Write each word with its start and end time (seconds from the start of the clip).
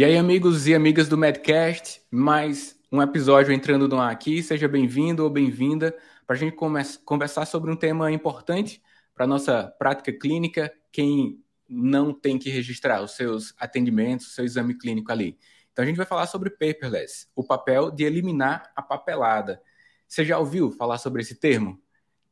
E 0.00 0.04
aí, 0.06 0.16
amigos 0.16 0.66
e 0.66 0.74
amigas 0.74 1.10
do 1.10 1.18
Medcast, 1.18 2.00
mais 2.10 2.74
um 2.90 3.02
episódio 3.02 3.52
entrando 3.52 3.86
no 3.86 4.00
ar 4.00 4.10
aqui. 4.10 4.42
Seja 4.42 4.66
bem-vindo 4.66 5.22
ou 5.22 5.28
bem-vinda 5.28 5.94
para 6.26 6.36
a 6.36 6.38
gente 6.38 6.56
conversar 7.04 7.44
sobre 7.44 7.70
um 7.70 7.76
tema 7.76 8.10
importante 8.10 8.80
para 9.14 9.26
a 9.26 9.28
nossa 9.28 9.64
prática 9.78 10.10
clínica. 10.10 10.72
Quem 10.90 11.44
não 11.68 12.14
tem 12.14 12.38
que 12.38 12.48
registrar 12.48 13.02
os 13.02 13.10
seus 13.10 13.52
atendimentos, 13.58 14.28
o 14.28 14.30
seu 14.30 14.42
exame 14.42 14.72
clínico 14.72 15.12
ali. 15.12 15.38
Então, 15.70 15.82
a 15.82 15.86
gente 15.86 15.98
vai 15.98 16.06
falar 16.06 16.26
sobre 16.28 16.48
paperless, 16.48 17.26
o 17.36 17.44
papel 17.44 17.90
de 17.90 18.02
eliminar 18.02 18.72
a 18.74 18.80
papelada. 18.80 19.60
Você 20.08 20.24
já 20.24 20.38
ouviu 20.38 20.72
falar 20.72 20.96
sobre 20.96 21.20
esse 21.20 21.34
termo? 21.34 21.78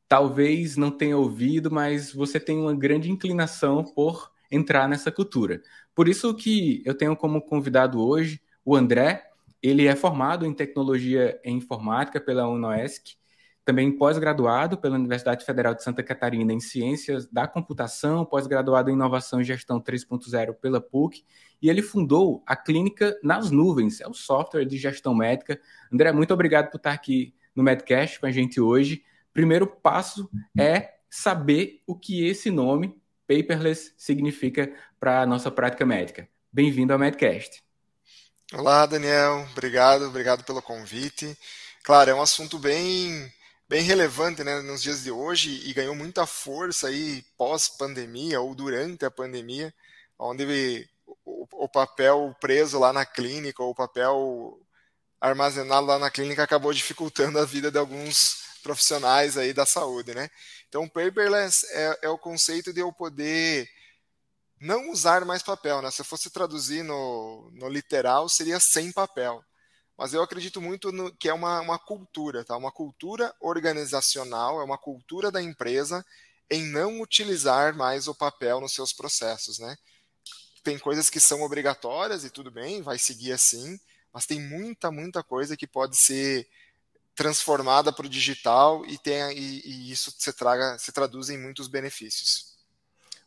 Talvez 0.09 0.79
não 0.79 0.91
tenha 0.91 1.19
ouvido, 1.19 1.71
mas 1.71 2.15
você 2.15 2.41
tem 2.41 2.57
uma 2.57 2.75
grande 2.75 3.11
inclinação 3.11 3.85
por 3.85 4.33
entrar 4.51 4.89
nessa 4.89 5.11
cultura. 5.11 5.61
Por 5.95 6.09
isso 6.09 6.35
que 6.35 6.83
eu 6.85 6.95
tenho 6.95 7.17
como 7.17 7.41
convidado 7.41 8.01
hoje 8.01 8.41
o 8.65 8.77
André. 8.77 9.25
Ele 9.63 9.87
é 9.87 9.97
formado 9.97 10.47
em 10.47 10.55
tecnologia 10.55 11.41
em 11.43 11.57
informática 11.57 12.21
pela 12.21 12.49
UNOESC, 12.49 13.17
também 13.65 13.91
pós-graduado 13.91 14.79
pela 14.79 14.97
Universidade 14.97 15.45
Federal 15.45 15.75
de 15.75 15.83
Santa 15.83 16.03
Catarina 16.03 16.53
em 16.53 16.61
Ciências 16.61 17.27
da 17.27 17.49
Computação, 17.49 18.25
pós-graduado 18.25 18.89
em 18.89 18.95
Inovação 18.95 19.41
e 19.41 19.45
Gestão 19.45 19.81
3.0 19.81 20.55
pela 20.55 20.81
PUC, 20.81 21.25
e 21.61 21.69
ele 21.69 21.83
fundou 21.83 22.43
a 22.47 22.55
Clínica 22.55 23.19
nas 23.23 23.51
Nuvens, 23.51 24.01
é 24.01 24.07
o 24.07 24.15
software 24.15 24.65
de 24.65 24.79
gestão 24.79 25.15
médica. 25.15 25.61
André, 25.93 26.13
muito 26.13 26.33
obrigado 26.33 26.71
por 26.71 26.77
estar 26.77 26.93
aqui 26.93 27.35
no 27.55 27.63
Medcast 27.63 28.21
com 28.21 28.27
a 28.27 28.31
gente 28.31 28.61
hoje. 28.61 29.03
Primeiro 29.33 29.67
passo 29.67 30.31
é 30.57 30.95
saber 31.11 31.83
o 31.87 31.95
que 31.95 32.27
esse 32.27 32.51
nome 32.51 32.97
paperless 33.29 33.93
significa 33.99 34.73
para 34.99 35.21
a 35.21 35.27
nossa 35.27 35.51
prática 35.51 35.85
médica. 35.85 36.27
Bem-vindo 36.51 36.95
ao 36.95 36.99
Medcast. 36.99 37.63
Olá, 38.55 38.87
Daniel. 38.87 39.47
Obrigado, 39.53 40.07
obrigado 40.07 40.43
pelo 40.45 40.63
convite. 40.63 41.37
Claro, 41.85 42.11
é 42.11 42.15
um 42.15 42.23
assunto 42.23 42.59
bem 42.59 43.31
bem 43.69 43.83
relevante 43.83 44.43
né, 44.43 44.63
nos 44.63 44.81
dias 44.81 45.05
de 45.05 45.11
hoje 45.11 45.69
e 45.69 45.75
ganhou 45.75 45.95
muita 45.95 46.25
força 46.25 46.89
aí 46.89 47.23
pós-pandemia 47.37 48.41
ou 48.41 48.55
durante 48.55 49.05
a 49.05 49.11
pandemia, 49.11 49.75
onde 50.19 50.89
o, 51.23 51.47
o, 51.53 51.69
papel 51.69 52.35
preso 52.41 52.79
lá 52.79 52.95
na 52.95 53.05
clínica 53.05 53.63
ou 53.63 53.73
o 53.73 53.75
papel 53.75 54.59
armazenado 55.21 55.87
lá 55.87 55.99
na 55.99 56.11
clínica 56.11 56.43
acabou 56.43 56.73
dificultando 56.73 57.39
a 57.39 57.45
vida 57.45 57.71
de 57.71 57.77
alguns 57.77 58.48
profissionais 58.69 59.39
aí 59.39 59.55
da 59.55 59.65
saúde, 59.65 60.15
né? 60.15 60.29
Então, 60.69 60.87
paperless 60.87 61.67
é, 61.71 62.01
é 62.03 62.09
o 62.11 62.19
conceito 62.19 62.71
de 62.71 62.81
eu 62.81 62.93
poder 62.93 63.67
não 64.61 64.91
usar 64.91 65.25
mais 65.25 65.43
papel, 65.43 65.81
né? 65.81 65.91
Se 65.91 66.03
eu 66.03 66.05
fosse 66.05 66.29
traduzir 66.29 66.83
no, 66.83 67.51
no 67.55 67.67
literal, 67.67 68.29
seria 68.29 68.61
sem 68.61 68.93
papel. 68.93 69.43
Mas 69.97 70.13
eu 70.13 70.23
acredito 70.23 70.61
muito 70.61 70.93
no, 70.93 71.11
que 71.17 71.31
é 71.31 71.33
uma, 71.33 71.61
uma 71.63 71.79
cultura, 71.79 72.45
tá? 72.45 72.55
Uma 72.59 72.71
cultura 72.71 73.35
organizacional, 73.41 74.61
é 74.61 74.65
uma 74.65 74.77
cultura 74.77 75.31
da 75.31 75.41
empresa 75.41 76.05
em 76.51 76.65
não 76.67 77.01
utilizar 77.01 77.75
mais 77.75 78.07
o 78.07 78.15
papel 78.15 78.61
nos 78.61 78.75
seus 78.75 78.93
processos, 78.93 79.59
né? 79.59 79.79
Tem 80.63 80.79
coisas 80.79 81.09
que 81.09 81.21
são 81.21 81.41
obrigatórias 81.41 82.23
e 82.23 82.29
tudo 82.29 82.51
bem, 82.51 82.83
vai 82.83 82.99
seguir 82.99 83.33
assim, 83.33 83.81
mas 84.13 84.27
tem 84.27 84.39
muita, 84.39 84.91
muita 84.91 85.23
coisa 85.23 85.57
que 85.57 85.67
pode 85.67 85.97
ser 85.97 86.47
transformada 87.19 87.93
para 87.93 88.07
o 88.07 88.09
digital 88.09 88.87
e, 88.87 88.97
tem, 88.97 89.21
e, 89.37 89.61
e 89.67 89.91
isso 89.91 90.15
se, 90.17 90.33
traga, 90.33 90.79
se 90.79 90.93
traduz 90.93 91.29
em 91.29 91.37
muitos 91.37 91.67
benefícios. 91.67 92.57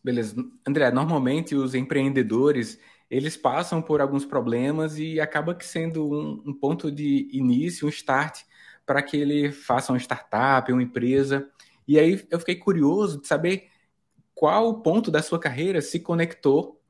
Beleza. 0.02 0.34
André, 0.66 0.90
normalmente 0.92 1.56
os 1.56 1.76
empreendedores 1.76 2.80
eles 3.10 3.36
passam 3.36 3.82
por 3.82 4.00
alguns 4.00 4.24
problemas 4.24 4.98
e 4.98 5.20
acaba 5.20 5.54
que 5.54 5.66
sendo 5.66 6.10
um, 6.10 6.42
um 6.52 6.54
ponto 6.54 6.90
de 6.90 7.28
início, 7.34 7.86
um 7.86 7.90
start 7.90 8.44
para 8.86 9.04
que 9.04 9.18
ele 9.18 9.52
faça 9.52 9.92
uma 9.92 10.00
startup, 10.00 10.72
uma 10.72 10.82
empresa. 10.82 11.50
E 11.86 12.00
aí 12.00 12.26
eu 12.32 12.40
fiquei 12.40 12.56
curioso 12.56 13.20
de 13.20 13.28
saber 13.28 13.68
qual 14.34 14.82
ponto 14.82 15.12
da 15.12 15.22
sua 15.22 15.38
carreira 15.38 15.82
se 15.82 16.00
conectou 16.00 16.82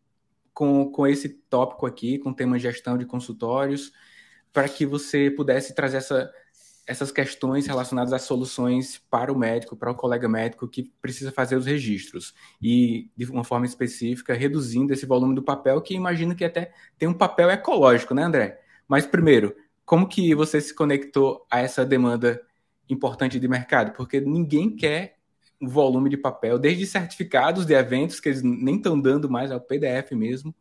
com, 0.54 0.92
com 0.92 1.08
esse 1.08 1.30
tópico 1.30 1.88
aqui, 1.88 2.20
com 2.20 2.30
o 2.30 2.36
tema 2.36 2.60
gestão 2.60 2.96
de 2.96 3.08
consultórios, 3.08 3.92
para 4.54 4.70
que 4.70 4.86
você 4.86 5.32
pudesse 5.32 5.74
trazer 5.74 5.98
essa, 5.98 6.32
essas 6.92 7.10
questões 7.10 7.66
relacionadas 7.66 8.12
às 8.12 8.24
soluções 8.24 9.02
para 9.10 9.32
o 9.32 9.38
médico, 9.38 9.78
para 9.78 9.90
o 9.90 9.96
colega 9.96 10.28
médico 10.28 10.68
que 10.68 10.92
precisa 11.02 11.32
fazer 11.32 11.56
os 11.56 11.66
registros 11.66 12.36
e 12.62 13.10
de 13.16 13.32
uma 13.32 13.46
forma 13.46 13.66
específica 13.66 14.34
reduzindo 14.34 14.92
esse 14.92 15.06
volume 15.06 15.34
do 15.34 15.42
papel 15.42 15.82
que 15.82 15.94
imagino 15.94 16.36
que 16.36 16.44
até 16.44 16.74
tem 17.00 17.08
um 17.08 17.14
papel 17.14 17.50
ecológico, 17.50 18.14
né, 18.14 18.24
André? 18.24 18.60
Mas 18.90 19.06
primeiro, 19.06 19.56
como 19.86 20.06
que 20.06 20.36
você 20.36 20.60
se 20.60 20.76
conectou 20.76 21.46
a 21.50 21.60
essa 21.62 21.86
demanda 21.86 22.42
importante 22.90 23.40
de 23.40 23.48
mercado? 23.48 23.94
Porque 23.94 24.20
ninguém 24.20 24.76
quer 24.76 25.16
um 25.62 25.70
volume 25.70 26.10
de 26.10 26.18
papel, 26.18 26.60
desde 26.60 26.86
certificados 26.86 27.66
de 27.66 27.74
eventos 27.74 28.20
que 28.20 28.28
eles 28.28 28.44
nem 28.44 28.76
estão 28.76 29.00
dando 29.00 29.30
mais 29.30 29.50
ao 29.50 29.62
PDF 29.62 30.12
mesmo, 30.12 30.54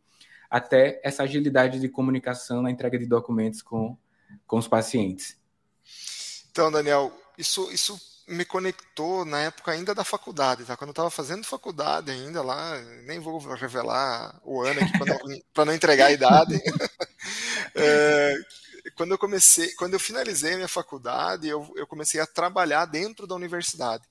até 0.48 1.00
essa 1.02 1.24
agilidade 1.24 1.80
de 1.80 1.88
comunicação 1.88 2.62
na 2.62 2.70
entrega 2.70 2.96
de 2.96 3.06
documentos 3.06 3.62
com, 3.62 3.98
com 4.46 4.58
os 4.58 4.68
pacientes. 4.68 5.40
Então, 6.50 6.70
Daniel, 6.70 7.12
isso, 7.38 7.70
isso 7.70 8.00
me 8.26 8.44
conectou 8.44 9.24
na 9.24 9.40
época 9.40 9.72
ainda 9.72 9.94
da 9.94 10.04
faculdade, 10.04 10.64
tá? 10.64 10.76
Quando 10.76 10.90
eu 10.90 10.92
estava 10.92 11.10
fazendo 11.10 11.44
faculdade 11.44 12.10
ainda 12.10 12.42
lá, 12.42 12.78
nem 13.04 13.18
vou 13.18 13.38
revelar 13.54 14.40
o 14.44 14.62
ano 14.62 14.80
aqui 14.80 14.92
para 15.52 15.64
não, 15.64 15.74
entregar 15.74 16.06
a 16.06 16.12
idade. 16.12 16.54
é, 17.74 18.36
quando 18.96 19.12
eu 19.12 19.18
comecei, 19.18 19.72
quando 19.74 19.94
eu 19.94 20.00
finalizei 20.00 20.52
a 20.52 20.56
minha 20.56 20.68
faculdade, 20.68 21.48
eu, 21.48 21.72
eu 21.76 21.86
comecei 21.86 22.20
a 22.20 22.26
trabalhar 22.26 22.84
dentro 22.84 23.26
da 23.26 23.34
universidade. 23.34 24.04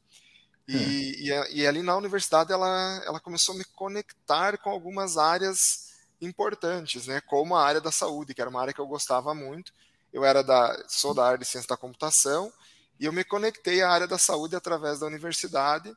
E, 0.68 0.76
hum. 0.76 1.52
e, 1.52 1.62
e, 1.62 1.68
ali 1.68 1.82
na 1.82 1.96
universidade 1.98 2.52
ela, 2.52 3.02
ela 3.06 3.20
começou 3.20 3.56
a 3.56 3.58
me 3.58 3.64
conectar 3.64 4.58
com 4.58 4.70
algumas 4.70 5.18
áreas 5.18 5.90
importantes, 6.22 7.08
né? 7.08 7.22
Como 7.22 7.56
a 7.56 7.66
área 7.66 7.82
da 7.82 7.92
saúde, 7.92 8.34
que 8.34 8.42
era 8.42 8.50
uma 8.50 8.62
área 8.62 8.74
que 8.74 8.80
eu 8.80 8.88
gostava 8.88 9.34
muito 9.34 9.72
eu 10.12 10.26
era 10.26 10.44
da, 10.44 10.86
sou 10.88 11.14
da 11.14 11.26
área 11.26 11.38
de 11.38 11.46
ciência 11.46 11.70
da 11.70 11.78
computação 11.78 12.52
e 13.00 13.06
eu 13.06 13.14
me 13.14 13.24
conectei 13.24 13.82
à 13.82 13.90
área 13.90 14.08
da 14.08 14.18
saúde 14.18 14.56
através 14.56 15.00
da 15.00 15.06
universidade 15.06 15.96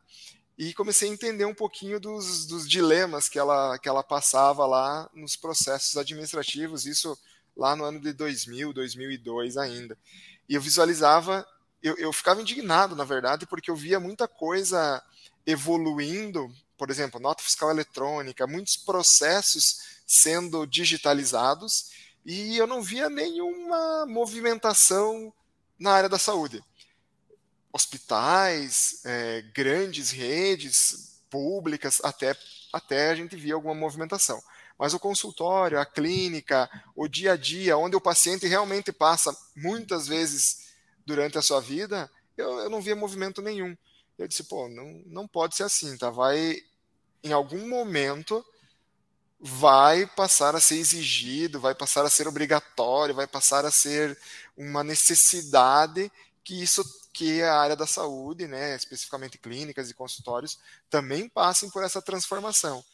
e 0.56 0.72
comecei 0.74 1.08
a 1.08 1.12
entender 1.12 1.44
um 1.44 1.54
pouquinho 1.54 1.98
dos, 1.98 2.46
dos 2.46 2.68
dilemas 2.68 3.28
que 3.28 3.38
ela, 3.38 3.78
que 3.78 3.88
ela 3.88 4.02
passava 4.02 4.66
lá 4.66 5.08
nos 5.14 5.34
processos 5.34 5.96
administrativos, 5.96 6.86
isso 6.86 7.18
lá 7.56 7.74
no 7.74 7.84
ano 7.84 8.00
de 8.00 8.12
2000, 8.12 8.72
2002 8.72 9.56
ainda. 9.56 9.98
E 10.48 10.54
eu 10.54 10.60
visualizava, 10.60 11.46
eu, 11.82 11.96
eu 11.96 12.12
ficava 12.12 12.40
indignado, 12.40 12.94
na 12.94 13.04
verdade, 13.04 13.46
porque 13.46 13.70
eu 13.70 13.76
via 13.76 13.98
muita 13.98 14.28
coisa 14.28 15.02
evoluindo, 15.46 16.48
por 16.76 16.90
exemplo, 16.90 17.20
nota 17.20 17.42
fiscal 17.42 17.70
eletrônica, 17.70 18.46
muitos 18.46 18.76
processos 18.76 20.00
sendo 20.06 20.66
digitalizados 20.66 21.90
e 22.24 22.56
eu 22.56 22.66
não 22.66 22.82
via 22.82 23.10
nenhuma 23.10 24.06
movimentação 24.06 25.32
na 25.78 25.92
área 25.92 26.08
da 26.08 26.18
saúde. 26.18 26.62
Hospitais, 27.72 29.00
é, 29.04 29.42
grandes 29.54 30.10
redes 30.10 31.22
públicas, 31.28 32.00
até, 32.04 32.36
até 32.72 33.10
a 33.10 33.14
gente 33.14 33.34
via 33.34 33.54
alguma 33.54 33.74
movimentação. 33.74 34.42
Mas 34.78 34.94
o 34.94 35.00
consultório, 35.00 35.78
a 35.78 35.86
clínica, 35.86 36.68
o 36.94 37.08
dia 37.08 37.32
a 37.32 37.36
dia, 37.36 37.76
onde 37.76 37.96
o 37.96 38.00
paciente 38.00 38.46
realmente 38.46 38.92
passa 38.92 39.36
muitas 39.56 40.06
vezes 40.06 40.72
durante 41.04 41.38
a 41.38 41.42
sua 41.42 41.60
vida, 41.60 42.10
eu, 42.36 42.58
eu 42.60 42.70
não 42.70 42.80
via 42.80 42.96
movimento 42.96 43.42
nenhum. 43.42 43.76
Eu 44.18 44.28
disse, 44.28 44.44
pô, 44.44 44.68
não, 44.68 45.02
não 45.06 45.26
pode 45.26 45.56
ser 45.56 45.64
assim, 45.64 45.96
tá? 45.96 46.10
Vai, 46.10 46.62
em 47.22 47.32
algum 47.32 47.68
momento, 47.68 48.44
vai 49.44 50.06
passar 50.06 50.54
a 50.54 50.60
ser 50.60 50.76
exigido, 50.76 51.58
vai 51.58 51.74
passar 51.74 52.04
a 52.04 52.10
ser 52.10 52.28
obrigatório, 52.28 53.12
vai 53.12 53.26
passar 53.26 53.66
a 53.66 53.72
ser 53.72 54.16
uma 54.56 54.84
necessidade 54.84 56.12
que 56.44 56.62
isso 56.62 56.84
que 57.12 57.42
a 57.42 57.56
área 57.56 57.74
da 57.74 57.86
saúde, 57.86 58.46
né, 58.46 58.76
especificamente 58.76 59.38
clínicas 59.38 59.90
e 59.90 59.94
consultórios, 59.94 60.60
também 60.88 61.28
passem 61.28 61.68
por 61.70 61.82
essa 61.82 62.00
transformação 62.00 62.84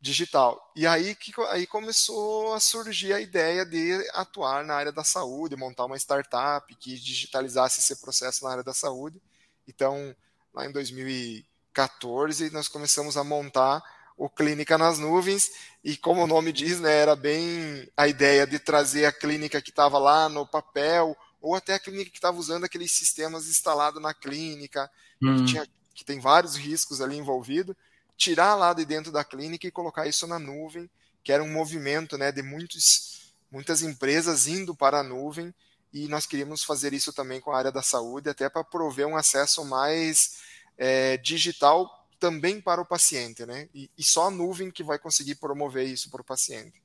digital. 0.00 0.72
E 0.74 0.88
aí 0.88 1.14
que 1.14 1.32
aí 1.48 1.68
começou 1.68 2.52
a 2.52 2.58
surgir 2.58 3.12
a 3.12 3.20
ideia 3.20 3.64
de 3.64 4.10
atuar 4.12 4.64
na 4.64 4.74
área 4.74 4.92
da 4.92 5.04
saúde, 5.04 5.54
montar 5.56 5.84
uma 5.84 5.96
startup 5.96 6.74
que 6.74 6.98
digitalizasse 6.98 7.78
esse 7.78 8.00
processo 8.00 8.44
na 8.44 8.50
área 8.50 8.64
da 8.64 8.74
saúde. 8.74 9.22
Então, 9.68 10.14
lá 10.52 10.66
em 10.66 10.72
2014, 10.72 12.50
nós 12.50 12.66
começamos 12.66 13.16
a 13.16 13.22
montar 13.22 13.82
o 14.16 14.28
Clínica 14.28 14.78
nas 14.78 14.98
Nuvens, 14.98 15.50
e 15.82 15.96
como 15.96 16.22
o 16.22 16.26
nome 16.26 16.52
diz, 16.52 16.80
né, 16.80 16.92
era 16.94 17.16
bem 17.16 17.88
a 17.96 18.06
ideia 18.06 18.46
de 18.46 18.58
trazer 18.58 19.04
a 19.06 19.12
clínica 19.12 19.60
que 19.60 19.70
estava 19.70 19.98
lá 19.98 20.28
no 20.28 20.46
papel, 20.46 21.16
ou 21.40 21.54
até 21.54 21.74
a 21.74 21.78
clínica 21.78 22.10
que 22.10 22.18
estava 22.18 22.38
usando 22.38 22.64
aqueles 22.64 22.92
sistemas 22.92 23.48
instalados 23.48 24.00
na 24.00 24.14
clínica, 24.14 24.90
hum. 25.22 25.36
que, 25.36 25.44
tinha, 25.44 25.66
que 25.94 26.04
tem 26.04 26.20
vários 26.20 26.56
riscos 26.56 27.00
ali 27.00 27.16
envolvidos, 27.16 27.76
tirar 28.16 28.54
lá 28.54 28.72
de 28.72 28.84
dentro 28.84 29.10
da 29.10 29.24
clínica 29.24 29.66
e 29.66 29.72
colocar 29.72 30.06
isso 30.06 30.26
na 30.26 30.38
nuvem, 30.38 30.88
que 31.22 31.32
era 31.32 31.42
um 31.42 31.52
movimento 31.52 32.16
né, 32.16 32.30
de 32.30 32.42
muitos, 32.42 33.32
muitas 33.50 33.82
empresas 33.82 34.46
indo 34.46 34.74
para 34.74 35.00
a 35.00 35.02
nuvem 35.02 35.52
e 35.92 36.08
nós 36.08 36.26
queríamos 36.26 36.64
fazer 36.64 36.92
isso 36.92 37.12
também 37.12 37.40
com 37.40 37.52
a 37.52 37.58
área 37.58 37.72
da 37.72 37.82
saúde, 37.82 38.28
até 38.28 38.48
para 38.48 38.64
prover 38.64 39.06
um 39.06 39.16
acesso 39.16 39.64
mais 39.64 40.38
é, 40.76 41.16
digital 41.16 42.03
também 42.18 42.60
para 42.60 42.80
o 42.80 42.86
paciente, 42.86 43.44
né? 43.44 43.68
E, 43.74 43.90
e, 43.96 44.02
só 44.02 44.28
a 44.28 44.30
nuvem 44.30 44.70
que 44.70 44.82
vai 44.82 44.98
conseguir 44.98 45.36
promover 45.36 45.86
isso 45.86 46.10
para 46.10 46.20
o 46.20 46.24
paciente. 46.24 46.82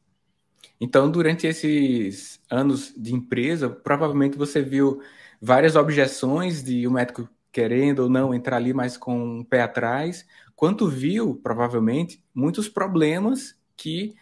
Então, 0.79 1.09
durante 1.09 1.47
esses 1.47 2.39
anos 2.49 2.93
de 2.95 3.13
empresa, 3.13 3.69
provavelmente 3.69 4.37
você 4.37 4.61
viu 4.61 5.01
várias 5.41 5.75
objeções 5.75 6.63
de 6.63 6.85
o 6.87 6.89
um 6.89 6.93
médico 6.93 7.29
querendo 7.51 7.99
ou 7.99 8.09
não 8.09 8.33
entrar 8.33 8.57
ali, 8.57 8.73
mas 8.73 8.97
com 8.97 9.39
um 9.39 9.43
pé 9.43 9.61
atrás, 9.61 10.25
quanto 10.55 10.87
viu, 10.87 11.35
provavelmente, 11.35 12.23
muitos 12.33 12.69
problemas 12.69 13.55
que 13.75 14.13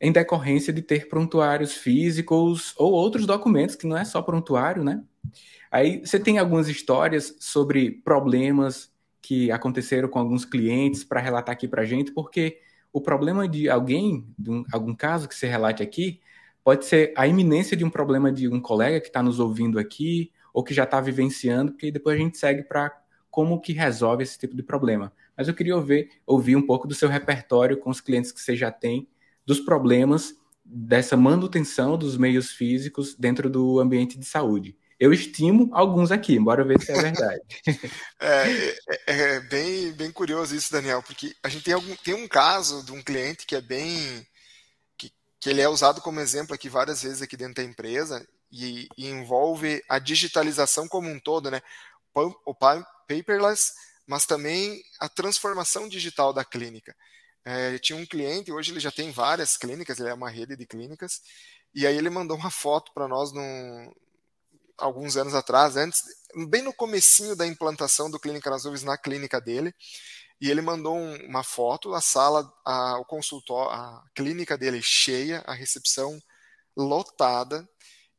em 0.00 0.12
decorrência 0.12 0.72
de 0.72 0.80
ter 0.80 1.08
prontuários 1.08 1.72
físicos 1.72 2.72
ou 2.76 2.92
outros 2.92 3.26
documentos, 3.26 3.74
que 3.74 3.86
não 3.86 3.96
é 3.96 4.04
só 4.04 4.22
prontuário, 4.22 4.84
né? 4.84 5.02
Aí 5.70 6.00
você 6.00 6.18
tem 6.18 6.38
algumas 6.38 6.68
histórias 6.68 7.36
sobre 7.40 7.90
problemas 7.90 8.90
que 9.20 9.50
aconteceram 9.50 10.08
com 10.08 10.18
alguns 10.18 10.44
clientes 10.44 11.04
para 11.04 11.20
relatar 11.20 11.52
aqui 11.52 11.66
para 11.68 11.82
a 11.82 11.84
gente, 11.84 12.12
porque 12.12 12.60
o 12.92 13.00
problema 13.00 13.48
de 13.48 13.68
alguém, 13.68 14.26
de 14.38 14.50
um, 14.50 14.64
algum 14.72 14.94
caso 14.94 15.28
que 15.28 15.34
você 15.34 15.46
relate 15.46 15.82
aqui, 15.82 16.20
pode 16.64 16.84
ser 16.84 17.12
a 17.16 17.26
iminência 17.26 17.76
de 17.76 17.84
um 17.84 17.90
problema 17.90 18.32
de 18.32 18.48
um 18.48 18.60
colega 18.60 19.00
que 19.00 19.08
está 19.08 19.22
nos 19.22 19.40
ouvindo 19.40 19.78
aqui, 19.78 20.32
ou 20.52 20.62
que 20.64 20.74
já 20.74 20.84
está 20.84 21.00
vivenciando, 21.00 21.72
porque 21.72 21.90
depois 21.90 22.18
a 22.18 22.22
gente 22.22 22.36
segue 22.38 22.62
para 22.62 22.90
como 23.30 23.60
que 23.60 23.72
resolve 23.72 24.22
esse 24.22 24.38
tipo 24.38 24.56
de 24.56 24.62
problema. 24.62 25.12
Mas 25.36 25.46
eu 25.46 25.54
queria 25.54 25.76
ouvir, 25.76 26.10
ouvir 26.26 26.56
um 26.56 26.66
pouco 26.66 26.88
do 26.88 26.94
seu 26.94 27.08
repertório 27.08 27.78
com 27.78 27.90
os 27.90 28.00
clientes 28.00 28.32
que 28.32 28.40
você 28.40 28.56
já 28.56 28.70
tem, 28.70 29.08
dos 29.46 29.60
problemas 29.60 30.34
dessa 30.64 31.16
manutenção 31.16 31.96
dos 31.96 32.16
meios 32.16 32.50
físicos 32.50 33.14
dentro 33.14 33.48
do 33.48 33.78
ambiente 33.78 34.18
de 34.18 34.26
saúde. 34.26 34.76
Eu 34.98 35.12
estimo 35.12 35.70
alguns 35.72 36.10
aqui, 36.10 36.34
embora 36.34 36.64
ver 36.64 36.82
se 36.82 36.90
é 36.90 37.00
verdade. 37.00 37.42
é, 38.18 38.68
é, 38.68 38.76
é, 39.06 39.40
bem, 39.40 39.92
bem 39.92 40.10
curioso 40.10 40.56
isso, 40.56 40.72
Daniel, 40.72 41.02
porque 41.02 41.36
a 41.42 41.48
gente 41.48 41.62
tem, 41.62 41.74
algum, 41.74 41.94
tem 41.96 42.14
um 42.14 42.26
caso 42.26 42.84
de 42.84 42.90
um 42.90 43.02
cliente 43.02 43.46
que 43.46 43.54
é 43.54 43.60
bem. 43.60 44.26
Que, 44.96 45.12
que 45.40 45.50
ele 45.50 45.60
é 45.60 45.68
usado 45.68 46.00
como 46.00 46.18
exemplo 46.18 46.52
aqui 46.52 46.68
várias 46.68 47.02
vezes 47.02 47.22
aqui 47.22 47.36
dentro 47.36 47.54
da 47.54 47.62
empresa 47.62 48.26
e, 48.50 48.88
e 48.98 49.06
envolve 49.06 49.82
a 49.88 50.00
digitalização 50.00 50.88
como 50.88 51.08
um 51.08 51.20
todo, 51.20 51.48
né? 51.48 51.62
O 52.44 52.52
paperless, 53.06 53.74
mas 54.04 54.26
também 54.26 54.82
a 54.98 55.08
transformação 55.08 55.88
digital 55.88 56.32
da 56.32 56.44
clínica. 56.44 56.96
É, 57.44 57.78
tinha 57.78 57.96
um 57.96 58.04
cliente, 58.04 58.50
hoje 58.50 58.72
ele 58.72 58.80
já 58.80 58.90
tem 58.90 59.12
várias 59.12 59.56
clínicas, 59.56 60.00
ele 60.00 60.08
é 60.08 60.14
uma 60.14 60.28
rede 60.28 60.56
de 60.56 60.66
clínicas, 60.66 61.20
e 61.72 61.86
aí 61.86 61.96
ele 61.96 62.10
mandou 62.10 62.36
uma 62.36 62.50
foto 62.50 62.92
para 62.92 63.06
nós 63.06 63.32
num, 63.32 63.92
alguns 64.78 65.16
anos 65.16 65.34
atrás, 65.34 65.76
antes, 65.76 66.02
bem 66.48 66.62
no 66.62 66.72
comecinho 66.72 67.34
da 67.34 67.46
implantação 67.46 68.10
do 68.10 68.18
Clínica 68.18 68.50
nas 68.50 68.64
Nuvens 68.64 68.82
na 68.82 68.96
clínica 68.96 69.40
dele, 69.40 69.74
e 70.40 70.50
ele 70.50 70.62
mandou 70.62 70.96
um, 70.96 71.26
uma 71.26 71.42
foto, 71.42 71.94
a 71.94 72.00
sala, 72.00 72.50
a, 72.64 72.98
o 72.98 73.04
consultório, 73.04 73.72
a 73.72 74.04
clínica 74.14 74.56
dele 74.56 74.80
cheia, 74.80 75.42
a 75.46 75.52
recepção 75.52 76.18
lotada, 76.76 77.68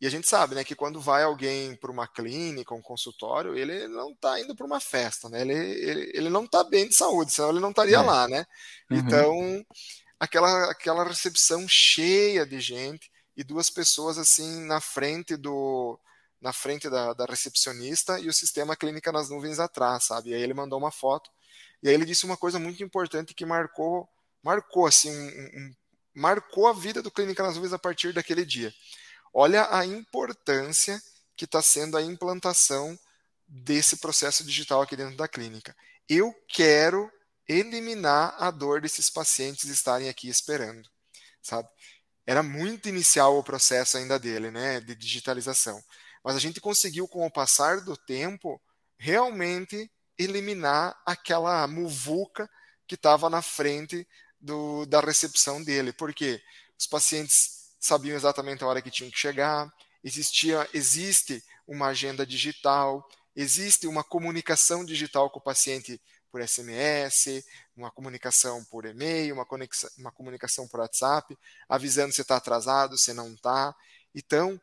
e 0.01 0.07
a 0.07 0.09
gente 0.09 0.27
sabe, 0.27 0.55
né, 0.55 0.63
que 0.63 0.75
quando 0.75 1.01
vai 1.01 1.23
alguém 1.23 1.75
para 1.75 1.91
uma 1.91 2.07
clínica, 2.07 2.73
um 2.73 2.81
consultório, 2.81 3.57
ele 3.57 3.87
não 3.87 4.11
está 4.11 4.39
indo 4.39 4.55
para 4.55 4.65
uma 4.65 4.79
festa, 4.79 5.27
né? 5.27 5.41
Ele, 5.41 5.53
ele, 5.53 6.11
ele 6.13 6.29
não 6.29 6.45
está 6.45 6.63
bem 6.63 6.87
de 6.87 6.95
saúde, 6.95 7.33
senão 7.33 7.49
ele 7.49 7.59
não 7.59 7.71
estaria 7.71 7.97
é. 7.97 8.01
lá, 8.01 8.25
né? 8.25 8.45
Uhum. 8.89 8.97
Então, 8.97 9.65
aquela, 10.17 10.71
aquela 10.71 11.03
recepção 11.03 11.67
cheia 11.67 12.45
de 12.45 12.61
gente 12.61 13.11
e 13.35 13.43
duas 13.43 13.69
pessoas 13.69 14.17
assim 14.17 14.65
na 14.65 14.79
frente 14.79 15.35
do 15.35 15.99
na 16.41 16.53
frente 16.53 16.89
da, 16.89 17.13
da 17.13 17.25
recepcionista 17.25 18.19
e 18.19 18.27
o 18.29 18.33
sistema 18.33 18.75
clínica 18.75 19.11
nas 19.11 19.29
nuvens 19.29 19.59
atrás, 19.59 20.05
sabe? 20.05 20.29
E 20.29 20.33
aí 20.33 20.41
ele 20.41 20.53
mandou 20.53 20.79
uma 20.79 20.91
foto 20.91 21.29
e 21.83 21.89
aí 21.89 21.93
ele 21.93 22.05
disse 22.05 22.25
uma 22.25 22.37
coisa 22.37 22.59
muito 22.59 22.83
importante 22.83 23.33
que 23.33 23.45
marcou 23.45 24.07
marcou 24.41 24.85
assim 24.87 25.11
um, 25.11 25.27
um, 25.59 25.75
marcou 26.13 26.67
a 26.67 26.73
vida 26.73 27.01
do 27.01 27.11
clínica 27.11 27.43
nas 27.43 27.55
nuvens 27.55 27.73
a 27.73 27.79
partir 27.79 28.13
daquele 28.13 28.45
dia 28.45 28.73
Olha 29.33 29.67
a 29.71 29.85
importância 29.85 31.01
que 31.35 31.45
está 31.45 31.61
sendo 31.61 31.97
a 31.97 32.01
implantação 32.01 32.97
desse 33.47 33.97
processo 33.97 34.43
digital 34.43 34.81
aqui 34.81 34.95
dentro 34.95 35.15
da 35.15 35.27
clínica. 35.27 35.75
Eu 36.07 36.33
quero 36.47 37.11
eliminar 37.47 38.35
a 38.37 38.51
dor 38.51 38.81
desses 38.81 39.09
pacientes 39.09 39.65
estarem 39.65 40.09
aqui 40.09 40.27
esperando, 40.27 40.87
sabe? 41.41 41.67
Era 42.25 42.43
muito 42.43 42.89
inicial 42.89 43.37
o 43.37 43.43
processo 43.43 43.97
ainda 43.97 44.19
dele, 44.19 44.51
né, 44.51 44.79
de 44.79 44.93
digitalização. 44.95 45.81
Mas 46.23 46.35
a 46.35 46.39
gente 46.39 46.59
conseguiu, 46.61 47.07
com 47.07 47.25
o 47.25 47.31
passar 47.31 47.81
do 47.81 47.95
tempo, 47.95 48.61
realmente 48.97 49.89
eliminar 50.17 50.99
aquela 51.05 51.65
muvuca 51.67 52.49
que 52.85 52.95
estava 52.95 53.29
na 53.29 53.41
frente 53.41 54.07
do, 54.39 54.85
da 54.85 54.99
recepção 54.99 55.63
dele. 55.63 55.93
Porque 55.93 56.41
os 56.77 56.87
pacientes 56.87 57.73
sabiam 57.79 58.15
exatamente 58.15 58.63
a 58.63 58.67
hora 58.67 58.81
que 58.81 58.91
tinham 58.91 59.11
que 59.11 59.17
chegar, 59.17 59.71
existia, 60.03 60.67
existe 60.73 61.43
uma 61.67 61.87
agenda 61.87 62.25
digital, 62.25 63.07
existe 63.35 63.87
uma 63.87 64.03
comunicação 64.03 64.83
digital 64.83 65.29
com 65.29 65.39
o 65.39 65.43
paciente 65.43 66.01
por 66.31 66.45
SMS, 66.45 67.43
uma 67.75 67.89
comunicação 67.89 68.63
por 68.65 68.85
e-mail, 68.85 69.33
uma, 69.33 69.47
uma 69.97 70.11
comunicação 70.11 70.67
por 70.67 70.79
WhatsApp, 70.79 71.37
avisando 71.67 72.13
se 72.13 72.21
está 72.21 72.35
atrasado, 72.35 72.97
se 72.97 73.13
não 73.13 73.33
está. 73.33 73.75
Então, 74.13 74.59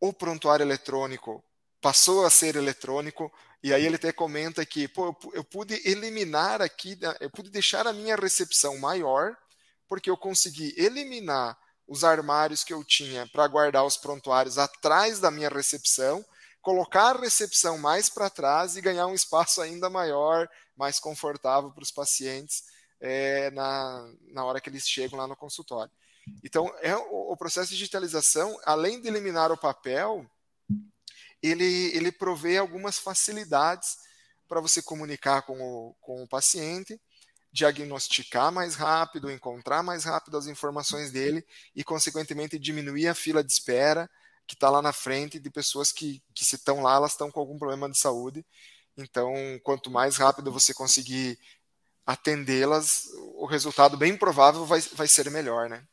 o 0.00 0.12
prontuário 0.12 0.64
eletrônico 0.64 1.44
passou 1.80 2.24
a 2.26 2.30
ser 2.30 2.56
eletrônico, 2.56 3.32
e 3.62 3.72
aí 3.72 3.84
ele 3.84 3.96
até 3.96 4.12
comenta 4.12 4.64
que 4.64 4.88
pô, 4.88 5.16
eu 5.32 5.44
pude 5.44 5.80
eliminar 5.84 6.62
aqui, 6.62 6.98
eu 7.20 7.30
pude 7.30 7.50
deixar 7.50 7.86
a 7.86 7.92
minha 7.92 8.16
recepção 8.16 8.78
maior, 8.78 9.36
porque 9.88 10.10
eu 10.10 10.16
consegui 10.16 10.74
eliminar 10.76 11.58
os 11.86 12.04
armários 12.04 12.62
que 12.62 12.72
eu 12.72 12.84
tinha 12.84 13.26
para 13.26 13.46
guardar 13.48 13.84
os 13.84 13.96
prontuários 13.96 14.58
atrás 14.58 15.18
da 15.18 15.30
minha 15.30 15.48
recepção, 15.48 16.24
colocar 16.62 17.16
a 17.16 17.20
recepção 17.20 17.78
mais 17.78 18.08
para 18.08 18.30
trás 18.30 18.76
e 18.76 18.80
ganhar 18.80 19.06
um 19.06 19.14
espaço 19.14 19.60
ainda 19.60 19.90
maior, 19.90 20.48
mais 20.76 21.00
confortável 21.00 21.70
para 21.72 21.82
os 21.82 21.90
pacientes 21.90 22.62
é, 23.00 23.50
na, 23.50 24.12
na 24.32 24.44
hora 24.44 24.60
que 24.60 24.68
eles 24.68 24.88
chegam 24.88 25.18
lá 25.18 25.26
no 25.26 25.36
consultório. 25.36 25.90
Então, 26.44 26.72
é, 26.80 26.96
o, 26.96 27.32
o 27.32 27.36
processo 27.36 27.70
de 27.70 27.76
digitalização, 27.76 28.58
além 28.64 29.00
de 29.00 29.08
eliminar 29.08 29.52
o 29.52 29.56
papel, 29.56 30.28
ele, 31.42 31.96
ele 31.96 32.12
provê 32.12 32.58
algumas 32.58 32.98
facilidades 32.98 33.96
para 34.48 34.60
você 34.60 34.82
comunicar 34.82 35.42
com 35.42 35.60
o, 35.60 35.94
com 36.00 36.22
o 36.22 36.28
paciente, 36.28 37.00
diagnosticar 37.52 38.52
mais 38.52 38.74
rápido, 38.74 39.30
encontrar 39.30 39.82
mais 39.82 40.04
rápido 40.04 40.36
as 40.36 40.46
informações 40.46 41.10
dele 41.10 41.44
e, 41.74 41.82
consequentemente, 41.82 42.58
diminuir 42.58 43.08
a 43.08 43.14
fila 43.14 43.42
de 43.42 43.52
espera 43.52 44.08
que 44.46 44.54
está 44.54 44.68
lá 44.68 44.82
na 44.82 44.92
frente 44.92 45.38
de 45.38 45.48
pessoas 45.48 45.92
que, 45.92 46.22
que 46.34 46.44
se 46.44 46.56
estão 46.56 46.82
lá, 46.82 46.96
elas 46.96 47.12
estão 47.12 47.30
com 47.30 47.38
algum 47.38 47.58
problema 47.58 47.88
de 47.88 47.98
saúde. 47.98 48.44
Então, 48.96 49.32
quanto 49.62 49.90
mais 49.90 50.16
rápido 50.16 50.50
você 50.50 50.74
conseguir 50.74 51.38
atendê-las, 52.04 53.04
o 53.36 53.46
resultado 53.46 53.96
bem 53.96 54.16
provável 54.16 54.66
vai, 54.66 54.80
vai 54.80 55.06
ser 55.06 55.30
melhor, 55.30 55.68
né? 55.68 55.86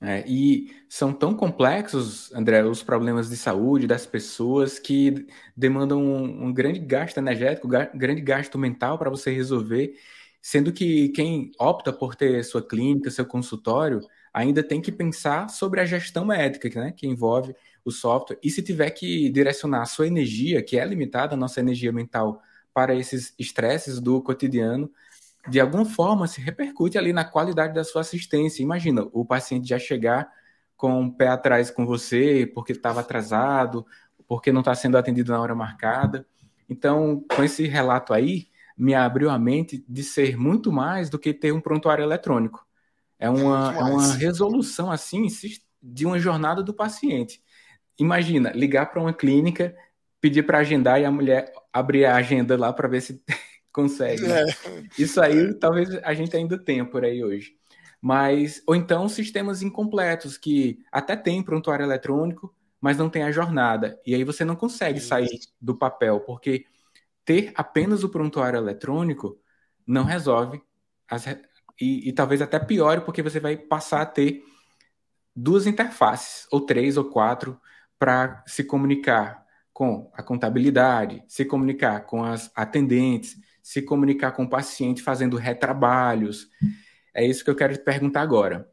É, 0.00 0.22
e 0.26 0.70
são 0.88 1.12
tão 1.12 1.34
complexos, 1.34 2.32
André, 2.34 2.62
os 2.62 2.82
problemas 2.82 3.30
de 3.30 3.36
saúde 3.36 3.86
das 3.86 4.04
pessoas 4.04 4.78
que 4.78 5.26
demandam 5.56 6.02
um, 6.02 6.46
um 6.46 6.52
grande 6.52 6.78
gasto 6.78 7.18
energético, 7.18 7.68
um 7.68 7.98
grande 7.98 8.20
gasto 8.20 8.58
mental 8.58 8.98
para 8.98 9.08
você 9.08 9.32
resolver. 9.32 9.94
Sendo 10.42 10.72
que 10.72 11.08
quem 11.10 11.52
opta 11.58 11.90
por 11.92 12.14
ter 12.14 12.44
sua 12.44 12.66
clínica, 12.66 13.10
seu 13.10 13.24
consultório, 13.24 14.00
ainda 14.32 14.62
tem 14.62 14.80
que 14.82 14.92
pensar 14.92 15.48
sobre 15.48 15.80
a 15.80 15.86
gestão 15.86 16.24
médica, 16.26 16.68
né, 16.78 16.92
que 16.92 17.06
envolve 17.06 17.54
o 17.84 17.90
software. 17.90 18.38
E 18.42 18.50
se 18.50 18.62
tiver 18.62 18.90
que 18.90 19.30
direcionar 19.30 19.82
a 19.82 19.86
sua 19.86 20.06
energia, 20.06 20.62
que 20.62 20.78
é 20.78 20.84
limitada, 20.84 21.34
a 21.34 21.36
nossa 21.36 21.60
energia 21.60 21.92
mental, 21.92 22.42
para 22.74 22.94
esses 22.94 23.32
estresses 23.38 24.00
do 24.00 24.20
cotidiano, 24.20 24.90
de 25.48 25.60
alguma 25.60 25.84
forma 25.84 26.26
se 26.26 26.40
repercute 26.40 26.96
ali 26.96 27.12
na 27.12 27.24
qualidade 27.24 27.74
da 27.74 27.84
sua 27.84 28.00
assistência. 28.00 28.62
Imagina 28.62 29.06
o 29.12 29.24
paciente 29.24 29.68
já 29.68 29.78
chegar 29.78 30.28
com 30.76 31.06
o 31.06 31.12
pé 31.12 31.28
atrás 31.28 31.70
com 31.70 31.86
você 31.86 32.50
porque 32.54 32.72
estava 32.72 33.00
atrasado, 33.00 33.86
porque 34.26 34.52
não 34.52 34.60
está 34.60 34.74
sendo 34.74 34.96
atendido 34.96 35.32
na 35.32 35.40
hora 35.40 35.54
marcada. 35.54 36.26
Então, 36.68 37.24
com 37.34 37.42
esse 37.42 37.66
relato 37.66 38.12
aí, 38.14 38.48
me 38.76 38.94
abriu 38.94 39.30
a 39.30 39.38
mente 39.38 39.84
de 39.88 40.02
ser 40.02 40.36
muito 40.36 40.72
mais 40.72 41.08
do 41.08 41.18
que 41.18 41.32
ter 41.32 41.52
um 41.52 41.60
prontuário 41.60 42.02
eletrônico. 42.02 42.66
É 43.18 43.30
uma, 43.30 43.74
é 43.74 43.82
uma 43.82 44.14
resolução 44.14 44.90
assim 44.90 45.26
de 45.82 46.04
uma 46.04 46.18
jornada 46.18 46.62
do 46.62 46.74
paciente. 46.74 47.42
Imagina, 47.98 48.50
ligar 48.50 48.86
para 48.86 49.00
uma 49.00 49.12
clínica, 49.12 49.74
pedir 50.20 50.42
para 50.42 50.58
agendar 50.58 51.00
e 51.00 51.04
a 51.04 51.10
mulher 51.10 51.52
abrir 51.72 52.06
a 52.06 52.16
agenda 52.16 52.56
lá 52.56 52.72
para 52.72 52.88
ver 52.88 53.00
se 53.00 53.22
consegue. 53.74 54.24
É. 54.24 54.44
Isso 54.96 55.20
aí 55.20 55.52
talvez 55.52 55.90
a 56.02 56.14
gente 56.14 56.34
ainda 56.34 56.56
tenha 56.56 56.86
por 56.86 57.04
aí 57.04 57.22
hoje. 57.22 57.56
Mas, 58.00 58.62
ou 58.66 58.76
então 58.76 59.08
sistemas 59.08 59.62
incompletos, 59.62 60.38
que 60.38 60.78
até 60.92 61.16
tem 61.16 61.42
prontuário 61.42 61.84
eletrônico, 61.84 62.54
mas 62.80 62.96
não 62.96 63.10
tem 63.10 63.22
a 63.24 63.32
jornada. 63.32 63.98
E 64.06 64.14
aí 64.14 64.22
você 64.24 64.44
não 64.44 64.54
consegue 64.54 65.00
sair 65.00 65.40
do 65.60 65.74
papel, 65.74 66.20
porque 66.20 66.66
ter 67.24 67.52
apenas 67.54 68.04
o 68.04 68.08
prontuário 68.08 68.58
eletrônico 68.58 69.38
não 69.86 70.04
resolve 70.04 70.62
as, 71.08 71.26
e, 71.80 72.08
e, 72.08 72.12
talvez 72.12 72.40
até 72.42 72.58
piore, 72.58 73.00
porque 73.00 73.22
você 73.22 73.40
vai 73.40 73.56
passar 73.56 74.02
a 74.02 74.06
ter 74.06 74.44
duas 75.34 75.66
interfaces, 75.66 76.46
ou 76.52 76.60
três 76.60 76.96
ou 76.96 77.06
quatro, 77.06 77.58
para 77.98 78.44
se 78.46 78.62
comunicar 78.62 79.44
com 79.72 80.10
a 80.12 80.22
contabilidade, 80.22 81.24
se 81.26 81.44
comunicar 81.44 82.00
com 82.02 82.22
as 82.22 82.50
atendentes, 82.54 83.36
se 83.64 83.80
comunicar 83.80 84.32
com 84.32 84.44
o 84.44 84.48
paciente 84.48 85.00
fazendo 85.00 85.38
retrabalhos. 85.38 86.50
É 87.14 87.26
isso 87.26 87.42
que 87.42 87.48
eu 87.48 87.56
quero 87.56 87.72
te 87.72 87.82
perguntar 87.82 88.20
agora. 88.20 88.70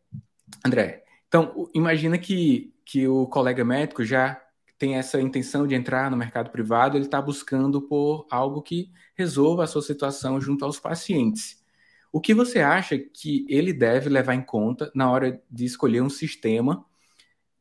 André, 0.66 1.06
então, 1.30 1.70
imagina 1.74 2.18
que, 2.18 2.74
que 2.84 3.08
o 3.08 3.26
colega 3.26 3.64
médico 3.64 4.04
já 4.04 4.42
tem 4.78 4.98
essa 4.98 5.22
intenção 5.22 5.66
de 5.66 5.76
entrar 5.76 6.12
no 6.12 6.18
mercado 6.18 6.52
privado, 6.52 6.98
ele 6.98 7.06
está 7.06 7.22
buscando 7.22 7.82
por 7.82 8.28
algo 8.30 8.62
que 8.62 8.92
resolva 9.16 9.64
a 9.64 9.68
sua 9.68 9.82
situação 9.82 10.42
junto 10.42 10.66
aos 10.66 10.78
pacientes. 10.78 11.64
O 12.12 12.20
que 12.20 12.34
você 12.34 12.60
acha 12.60 12.98
que 13.00 13.46
ele 13.48 13.72
deve 13.72 14.10
levar 14.10 14.36
em 14.36 14.42
conta 14.42 14.92
na 14.94 15.10
hora 15.10 15.42
de 15.50 15.64
escolher 15.64 16.02
um 16.02 16.10
sistema 16.10 16.86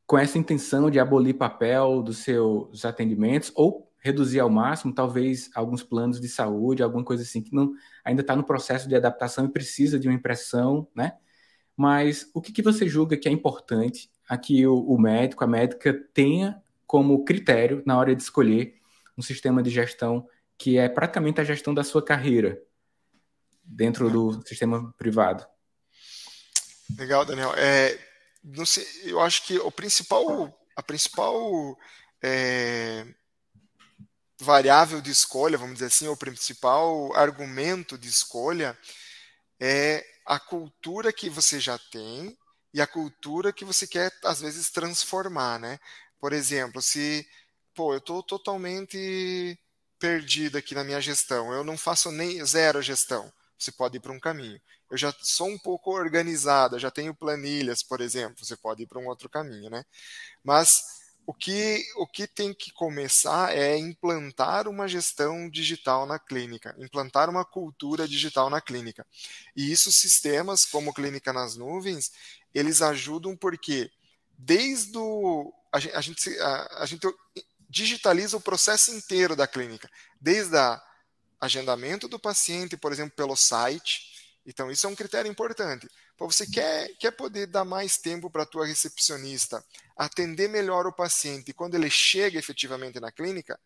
com 0.04 0.18
essa 0.18 0.36
intenção 0.36 0.90
de 0.90 0.98
abolir 0.98 1.34
papel 1.34 2.02
dos 2.02 2.18
seus 2.18 2.84
atendimentos 2.84 3.52
ou 3.54 3.88
reduzir 4.00 4.40
ao 4.40 4.50
máximo, 4.50 4.94
talvez 4.94 5.50
alguns 5.54 5.82
planos 5.82 6.20
de 6.20 6.28
saúde, 6.28 6.82
alguma 6.82 7.04
coisa 7.04 7.22
assim 7.22 7.42
que 7.42 7.54
não 7.54 7.72
ainda 8.04 8.22
está 8.22 8.34
no 8.34 8.44
processo 8.44 8.88
de 8.88 8.96
adaptação 8.96 9.44
e 9.44 9.52
precisa 9.52 9.98
de 9.98 10.08
uma 10.08 10.14
impressão, 10.14 10.88
né? 10.94 11.12
Mas 11.76 12.30
o 12.34 12.40
que, 12.40 12.52
que 12.52 12.62
você 12.62 12.88
julga 12.88 13.16
que 13.16 13.28
é 13.28 13.32
importante 13.32 14.10
aqui 14.28 14.66
o, 14.66 14.74
o 14.74 15.00
médico, 15.00 15.44
a 15.44 15.46
médica 15.46 15.92
tenha 16.12 16.62
como 16.86 17.24
critério 17.24 17.82
na 17.86 17.98
hora 17.98 18.14
de 18.14 18.22
escolher 18.22 18.74
um 19.16 19.22
sistema 19.22 19.62
de 19.62 19.70
gestão 19.70 20.26
que 20.58 20.76
é 20.76 20.88
praticamente 20.88 21.40
a 21.40 21.44
gestão 21.44 21.72
da 21.72 21.84
sua 21.84 22.04
carreira 22.04 22.60
dentro 23.62 24.10
do 24.10 24.46
sistema 24.46 24.92
privado? 24.98 25.46
Legal, 26.98 27.24
Daniel. 27.24 27.54
É, 27.56 27.98
sei, 28.66 28.84
eu 29.04 29.20
acho 29.20 29.46
que 29.46 29.58
o 29.58 29.70
principal, 29.70 30.52
a 30.76 30.82
principal 30.82 31.78
é, 32.22 33.06
variável 34.40 35.00
de 35.00 35.10
escolha, 35.10 35.58
vamos 35.58 35.74
dizer 35.74 35.86
assim, 35.86 36.08
o 36.08 36.16
principal 36.16 37.14
argumento 37.14 37.98
de 37.98 38.08
escolha 38.08 38.78
é 39.60 40.04
a 40.26 40.38
cultura 40.38 41.12
que 41.12 41.28
você 41.30 41.60
já 41.60 41.78
tem 41.90 42.36
e 42.72 42.80
a 42.80 42.86
cultura 42.86 43.52
que 43.52 43.64
você 43.64 43.86
quer, 43.86 44.12
às 44.24 44.40
vezes, 44.40 44.70
transformar, 44.70 45.58
né? 45.58 45.78
Por 46.20 46.32
exemplo, 46.32 46.80
se, 46.80 47.26
pô, 47.74 47.92
eu 47.94 47.98
estou 47.98 48.22
totalmente 48.22 49.58
perdido 49.98 50.56
aqui 50.58 50.74
na 50.74 50.84
minha 50.84 51.00
gestão, 51.00 51.52
eu 51.52 51.64
não 51.64 51.76
faço 51.76 52.10
nem 52.10 52.44
zero 52.44 52.80
gestão, 52.80 53.32
você 53.58 53.72
pode 53.72 53.96
ir 53.98 54.00
para 54.00 54.12
um 54.12 54.20
caminho 54.20 54.60
eu 54.90 54.98
já 54.98 55.14
sou 55.22 55.48
um 55.48 55.58
pouco 55.58 55.92
organizada, 55.92 56.78
já 56.78 56.90
tenho 56.90 57.14
planilhas, 57.14 57.82
por 57.82 58.00
exemplo, 58.00 58.44
você 58.44 58.56
pode 58.56 58.82
ir 58.82 58.86
para 58.86 58.98
um 58.98 59.06
outro 59.06 59.28
caminho, 59.28 59.70
né? 59.70 59.84
Mas 60.44 60.99
o 61.30 61.32
que, 61.32 61.86
o 61.94 62.08
que 62.08 62.26
tem 62.26 62.52
que 62.52 62.72
começar 62.72 63.56
é 63.56 63.78
implantar 63.78 64.66
uma 64.66 64.88
gestão 64.88 65.48
digital 65.48 66.04
na 66.04 66.18
clínica, 66.18 66.74
implantar 66.76 67.30
uma 67.30 67.44
cultura 67.44 68.08
digital 68.08 68.50
na 68.50 68.60
clínica. 68.60 69.06
E 69.54 69.70
isso, 69.70 69.92
sistemas 69.92 70.64
como 70.64 70.92
Clínica 70.92 71.32
nas 71.32 71.54
Nuvens, 71.54 72.10
eles 72.52 72.82
ajudam 72.82 73.36
porque 73.36 73.92
desde 74.36 74.98
o. 74.98 75.54
A 75.70 75.78
gente, 75.78 75.94
a 75.94 76.00
gente, 76.00 76.40
a, 76.40 76.82
a 76.82 76.86
gente 76.86 77.06
digitaliza 77.68 78.36
o 78.36 78.40
processo 78.40 78.92
inteiro 78.92 79.36
da 79.36 79.46
clínica, 79.46 79.88
desde 80.20 80.56
o 80.56 80.80
agendamento 81.40 82.08
do 82.08 82.18
paciente, 82.18 82.76
por 82.76 82.90
exemplo, 82.90 83.14
pelo 83.14 83.36
site, 83.36 84.10
então, 84.44 84.70
isso 84.70 84.86
é 84.86 84.90
um 84.90 84.96
critério 84.96 85.30
importante. 85.30 85.88
Você 86.26 86.46
quer, 86.46 86.88
quer 86.98 87.10
poder 87.12 87.46
dar 87.46 87.64
mais 87.64 87.96
tempo 87.96 88.28
para 88.28 88.42
a 88.42 88.46
tua 88.46 88.66
recepcionista 88.66 89.64
atender 89.96 90.48
melhor 90.48 90.86
o 90.86 90.92
paciente 90.92 91.52
quando 91.52 91.74
ele 91.74 91.90
chega 91.90 92.38
efetivamente 92.38 93.00
na 93.00 93.10
clínica? 93.10 93.58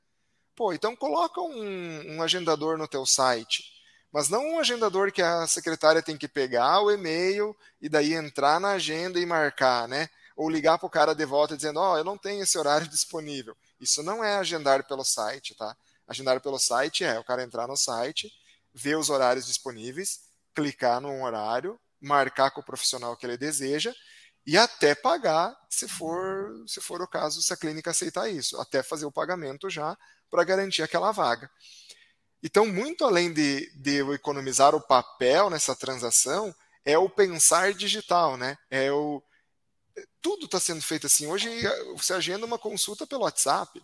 Pô, 0.55 0.73
então 0.73 0.95
coloca 0.95 1.41
um, 1.41 2.17
um 2.17 2.23
agendador 2.23 2.79
no 2.79 2.87
teu 2.87 3.05
site. 3.05 3.65
Mas 4.13 4.29
não 4.29 4.53
um 4.53 4.59
agendador 4.61 5.11
que 5.11 5.21
a 5.21 5.45
secretária 5.49 6.01
tem 6.01 6.17
que 6.17 6.29
pegar 6.29 6.81
o 6.81 6.91
e-mail 6.93 7.57
e 7.83 7.89
daí 7.89 8.15
entrar 8.15 8.61
na 8.61 8.71
agenda 8.71 9.19
e 9.19 9.27
marcar, 9.27 9.89
né? 9.89 10.09
Ou 10.37 10.49
ligar 10.49 10.79
para 10.79 10.87
o 10.87 10.91
cara 10.91 11.15
de 11.15 11.25
volta 11.25 11.57
dizendo, 11.57 11.81
ó, 11.81 11.95
oh, 11.95 11.99
eu 11.99 12.05
não 12.05 12.17
tenho 12.17 12.45
esse 12.45 12.57
horário 12.57 12.87
disponível. 12.89 13.57
Isso 13.81 14.03
não 14.05 14.23
é 14.23 14.37
agendar 14.37 14.87
pelo 14.87 15.05
site, 15.05 15.57
tá? 15.57 15.77
Agendar 16.07 16.41
pelo 16.41 16.61
site 16.61 17.03
é 17.03 17.19
o 17.19 17.25
cara 17.25 17.43
entrar 17.43 17.67
no 17.67 17.77
site, 17.77 18.33
ver 18.73 18.97
os 18.97 19.11
horários 19.11 19.47
disponíveis, 19.47 20.21
clicar 20.55 21.01
num 21.01 21.25
horário, 21.25 21.79
marcar 22.05 22.51
com 22.51 22.61
o 22.61 22.65
profissional 22.65 23.17
que 23.17 23.27
ele 23.27 23.37
deseja 23.37 23.93
e 24.47 24.59
até 24.59 24.95
pagar, 24.95 25.57
se 25.71 25.89
for, 25.89 26.53
se 26.67 26.81
for 26.81 27.01
o 27.01 27.09
caso, 27.09 27.41
se 27.41 27.53
a 27.53 27.57
clínica 27.57 27.91
aceitar 27.91 28.29
isso, 28.29 28.61
até 28.61 28.83
fazer 28.83 29.07
o 29.07 29.13
pagamento 29.13 29.71
já 29.71 29.97
para 30.31 30.45
garantir 30.45 30.83
aquela 30.83 31.13
vaga. 31.13 31.51
Então, 32.43 32.67
muito 32.67 33.05
além 33.05 33.33
de, 33.33 33.71
de 33.75 33.95
eu 33.97 34.13
economizar 34.13 34.75
o 34.75 34.81
papel 34.81 35.49
nessa 35.49 35.75
transação, 35.75 36.55
é 36.85 36.99
o 36.99 37.09
pensar 37.09 37.73
digital, 37.73 38.37
né? 38.37 38.59
É 38.71 38.93
o 38.93 39.23
tudo 40.21 40.47
está 40.47 40.59
sendo 40.59 40.83
feito 40.83 41.07
assim. 41.07 41.27
Hoje 41.27 41.49
você 41.97 42.13
agenda 42.13 42.45
uma 42.45 42.59
consulta 42.59 43.07
pelo 43.07 43.23
WhatsApp. 43.23 43.81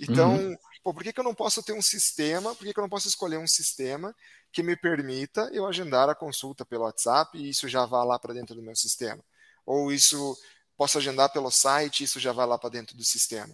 Então, 0.00 0.36
uhum. 0.36 0.56
Pô, 0.86 0.94
por 0.94 1.02
que, 1.02 1.12
que 1.12 1.18
eu 1.18 1.24
não 1.24 1.34
posso 1.34 1.64
ter 1.64 1.72
um 1.72 1.82
sistema? 1.82 2.54
Por 2.54 2.64
que, 2.64 2.72
que 2.72 2.78
eu 2.78 2.82
não 2.82 2.88
posso 2.88 3.08
escolher 3.08 3.38
um 3.38 3.48
sistema 3.48 4.14
que 4.52 4.62
me 4.62 4.76
permita 4.76 5.50
eu 5.52 5.66
agendar 5.66 6.08
a 6.08 6.14
consulta 6.14 6.64
pelo 6.64 6.84
WhatsApp 6.84 7.36
e 7.36 7.48
isso 7.48 7.66
já 7.66 7.84
vá 7.84 8.04
lá 8.04 8.20
para 8.20 8.32
dentro 8.32 8.54
do 8.54 8.62
meu 8.62 8.76
sistema. 8.76 9.20
Ou 9.66 9.90
isso 9.90 10.38
posso 10.76 10.96
agendar 10.98 11.32
pelo 11.32 11.50
site, 11.50 12.04
isso 12.04 12.20
já 12.20 12.30
vai 12.30 12.46
lá 12.46 12.56
para 12.56 12.70
dentro 12.70 12.96
do 12.96 13.02
sistema. 13.02 13.52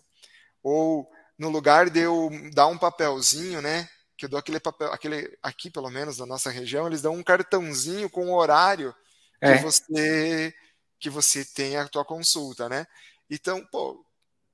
Ou 0.63 1.11
no 1.39 1.49
lugar 1.49 1.89
de 1.89 2.01
eu 2.01 2.29
dar 2.53 2.67
um 2.67 2.77
papelzinho, 2.77 3.63
né, 3.63 3.89
que 4.15 4.27
eu 4.27 4.29
dou 4.29 4.39
aquele 4.39 4.61
papel, 4.61 4.93
aquele 4.93 5.35
aqui 5.43 5.71
pelo 5.71 5.89
menos 5.89 6.19
na 6.19 6.27
nossa 6.27 6.51
região, 6.51 6.87
eles 6.87 7.01
dão 7.01 7.15
um 7.15 7.23
cartãozinho 7.23 8.11
com 8.11 8.27
o 8.27 8.37
horário 8.37 8.95
é. 9.41 9.57
que 9.57 9.65
você 9.65 10.55
que 11.01 11.09
você 11.09 11.47
tem 11.47 11.79
a 11.79 11.89
tua 11.89 12.05
consulta, 12.05 12.69
né? 12.69 12.87
Então, 13.31 13.67
pô, 13.73 14.05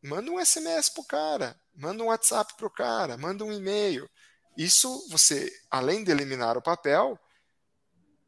manda 0.03 0.31
um 0.31 0.45
SMS 0.45 0.89
pro 0.89 1.05
cara, 1.05 1.59
manda 1.75 2.03
um 2.03 2.07
WhatsApp 2.07 2.55
pro 2.57 2.71
cara, 2.71 3.17
manda 3.17 3.45
um 3.45 3.53
e-mail. 3.53 4.09
Isso 4.57 5.09
você, 5.09 5.51
além 5.71 6.03
de 6.03 6.11
eliminar 6.11 6.57
o 6.57 6.63
papel, 6.63 7.19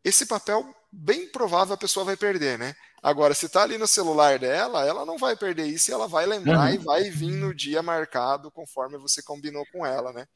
esse 0.04 0.26
papel 0.26 0.64
bem 0.92 1.28
provável 1.28 1.74
a 1.74 1.78
pessoa 1.78 2.04
vai 2.04 2.16
perder, 2.16 2.58
né? 2.58 2.74
Agora, 3.02 3.34
se 3.34 3.46
está 3.46 3.62
ali 3.62 3.78
no 3.78 3.86
celular 3.86 4.38
dela, 4.38 4.84
ela 4.84 5.06
não 5.06 5.16
vai 5.16 5.36
perder 5.36 5.66
isso 5.66 5.90
e 5.90 5.94
ela 5.94 6.06
vai 6.06 6.26
lembrar 6.26 6.68
uhum. 6.68 6.74
e 6.74 6.78
vai 6.78 7.10
vir 7.10 7.32
no 7.32 7.54
dia 7.54 7.82
marcado 7.82 8.50
conforme 8.50 8.98
você 8.98 9.22
combinou 9.22 9.64
com 9.72 9.86
ela, 9.86 10.12
né? 10.12 10.26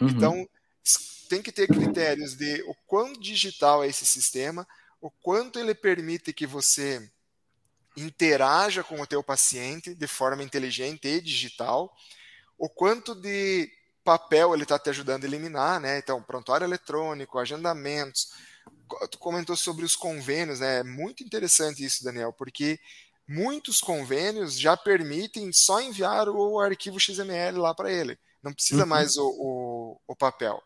Uhum. 0.00 0.08
Então, 0.08 0.48
tem 1.28 1.40
que 1.40 1.52
ter 1.52 1.68
critérios 1.68 2.34
de 2.34 2.62
o 2.62 2.74
quão 2.86 3.12
digital 3.12 3.84
é 3.84 3.88
esse 3.88 4.04
sistema, 4.04 4.66
o 5.00 5.10
quanto 5.22 5.60
ele 5.60 5.74
permite 5.74 6.32
que 6.32 6.46
você 6.46 7.08
interaja 8.00 8.82
com 8.82 9.00
o 9.00 9.06
teu 9.06 9.22
paciente 9.22 9.94
de 9.94 10.06
forma 10.06 10.42
inteligente 10.42 11.06
e 11.08 11.20
digital, 11.20 11.92
o 12.58 12.68
quanto 12.68 13.14
de 13.14 13.70
papel 14.04 14.54
ele 14.54 14.62
está 14.64 14.78
te 14.78 14.90
ajudando 14.90 15.24
a 15.24 15.26
eliminar, 15.26 15.80
né? 15.80 15.98
Então, 15.98 16.22
prontuário 16.22 16.64
eletrônico, 16.64 17.38
agendamentos. 17.38 18.32
Tu 19.10 19.18
comentou 19.18 19.56
sobre 19.56 19.84
os 19.84 19.94
convênios, 19.94 20.60
né? 20.60 20.78
É 20.78 20.82
muito 20.82 21.22
interessante 21.22 21.84
isso, 21.84 22.02
Daniel, 22.02 22.32
porque 22.32 22.78
muitos 23.26 23.80
convênios 23.80 24.58
já 24.58 24.76
permitem 24.76 25.52
só 25.52 25.80
enviar 25.80 26.28
o 26.28 26.58
arquivo 26.58 26.98
XML 26.98 27.58
lá 27.58 27.74
para 27.74 27.90
ele. 27.90 28.18
Não 28.42 28.52
precisa 28.52 28.82
uhum. 28.82 28.88
mais 28.88 29.16
o, 29.16 29.28
o, 29.28 30.00
o, 30.08 30.16
papel. 30.16 30.62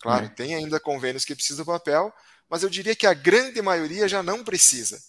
Claro, 0.00 0.26
é. 0.26 0.28
tem 0.28 0.54
ainda 0.54 0.80
convênios 0.80 1.24
que 1.24 1.34
precisam 1.34 1.64
do 1.64 1.70
papel, 1.70 2.12
mas 2.48 2.62
eu 2.62 2.68
diria 2.68 2.96
que 2.96 3.06
a 3.06 3.14
grande 3.14 3.60
maioria 3.62 4.08
já 4.08 4.22
não 4.22 4.42
precisa. 4.42 5.00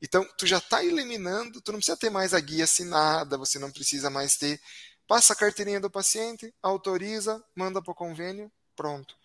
Então, 0.00 0.24
tu 0.36 0.46
já 0.46 0.58
está 0.58 0.84
eliminando, 0.84 1.60
tu 1.60 1.72
não 1.72 1.78
precisa 1.78 1.96
ter 1.96 2.10
mais 2.10 2.32
a 2.32 2.40
guia 2.40 2.64
assinada, 2.64 3.36
você 3.36 3.58
não 3.58 3.70
precisa 3.70 4.08
mais 4.08 4.36
ter 4.36 4.60
Passa 5.08 5.32
a 5.32 5.36
carteirinha 5.36 5.80
do 5.80 5.88
paciente, 5.88 6.54
autoriza, 6.62 7.42
manda 7.56 7.80
para 7.80 7.90
o 7.90 7.94
convênio, 7.94 8.52
pronto. 8.76 9.16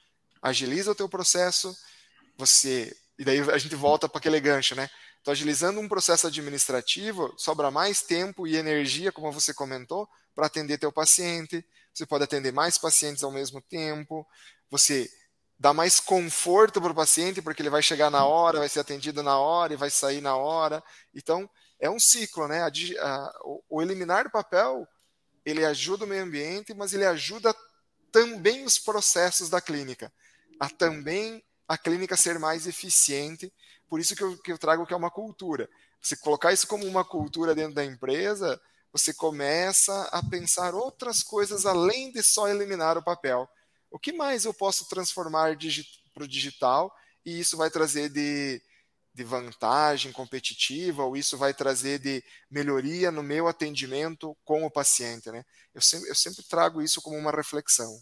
Agiliza 0.42 0.90
o 0.90 0.96
teu 0.96 1.10
processo, 1.10 1.76
você. 2.38 2.96
E 3.20 3.26
daí 3.26 3.42
a 3.52 3.58
gente 3.58 3.76
volta 3.76 4.08
para 4.08 4.18
aquele 4.18 4.40
gancho, 4.40 4.76
né? 4.76 4.90
Então, 5.22 5.34
agilizando 5.34 5.82
um 5.82 5.90
processo 5.90 6.26
administrativo, 6.26 7.34
sobra 7.38 7.70
mais 7.70 8.02
tempo 8.02 8.48
e 8.48 8.56
energia, 8.56 9.12
como 9.12 9.30
você 9.30 9.54
comentou, 9.54 10.08
para 10.34 10.46
atender 10.46 10.78
teu 10.78 10.92
paciente. 10.92 11.66
Você 11.94 12.06
pode 12.06 12.24
atender 12.24 12.54
mais 12.54 12.78
pacientes 12.78 13.22
ao 13.22 13.32
mesmo 13.32 13.62
tempo. 13.62 14.26
Você 14.72 15.12
dá 15.64 15.74
mais 15.74 15.98
conforto 15.98 16.82
para 16.82 16.92
o 16.92 16.96
paciente, 16.96 17.42
porque 17.42 17.62
ele 17.62 17.70
vai 17.70 17.82
chegar 17.82 18.12
na 18.12 18.26
hora, 18.26 18.60
vai 18.60 18.68
ser 18.68 18.82
atendido 18.82 19.24
na 19.24 19.40
hora 19.40 19.72
e 19.72 19.78
vai 19.78 19.90
sair 19.90 20.20
na 20.20 20.36
hora. 20.36 20.84
Então, 21.16 21.50
é 21.80 21.90
um 21.90 21.98
ciclo, 21.98 22.50
né? 22.50 22.64
A, 22.64 22.68
a, 22.68 23.34
o, 23.70 23.82
eliminar 23.82 24.30
papel, 24.30 24.86
ele 25.46 25.64
ajuda 25.64 26.04
o 26.04 26.08
meio 26.08 26.24
ambiente, 26.24 26.74
mas 26.74 26.94
ele 26.94 27.06
ajuda 27.06 27.56
também 28.12 28.66
os 28.66 28.78
processos 28.78 29.50
da 29.50 29.62
clínica, 29.62 30.12
a 30.60 30.70
também 30.70 31.42
a 31.66 31.78
clínica 31.78 32.18
ser 32.18 32.38
mais 32.38 32.68
eficiente. 32.68 33.50
Por 33.88 34.02
isso 34.02 34.18
que 34.18 34.22
eu, 34.22 34.38
que 34.40 34.52
eu 34.52 34.58
trago 34.58 34.86
que 34.86 34.94
é 34.94 34.98
uma 34.98 35.12
cultura. 35.12 35.70
Se 36.02 36.18
colocar 36.18 36.52
isso 36.52 36.68
como 36.68 36.86
uma 36.86 37.06
cultura 37.06 37.56
dentro 37.56 37.74
da 37.74 37.86
empresa, 37.86 38.60
você 38.92 39.14
começa 39.14 40.10
a 40.12 40.22
pensar 40.30 40.76
outras 40.76 41.24
coisas 41.24 41.66
além 41.66 42.12
de 42.12 42.22
só 42.22 42.50
eliminar 42.50 42.98
o 42.98 43.04
papel. 43.04 43.48
O 43.94 44.00
que 44.00 44.12
mais 44.12 44.44
eu 44.44 44.54
posso 44.56 44.90
transformar 44.90 45.56
para 46.12 46.24
o 46.24 46.28
digital 46.28 46.92
e 47.24 47.40
isso 47.40 47.56
vai 47.56 47.70
trazer 47.70 48.10
de, 48.10 48.60
de 49.14 49.24
vantagem 49.24 50.12
competitiva 50.12 51.04
ou 51.04 51.16
isso 51.16 51.38
vai 51.38 51.54
trazer 51.54 52.00
de 52.00 52.24
melhoria 52.50 53.12
no 53.12 53.22
meu 53.22 53.48
atendimento 53.48 54.36
com 54.44 54.66
o 54.66 54.72
paciente, 54.72 55.30
né? 55.30 55.44
Eu 55.76 55.80
sempre, 55.80 56.10
eu 56.10 56.16
sempre 56.16 56.44
trago 56.50 56.82
isso 56.82 57.04
como 57.04 57.16
uma 57.16 57.30
reflexão. 57.30 57.96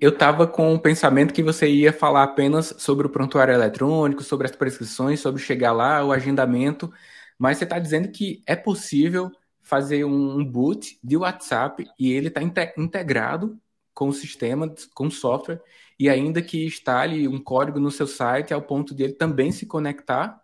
Eu 0.00 0.10
estava 0.10 0.46
com 0.46 0.74
o 0.74 0.80
pensamento 0.80 1.32
que 1.32 1.42
você 1.42 1.66
ia 1.70 1.92
falar 1.92 2.24
apenas 2.24 2.74
sobre 2.76 3.06
o 3.06 3.10
prontuário 3.10 3.54
eletrônico, 3.54 4.22
sobre 4.22 4.46
as 4.46 4.54
prescrições, 4.54 5.20
sobre 5.20 5.40
chegar 5.40 5.72
lá, 5.72 6.04
o 6.04 6.12
agendamento, 6.12 6.92
mas 7.38 7.56
você 7.56 7.64
está 7.64 7.78
dizendo 7.78 8.10
que 8.12 8.42
é 8.44 8.54
possível 8.54 9.32
fazer 9.62 10.04
um 10.04 10.44
boot 10.44 10.98
de 11.02 11.16
WhatsApp 11.16 11.88
e 11.98 12.12
ele 12.12 12.28
está 12.28 12.42
integrado 12.76 13.58
com 13.96 14.08
o 14.08 14.12
sistema, 14.12 14.72
com 14.94 15.06
o 15.06 15.10
software, 15.10 15.62
e 15.98 16.10
ainda 16.10 16.42
que 16.42 16.66
instale 16.66 17.26
um 17.26 17.42
código 17.42 17.80
no 17.80 17.90
seu 17.90 18.06
site 18.06 18.52
ao 18.52 18.60
ponto 18.60 18.94
de 18.94 19.04
ele 19.04 19.14
também 19.14 19.50
se 19.50 19.64
conectar 19.64 20.38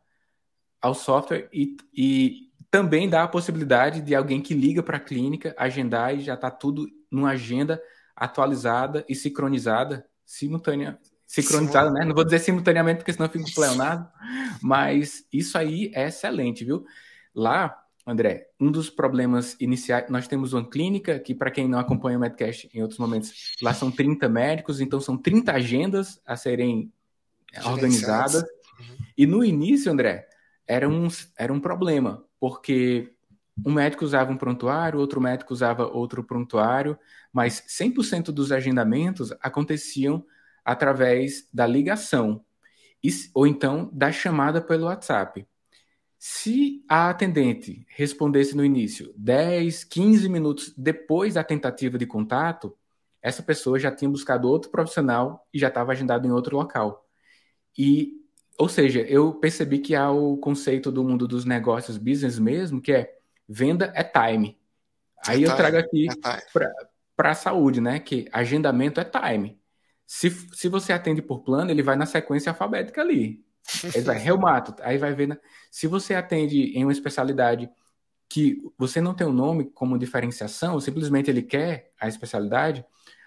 ao 0.81 0.95
software 0.95 1.51
e, 1.53 1.77
e 1.93 2.51
também 2.71 3.11
dá 3.11 3.25
a 3.25 3.29
possibilidade 3.29 4.01
de 4.01 4.15
alguém 4.15 4.41
que 4.41 4.55
liga 4.55 4.83
para 4.83 4.97
a 4.97 5.01
clínica 5.01 5.55
agendar 5.59 6.17
e 6.17 6.23
já 6.23 6.33
está 6.33 6.51
tudo 6.51 6.89
numa 7.11 7.33
agenda 7.33 7.81
atualizada 8.17 9.05
e 9.07 9.15
sincronizada, 9.15 10.07
simultânea, 10.25 10.99
sincronizada, 11.27 11.91
né? 11.91 12.07
Não 12.07 12.15
vou 12.15 12.25
dizer 12.25 12.39
simultaneamente 12.39 12.99
porque 13.01 13.13
senão 13.13 13.29
fico 13.29 13.53
pleonado, 13.55 14.11
mas 14.63 15.27
isso 15.31 15.59
aí 15.59 15.93
é 15.95 16.09
excelente, 16.09 16.65
viu? 16.65 16.87
Lá 17.35 17.82
André, 18.07 18.49
um 18.59 18.71
dos 18.71 18.91
problemas 18.91 19.57
iniciais, 19.61 20.11
nós 20.11 20.27
temos 20.27 20.53
uma 20.53 20.69
clínica 20.69 21.19
que, 21.19 21.35
para 21.35 21.51
quem 21.51 21.69
não 21.69 21.79
acompanha 21.79 22.19
o 22.19 22.21
Medcast 22.21 22.69
em 22.75 22.83
outros 22.83 22.99
momentos, 22.99 23.55
lá 23.63 23.73
são 23.73 23.91
30 23.91 24.29
médicos, 24.29 24.81
então 24.81 25.01
são 25.01 25.17
30 25.17 25.53
agendas 25.53 26.21
a 26.27 26.37
serem 26.37 26.93
organizadas. 27.65 28.43
Uhum. 28.43 28.97
E 29.17 29.27
no 29.27 29.45
início, 29.45 29.93
André, 29.93 30.29
era 30.67 30.89
um, 30.89 31.07
era 31.37 31.53
um 31.53 31.61
problema, 31.61 32.25
porque 32.41 33.15
um 33.65 33.73
médico 33.73 34.05
usava 34.05 34.33
um 34.33 34.37
prontuário, 34.37 34.99
outro 34.99 35.21
médico 35.21 35.53
usava 35.53 35.87
outro 35.87 36.25
prontuário, 36.25 36.99
mas 37.33 37.63
100% 37.69 38.33
dos 38.33 38.51
agendamentos 38.51 39.33
aconteciam 39.41 40.25
através 40.65 41.49
da 41.53 41.67
ligação, 41.67 42.45
ou 43.35 43.47
então 43.47 43.91
da 43.93 44.11
chamada 44.11 44.61
pelo 44.61 44.87
WhatsApp. 44.87 45.47
Se 46.25 46.85
a 46.88 47.11
atendente 47.11 47.85
respondesse 47.88 48.57
no 48.57 48.64
início 48.64 49.12
10, 49.17 49.83
15 49.83 50.29
minutos 50.29 50.73
depois 50.76 51.35
da 51.35 51.43
tentativa 51.43 51.99
de 51.99 52.07
contato, 52.07 52.79
essa 53.21 53.43
pessoa 53.43 53.76
já 53.76 53.91
tinha 53.91 54.09
buscado 54.09 54.49
outro 54.49 54.71
profissional 54.71 55.45
e 55.52 55.59
já 55.59 55.67
estava 55.67 55.91
agendado 55.91 56.25
em 56.25 56.31
outro 56.31 56.57
local. 56.57 57.05
E, 57.76 58.12
ou 58.57 58.68
seja, 58.68 59.01
eu 59.01 59.35
percebi 59.35 59.81
que 59.81 59.97
há 59.97 60.12
o 60.12 60.37
conceito 60.37 60.92
do 60.92 61.03
mundo 61.03 61.27
dos 61.27 61.44
negócios 61.44 61.97
business 61.97 62.38
mesmo, 62.38 62.81
que 62.81 62.92
é 62.92 63.12
venda 63.49 63.92
é 63.92 64.05
time. 64.05 64.57
Aí 65.27 65.44
é 65.44 65.49
eu 65.49 65.57
trago 65.57 65.77
aqui 65.77 66.07
é 66.09 66.70
para 67.16 67.33
a 67.33 67.35
saúde, 67.35 67.81
né? 67.81 67.99
Que 67.99 68.29
agendamento 68.31 69.01
é 69.01 69.05
time. 69.05 69.61
Se, 70.07 70.31
se 70.31 70.68
você 70.68 70.92
atende 70.92 71.20
por 71.20 71.40
plano, 71.42 71.73
ele 71.73 71.83
vai 71.83 71.97
na 71.97 72.07
sequência 72.07 72.51
alfabética 72.51 73.01
ali. 73.01 73.44
Ele 73.94 74.05
vai 74.05 74.18
reumato, 74.18 74.75
aí 74.83 74.98
vai 74.98 75.14
ver. 75.14 75.40
Se 75.70 75.87
você 75.87 76.14
atende 76.14 76.72
em 76.77 76.85
uma 76.85 76.92
especialidade 76.92 77.70
que 78.29 78.62
você 78.79 79.01
não 79.01 79.14
tem 79.14 79.27
um 79.27 79.33
nome 79.33 79.66
como 79.66 79.98
diferenciação, 79.98 80.81
simplesmente 80.81 81.31
ele 81.31 81.42
quer 81.42 81.92
a 82.01 82.09
especialidade, 82.09 82.85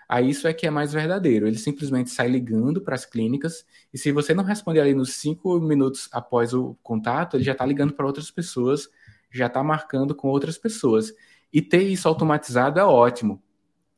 aí 0.09 0.29
isso 0.29 0.47
é 0.47 0.53
que 0.53 0.65
é 0.65 0.69
mais 0.69 0.93
verdadeiro. 0.93 1.47
Ele 1.47 1.57
simplesmente 1.57 2.09
sai 2.09 2.27
ligando 2.27 2.81
para 2.81 2.95
as 2.95 3.05
clínicas 3.05 3.65
e 3.93 3.97
se 3.97 4.11
você 4.11 4.33
não 4.33 4.43
responder 4.43 4.81
ali 4.81 4.93
nos 4.93 5.13
cinco 5.13 5.59
minutos 5.59 6.09
após 6.11 6.53
o 6.53 6.75
contato, 6.81 7.37
ele 7.37 7.43
já 7.43 7.51
está 7.51 7.65
ligando 7.65 7.93
para 7.93 8.05
outras 8.05 8.31
pessoas, 8.31 8.89
já 9.31 9.47
está 9.47 9.63
marcando 9.63 10.15
com 10.15 10.27
outras 10.27 10.57
pessoas. 10.57 11.13
E 11.53 11.61
ter 11.61 11.83
isso 11.83 12.07
automatizado 12.07 12.79
é 12.79 12.83
ótimo. 12.83 13.41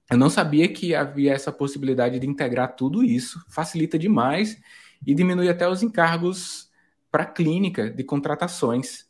Eu 0.09 0.17
não 0.17 0.29
sabia 0.29 0.67
que 0.67 0.95
havia 0.95 1.33
essa 1.33 1.51
possibilidade 1.51 2.19
de 2.19 2.27
integrar 2.27 2.75
tudo 2.75 3.03
isso, 3.03 3.43
facilita 3.49 3.97
demais 3.99 4.57
e 5.05 5.13
diminui 5.13 5.49
até 5.49 5.67
os 5.67 5.83
encargos 5.83 6.69
para 7.11 7.23
a 7.23 7.25
clínica 7.25 7.89
de 7.89 8.03
contratações. 8.03 9.07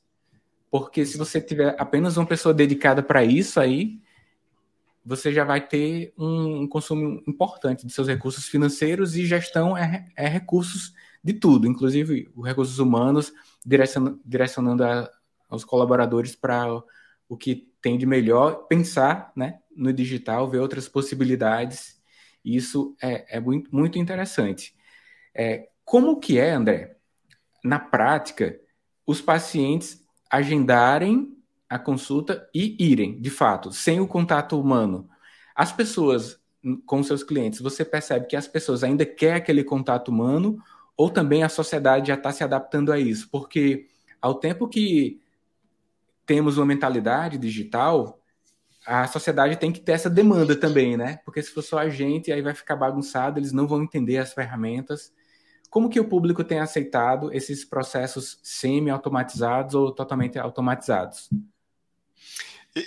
Porque 0.70 1.06
se 1.06 1.18
você 1.18 1.42
tiver 1.42 1.76
apenas 1.80 2.18
uma 2.18 2.26
pessoa 2.26 2.54
dedicada 2.54 3.02
para 3.02 3.24
isso 3.24 3.60
aí, 3.60 4.00
você 5.06 5.32
já 5.32 5.46
vai 5.46 5.66
ter 5.66 6.14
um, 6.18 6.64
um, 6.64 6.68
consumo 6.68 7.24
importante 7.26 7.88
de 7.88 7.94
seus 7.94 8.10
recursos 8.10 8.46
financeiros 8.46 9.16
e 9.16 9.26
gestão 9.26 9.78
é, 9.78 10.06
é 10.18 10.28
recursos 10.28 10.94
de 11.24 11.34
tudo, 11.34 11.66
inclusive 11.66 12.30
os 12.36 12.46
recursos 12.46 12.78
humanos, 12.78 13.32
direcionando, 13.66 14.20
direcionando 14.26 14.84
a, 14.84 15.10
aos 15.50 15.64
colaboradores 15.64 16.36
para 16.36 16.68
o 17.30 17.38
que 17.38 17.70
tem 17.82 17.98
de 17.98 18.06
melhor, 18.06 18.68
pensar 18.68 19.32
né, 19.36 19.60
no 19.76 19.94
digital, 19.94 20.50
ver 20.50 20.60
outras 20.60 20.90
possibilidades. 20.90 22.02
Isso 22.44 22.96
é, 23.02 23.38
é 23.38 23.40
muito, 23.40 23.74
muito 23.74 23.98
interessante. 23.98 24.76
É, 25.34 25.70
como 25.88 26.20
que 26.20 26.38
é, 26.38 26.52
André, 26.52 26.98
na 27.64 27.80
prática, 27.80 28.60
os 29.06 29.22
pacientes 29.22 30.04
agendarem 30.30 31.34
a 31.70 31.80
consulta 31.80 32.46
e 32.54 32.76
irem, 32.78 33.22
de 33.22 33.30
fato, 33.30 33.72
sem 33.72 34.02
o 34.02 34.06
contato 34.06 34.60
humano? 34.60 35.10
As 35.56 35.72
pessoas 35.72 36.42
com 36.86 37.02
seus 37.02 37.24
clientes, 37.24 37.62
você 37.62 37.86
percebe 37.86 38.28
que 38.28 38.36
as 38.36 38.50
pessoas 38.50 38.84
ainda 38.84 39.06
querem 39.06 39.38
aquele 39.38 39.64
contato 39.64 40.10
humano 40.10 40.62
ou 40.98 41.10
também 41.10 41.42
a 41.42 41.48
sociedade 41.48 42.10
já 42.10 42.16
está 42.16 42.34
se 42.34 42.44
adaptando 42.44 42.92
a 42.92 43.00
isso? 43.00 43.30
Porque 43.32 43.88
ao 44.22 44.36
tempo 44.36 44.68
que 44.68 45.22
temos 46.26 46.58
uma 46.58 46.66
mentalidade 46.66 47.38
digital, 47.38 48.20
a 48.86 49.08
sociedade 49.08 49.56
tem 49.56 49.72
que 49.72 49.80
ter 49.80 49.94
essa 49.94 50.10
demanda 50.10 50.54
também, 50.54 50.98
né? 50.98 51.22
Porque 51.24 51.42
se 51.42 51.52
for 51.52 51.62
só 51.62 51.80
a 51.80 51.88
gente, 51.88 52.30
aí 52.30 52.42
vai 52.42 52.54
ficar 52.54 52.76
bagunçado, 52.76 53.40
eles 53.40 53.54
não 53.54 53.66
vão 53.66 53.82
entender 53.82 54.18
as 54.18 54.34
ferramentas 54.34 55.16
como 55.70 55.90
que 55.90 56.00
o 56.00 56.08
público 56.08 56.44
tem 56.44 56.60
aceitado 56.60 57.34
esses 57.34 57.66
processos 57.66 58.40
semi-automatizados 58.42 59.76
ou 59.76 59.92
totalmente 59.92 60.40
automatizados? 60.40 61.30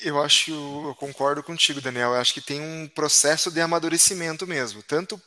Eu 0.05 0.23
acho, 0.23 0.53
eu 0.53 0.95
concordo 0.95 1.43
contigo, 1.43 1.81
Daniel. 1.81 2.11
Eu 2.11 2.21
acho 2.21 2.33
que 2.33 2.40
tem 2.40 2.61
um 2.61 2.88
processo 2.88 3.51
de 3.51 3.61
amadurecimento 3.61 4.47
mesmo, 4.47 4.83
tanto 4.83 5.21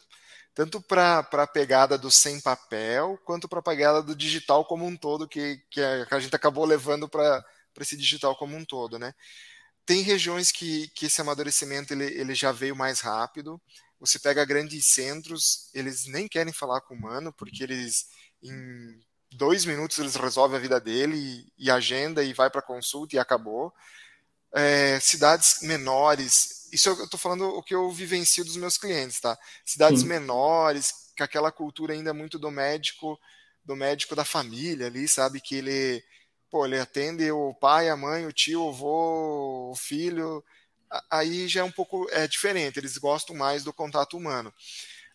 tanto 0.54 0.80
para 0.80 1.20
a 1.20 1.48
pegada 1.48 1.98
do 1.98 2.12
sem 2.12 2.40
papel, 2.40 3.20
quanto 3.26 3.48
para 3.50 3.60
a 3.60 3.64
pegada 3.64 4.04
do 4.04 4.16
digital 4.16 4.64
como 4.66 4.86
um 4.86 4.96
todo, 4.96 5.28
que, 5.28 5.60
que 5.70 5.82
a 5.82 6.20
gente 6.20 6.36
acabou 6.36 6.64
levando 6.64 7.10
para 7.10 7.44
esse 7.80 7.98
digital 7.98 8.36
como 8.36 8.56
um 8.56 8.64
todo, 8.64 9.00
né? 9.00 9.14
Tem 9.86 10.02
regiões 10.02 10.52
que, 10.52 10.88
que 10.90 11.08
esse 11.08 11.20
amadurecimento 11.20 11.94
ele, 11.94 12.06
ele 12.06 12.36
já 12.36 12.52
veio 12.52 12.76
mais 12.76 13.02
rápido, 13.02 13.60
você 14.06 14.20
pega 14.20 14.44
grandes 14.44 14.88
centros, 14.88 15.70
eles 15.74 16.06
nem 16.08 16.28
querem 16.28 16.52
falar 16.52 16.82
com 16.82 16.94
o 16.94 16.98
humano, 16.98 17.32
porque 17.32 17.64
eles 17.64 18.08
em 18.42 19.02
dois 19.32 19.64
minutos 19.64 19.98
eles 19.98 20.16
resolvem 20.16 20.58
a 20.58 20.62
vida 20.62 20.80
dele 20.80 21.16
e, 21.18 21.66
e 21.66 21.72
agenda 21.72 22.22
e 22.22 22.34
vai 22.34 22.50
para 22.50 22.62
consulta 22.62 23.16
e 23.16 23.20
acabou. 23.20 23.74
É, 24.54 25.00
cidades 25.00 25.62
menores, 25.62 26.70
isso 26.72 26.90
eu 26.90 27.06
estou 27.06 27.20
falando 27.20 27.48
o 27.48 27.64
que 27.64 27.74
eu 27.74 27.90
vivencio 27.92 28.44
dos 28.44 28.58
meus 28.58 28.78
clientes, 28.78 29.22
tá? 29.22 29.38
Cidades 29.66 30.02
Sim. 30.02 30.10
menores, 30.10 30.92
com 31.18 31.24
aquela 31.24 31.52
cultura 31.52 31.94
ainda 31.94 32.14
muito 32.14 32.38
do 32.38 32.52
médico, 32.52 33.18
do 33.64 33.76
médico 33.76 34.16
da 34.16 34.26
família 34.26 34.88
ali, 34.88 35.08
sabe? 35.08 35.40
Que 35.40 35.56
ele, 35.56 36.04
pô, 36.52 36.66
ele 36.66 36.78
atende 36.78 37.32
o 37.32 37.54
pai, 37.56 37.90
a 37.90 37.96
mãe, 37.96 38.28
o 38.28 38.34
tio, 38.34 38.66
o 38.66 38.70
avô, 38.70 39.72
o 39.72 39.76
filho, 39.76 40.44
aí 41.10 41.48
já 41.48 41.62
é 41.62 41.64
um 41.64 41.72
pouco 41.72 42.08
é, 42.12 42.28
diferente, 42.28 42.78
eles 42.78 42.98
gostam 42.98 43.36
mais 43.36 43.64
do 43.64 43.74
contato 43.74 44.18
humano. 44.18 44.54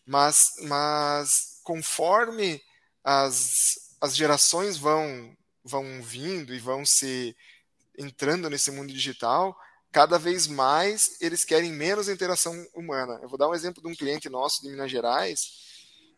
Mas, 0.05 0.55
mas 0.63 1.61
conforme 1.63 2.63
as, 3.05 3.97
as 4.01 4.17
gerações 4.17 4.77
vão, 4.77 5.37
vão 5.63 6.03
vindo 6.03 6.55
e 6.55 6.59
vão 6.59 6.85
se 6.85 7.37
entrando 7.97 8.49
nesse 8.49 8.71
mundo 8.71 8.93
digital, 8.93 9.59
cada 9.91 10.19
vez 10.19 10.47
mais 10.47 11.17
eles 11.21 11.45
querem 11.45 11.73
menos 11.73 12.09
interação 12.09 12.55
humana. 12.75 13.19
Eu 13.23 13.29
vou 13.29 13.39
dar 13.39 13.49
um 13.49 13.55
exemplo 13.55 13.83
de 13.83 13.89
um 13.89 13.95
cliente 13.95 14.29
nosso 14.29 14.63
de 14.63 14.69
Minas 14.69 14.91
Gerais, 14.91 15.69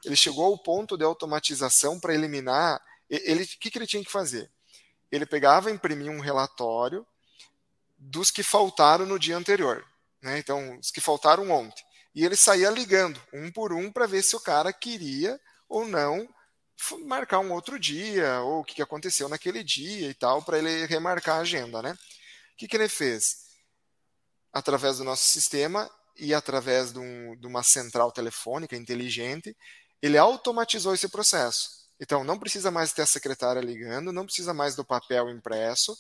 ele 0.05 0.17
chegou 0.17 0.47
ao 0.47 0.59
ponto 0.59 0.97
de 0.97 1.05
automatização 1.05 2.01
para 2.01 2.15
eliminar. 2.15 2.81
Ele, 3.09 3.43
o 3.43 3.47
que, 3.47 3.71
que 3.71 3.79
ele 3.79 3.87
tinha 3.87 4.05
que 4.05 4.11
fazer? 4.11 4.51
Ele 5.11 5.27
pegava, 5.27 5.71
imprimia 5.71 6.11
um 6.11 6.21
relatório 6.21 7.07
dos 8.01 8.31
que 8.31 8.43
faltaram 8.43 9.05
no 9.05 9.19
dia 9.19 9.37
anterior, 9.37 9.85
né? 10.23 10.39
Então, 10.39 10.79
os 10.79 10.91
que 10.91 11.01
faltaram 11.01 11.51
ontem. 11.51 11.85
E 12.15 12.25
ele 12.25 12.35
saía 12.35 12.71
ligando 12.71 13.21
um 13.33 13.53
por 13.53 13.73
um 13.73 13.93
para 13.93 14.07
ver 14.07 14.23
se 14.23 14.35
o 14.35 14.41
cara 14.41 14.73
queria 14.73 15.39
ou 15.69 15.87
não 15.87 16.27
marcar 17.05 17.41
um 17.41 17.53
outro 17.53 17.79
dia, 17.79 18.41
ou 18.41 18.61
o 18.61 18.65
que 18.65 18.81
aconteceu 18.81 19.29
naquele 19.29 19.63
dia 19.63 20.09
e 20.09 20.15
tal, 20.15 20.43
para 20.43 20.59
ele 20.59 20.87
remarcar 20.87 21.37
a 21.37 21.41
agenda, 21.41 21.83
né? 21.83 21.93
O 21.93 22.57
que, 22.57 22.67
que 22.67 22.75
ele 22.75 22.89
fez? 22.89 23.51
Através 24.51 24.97
do 24.97 25.05
nosso 25.05 25.27
sistema 25.27 25.91
e 26.17 26.33
através 26.33 26.93
de, 26.93 26.99
um, 26.99 27.37
de 27.37 27.47
uma 27.47 27.63
central 27.63 28.11
telefônica 28.11 28.75
inteligente, 28.75 29.55
ele 30.01 30.17
automatizou 30.17 30.95
esse 30.95 31.09
processo. 31.09 31.69
Então, 32.01 32.25
não 32.25 32.39
precisa 32.39 32.71
mais 32.71 32.93
ter 32.93 33.03
a 33.03 33.07
secretária 33.07 33.61
ligando, 33.61 34.13
não 34.13 34.25
precisa 34.25 34.55
mais 34.55 34.75
do 34.75 34.85
papel 34.85 35.29
impresso. 35.29 35.97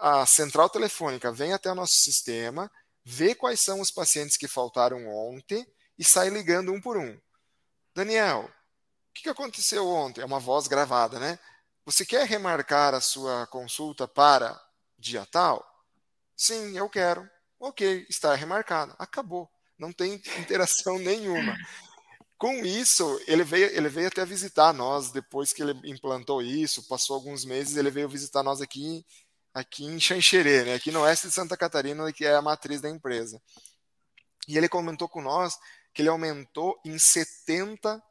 A 0.00 0.26
central 0.26 0.68
telefônica 0.68 1.32
vem 1.32 1.52
até 1.52 1.70
o 1.70 1.74
nosso 1.74 1.94
sistema, 1.94 2.70
vê 3.04 3.34
quais 3.34 3.60
são 3.60 3.80
os 3.80 3.90
pacientes 3.90 4.36
que 4.36 4.48
faltaram 4.48 5.06
ontem 5.08 5.66
e 5.98 6.04
sai 6.04 6.28
ligando 6.28 6.72
um 6.72 6.80
por 6.80 6.96
um. 6.96 7.18
Daniel, 7.94 8.50
o 9.10 9.12
que 9.14 9.28
aconteceu 9.28 9.86
ontem? 9.86 10.20
É 10.20 10.24
uma 10.24 10.40
voz 10.40 10.66
gravada, 10.66 11.18
né? 11.18 11.38
Você 11.86 12.04
quer 12.04 12.26
remarcar 12.26 12.94
a 12.94 13.00
sua 13.00 13.46
consulta 13.46 14.08
para 14.08 14.60
dia 14.98 15.26
tal? 15.26 15.64
Sim, 16.36 16.76
eu 16.76 16.88
quero. 16.88 17.28
Ok, 17.60 18.06
está 18.08 18.34
remarcado. 18.34 18.94
Acabou. 18.98 19.48
Não 19.78 19.92
tem 19.92 20.14
interação 20.38 20.98
nenhuma. 20.98 21.56
Com 22.36 22.64
isso, 22.64 23.20
ele 23.26 23.44
veio, 23.44 23.66
ele 23.66 23.88
veio 23.88 24.08
até 24.08 24.24
visitar 24.24 24.72
nós 24.72 25.10
depois 25.10 25.52
que 25.52 25.62
ele 25.62 25.78
implantou 25.84 26.42
isso, 26.42 26.86
passou 26.88 27.14
alguns 27.14 27.44
meses, 27.44 27.76
ele 27.76 27.90
veio 27.90 28.08
visitar 28.08 28.42
nós 28.42 28.60
aqui, 28.60 29.06
aqui 29.54 29.84
em 29.84 30.00
Xanxerê, 30.00 30.64
né, 30.64 30.74
aqui 30.74 30.90
no 30.90 31.02
oeste 31.02 31.28
de 31.28 31.32
Santa 31.32 31.56
Catarina, 31.56 32.12
que 32.12 32.26
é 32.26 32.34
a 32.34 32.42
matriz 32.42 32.80
da 32.80 32.90
empresa. 32.90 33.40
E 34.48 34.58
ele 34.58 34.68
comentou 34.68 35.08
com 35.08 35.22
nós 35.22 35.56
que 35.94 36.02
ele 36.02 36.08
aumentou 36.08 36.76
em 36.84 36.96
70% 36.96 38.02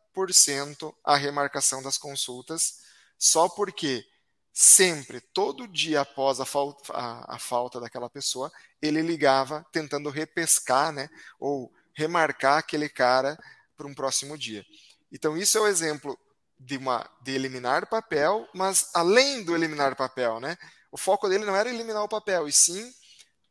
a 1.04 1.18
remarcação 1.18 1.84
das 1.84 1.98
consultas, 1.98 2.80
só 3.20 3.50
porque 3.50 4.06
sempre, 4.54 5.20
todo 5.20 5.68
dia 5.68 6.02
após 6.02 6.40
a 6.40 6.46
falta, 6.46 6.94
a, 6.94 7.36
a 7.36 7.40
falta 7.40 7.80
daquela 7.80 8.10
pessoa, 8.10 8.50
ele 8.82 9.02
ligava 9.02 9.66
tentando 9.72 10.10
repescar, 10.10 10.94
né, 10.94 11.10
ou 11.40 11.74
remarcar 11.94 12.60
aquele 12.60 12.88
cara 12.88 13.38
para 13.76 13.88
um 13.88 13.94
próximo 13.94 14.38
dia. 14.38 14.66
Então, 15.12 15.38
isso 15.38 15.58
é 15.58 15.62
o 15.62 15.68
exemplo 15.68 16.18
de, 16.60 16.78
uma, 16.78 17.08
de 17.22 17.34
eliminar 17.34 17.88
papel, 17.88 18.48
mas 18.54 18.90
além 18.94 19.44
do 19.44 19.56
eliminar 19.56 19.96
papel, 19.96 20.40
né? 20.40 20.58
O 20.94 20.98
foco 20.98 21.28
dele 21.28 21.44
não 21.44 21.56
era 21.56 21.74
eliminar 21.74 22.04
o 22.04 22.08
papel, 22.08 22.48
e 22.48 22.54
sim 22.54 22.94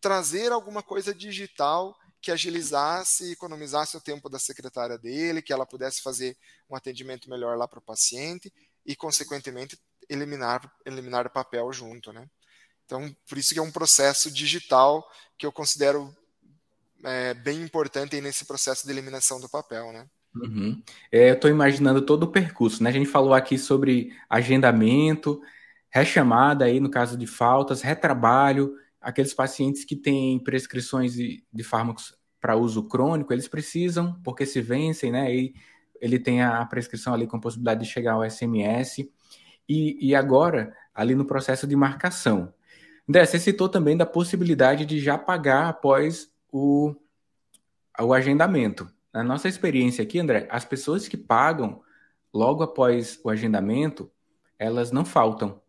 trazer 0.01 0.53
alguma 0.53 0.81
coisa 0.81 1.13
digital 1.13 1.93
que 2.21 2.31
agilizasse 2.31 3.25
e 3.25 3.33
economizasse 3.33 3.97
o 3.97 4.01
tempo 4.01 4.29
da 4.29 4.39
secretária 4.39 4.97
dele, 4.97 5.43
que 5.43 5.53
ela 5.53 5.67
pudesse 5.67 6.01
fazer 6.03 6.37
um 6.71 6.77
atendimento 6.77 7.29
melhor 7.29 7.59
lá 7.59 7.67
para 7.67 7.81
o 7.81 7.83
paciente 7.83 8.53
e, 8.87 8.95
consequentemente, 8.95 9.77
eliminar, 10.09 10.73
eliminar 10.87 11.27
o 11.27 11.31
papel 11.31 11.73
junto, 11.73 12.13
né? 12.13 12.29
Então, 12.87 13.13
por 13.29 13.37
isso 13.37 13.53
que 13.53 13.59
é 13.59 13.63
um 13.63 13.73
processo 13.73 14.31
digital 14.31 15.05
que 15.37 15.45
eu 15.45 15.51
considero 15.51 16.17
é, 17.03 17.35
bem 17.35 17.61
importante 17.61 18.21
nesse 18.21 18.45
processo 18.45 18.87
de 18.87 18.93
eliminação 18.93 19.41
do 19.41 19.49
papel, 19.49 19.93
né? 19.93 20.07
Uhum. 20.37 20.81
É, 21.11 21.31
eu 21.31 21.35
estou 21.35 21.51
imaginando 21.51 22.07
todo 22.07 22.23
o 22.23 22.31
percurso, 22.31 22.85
né? 22.85 22.91
A 22.91 22.93
gente 22.93 23.11
falou 23.11 23.35
aqui 23.35 23.59
sobre 23.59 24.17
agendamento, 24.31 25.43
rechamada 25.93 26.65
aí 26.65 26.81
no 26.81 26.91
caso 26.91 27.17
de 27.17 27.27
faltas, 27.27 27.83
retrabalho, 27.83 28.75
aqueles 29.01 29.35
pacientes 29.35 29.85
que 29.85 29.95
têm 29.95 30.39
prescrições 30.39 31.13
de, 31.13 31.45
de 31.53 31.63
fármacos 31.63 32.17
para 32.41 32.57
uso 32.57 32.89
crônico, 32.89 33.33
eles 33.33 33.47
precisam, 33.47 34.19
porque 34.25 34.45
se 34.45 34.61
vencem, 34.61 35.13
né? 35.13 35.33
E 35.33 35.55
ele 36.01 36.19
tem 36.19 36.43
a 36.43 36.65
prescrição 36.67 37.15
ali 37.15 37.27
com 37.27 37.39
possibilidade 37.39 37.85
de 37.85 37.91
chegar 37.91 38.15
ao 38.15 38.29
SMS. 38.29 39.09
E, 39.69 40.09
e 40.09 40.15
agora, 40.15 40.77
ali 40.93 41.15
no 41.15 41.25
processo 41.25 41.67
de 41.67 41.77
marcação. 41.77 42.53
André, 43.09 43.25
você 43.25 43.39
citou 43.39 43.69
também 43.69 43.97
da 43.97 44.05
possibilidade 44.05 44.85
de 44.85 44.99
já 44.99 45.17
pagar 45.17 45.69
após 45.69 46.33
o, 46.51 46.93
o 48.01 48.13
agendamento. 48.13 48.91
Na 49.13 49.23
nossa 49.23 49.49
experiência 49.49 50.03
aqui, 50.03 50.19
André, 50.19 50.49
as 50.51 50.65
pessoas 50.65 51.07
que 51.07 51.17
pagam 51.17 51.81
logo 52.35 52.65
após 52.65 53.21
o 53.23 53.31
agendamento, 53.31 54.11
elas 54.59 54.91
não 54.91 55.05
faltam. 55.05 55.62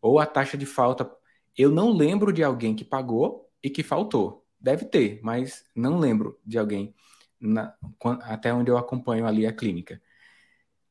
Ou 0.00 0.18
a 0.18 0.26
taxa 0.26 0.56
de 0.56 0.66
falta. 0.66 1.10
Eu 1.56 1.70
não 1.70 1.90
lembro 1.90 2.32
de 2.32 2.42
alguém 2.42 2.74
que 2.74 2.84
pagou 2.84 3.50
e 3.62 3.68
que 3.68 3.82
faltou. 3.82 4.46
Deve 4.58 4.84
ter, 4.84 5.20
mas 5.22 5.64
não 5.74 5.98
lembro 5.98 6.38
de 6.44 6.58
alguém 6.58 6.94
na, 7.40 7.74
até 8.22 8.52
onde 8.52 8.70
eu 8.70 8.76
acompanho 8.76 9.26
ali 9.26 9.46
a 9.46 9.52
clínica. 9.52 10.00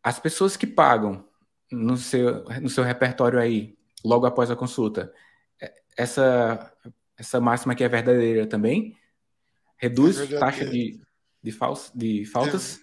As 0.01 0.19
pessoas 0.19 0.57
que 0.57 0.65
pagam 0.65 1.27
no 1.71 1.97
seu, 1.97 2.43
no 2.61 2.69
seu 2.69 2.83
repertório 2.83 3.39
aí, 3.39 3.77
logo 4.03 4.25
após 4.25 4.49
a 4.49 4.55
consulta, 4.55 5.13
é, 5.61 5.73
essa, 5.95 6.73
essa 7.17 7.39
máxima 7.39 7.73
aqui 7.73 7.83
é 7.83 7.89
verdadeira 7.89 8.47
também? 8.47 8.97
Reduz 9.77 10.19
é 10.19 10.39
taxa 10.39 10.65
de, 10.65 10.99
de, 11.41 11.51
fals, 11.51 11.91
de 11.93 12.25
faltas? 12.25 12.81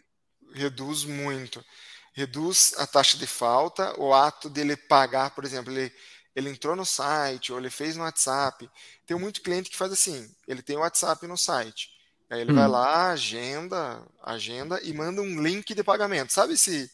É, 0.55 0.61
reduz 0.61 1.05
muito. 1.05 1.65
Reduz 2.12 2.75
a 2.79 2.87
taxa 2.87 3.19
de 3.19 3.27
falta, 3.27 3.99
o 4.01 4.15
ato 4.15 4.49
dele 4.49 4.77
pagar, 4.77 5.35
por 5.35 5.45
exemplo, 5.45 5.71
ele, 5.71 5.93
ele 6.37 6.51
entrou 6.51 6.77
no 6.77 6.85
site 6.85 7.51
ou 7.51 7.59
ele 7.59 7.70
fez 7.70 7.96
no 7.96 8.03
WhatsApp. 8.03 8.70
Tem 9.07 9.18
muito 9.18 9.40
cliente 9.40 9.70
que 9.70 9.77
faz 9.77 9.90
assim, 9.90 10.31
ele 10.46 10.61
tem 10.61 10.77
o 10.77 10.81
WhatsApp 10.81 11.27
no 11.27 11.38
site. 11.38 11.90
Aí 12.29 12.42
ele 12.42 12.53
hum. 12.53 12.57
vai 12.57 12.68
lá, 12.68 13.11
agenda, 13.12 14.03
agenda 14.22 14.79
e 14.83 14.92
manda 14.92 15.22
um 15.22 15.42
link 15.42 15.75
de 15.75 15.83
pagamento. 15.83 16.35
Sabe 16.35 16.53
esse, 16.53 16.90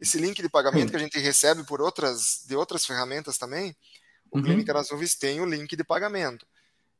esse 0.00 0.18
link 0.18 0.40
de 0.40 0.48
pagamento 0.48 0.88
hum. 0.88 0.90
que 0.92 0.96
a 0.96 1.00
gente 1.00 1.18
recebe 1.18 1.62
por 1.64 1.82
outras 1.82 2.44
de 2.48 2.56
outras 2.56 2.86
ferramentas 2.86 3.36
também? 3.36 3.76
O 4.30 4.38
uhum. 4.38 4.44
Clínica 4.44 4.72
das 4.72 4.90
Nuvens 4.90 5.14
tem 5.14 5.40
o 5.40 5.46
link 5.46 5.76
de 5.76 5.84
pagamento. 5.84 6.46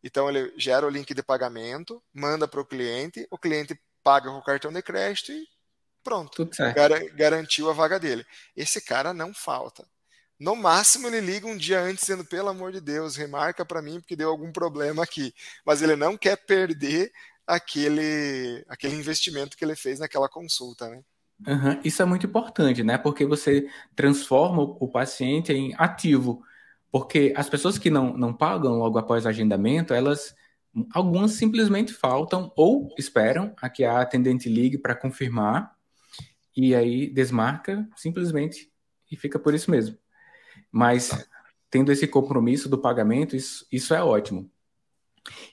Então 0.04 0.28
ele 0.28 0.52
gera 0.56 0.86
o 0.86 0.90
link 0.90 1.14
de 1.14 1.22
pagamento, 1.22 2.02
manda 2.12 2.46
para 2.46 2.60
o 2.60 2.64
cliente, 2.64 3.26
o 3.30 3.38
cliente 3.38 3.80
paga 4.04 4.30
com 4.30 4.36
o 4.36 4.44
cartão 4.44 4.70
de 4.70 4.82
crédito 4.82 5.32
e 5.32 5.48
pronto. 6.04 6.48
Gar 6.74 6.90
garantiu 7.14 7.70
a 7.70 7.72
vaga 7.72 7.98
dele. 7.98 8.24
Esse 8.54 8.80
cara 8.82 9.14
não 9.14 9.32
falta. 9.32 9.84
No 10.38 10.54
máximo 10.54 11.06
ele 11.06 11.20
liga 11.20 11.46
um 11.46 11.56
dia 11.56 11.80
antes 11.80 12.00
dizendo, 12.00 12.24
pelo 12.24 12.48
amor 12.48 12.72
de 12.72 12.80
Deus, 12.80 13.16
remarca 13.16 13.64
para 13.64 13.80
mim 13.80 14.00
porque 14.00 14.16
deu 14.16 14.28
algum 14.28 14.52
problema 14.52 15.02
aqui. 15.02 15.32
Mas 15.64 15.80
ele 15.82 15.96
não 15.96 16.16
quer 16.16 16.36
perder 16.36 17.10
aquele, 17.46 18.64
aquele 18.68 18.96
investimento 18.96 19.56
que 19.56 19.64
ele 19.64 19.76
fez 19.76 19.98
naquela 19.98 20.28
consulta, 20.28 20.88
né? 20.88 21.02
Uhum. 21.46 21.80
Isso 21.84 22.02
é 22.02 22.04
muito 22.04 22.26
importante, 22.26 22.82
né? 22.82 22.96
Porque 22.98 23.24
você 23.24 23.68
transforma 23.94 24.62
o 24.62 24.88
paciente 24.88 25.52
em 25.52 25.74
ativo. 25.76 26.42
Porque 26.90 27.32
as 27.36 27.48
pessoas 27.48 27.78
que 27.78 27.90
não, 27.90 28.16
não 28.16 28.32
pagam 28.32 28.78
logo 28.78 28.98
após 28.98 29.24
o 29.24 29.28
agendamento, 29.28 29.92
elas 29.92 30.34
algumas 30.92 31.32
simplesmente 31.32 31.92
faltam 31.92 32.52
ou 32.54 32.88
esperam 32.98 33.54
a 33.60 33.68
que 33.68 33.84
a 33.84 34.00
atendente 34.00 34.48
ligue 34.48 34.76
para 34.76 34.94
confirmar 34.94 35.74
e 36.54 36.74
aí 36.74 37.08
desmarca 37.08 37.88
simplesmente 37.96 38.70
e 39.10 39.16
fica 39.16 39.38
por 39.38 39.54
isso 39.54 39.70
mesmo. 39.70 39.96
Mas 40.76 41.26
tendo 41.70 41.90
esse 41.90 42.06
compromisso 42.06 42.68
do 42.68 42.76
pagamento, 42.76 43.34
isso, 43.34 43.66
isso 43.72 43.94
é 43.94 44.02
ótimo. 44.02 44.50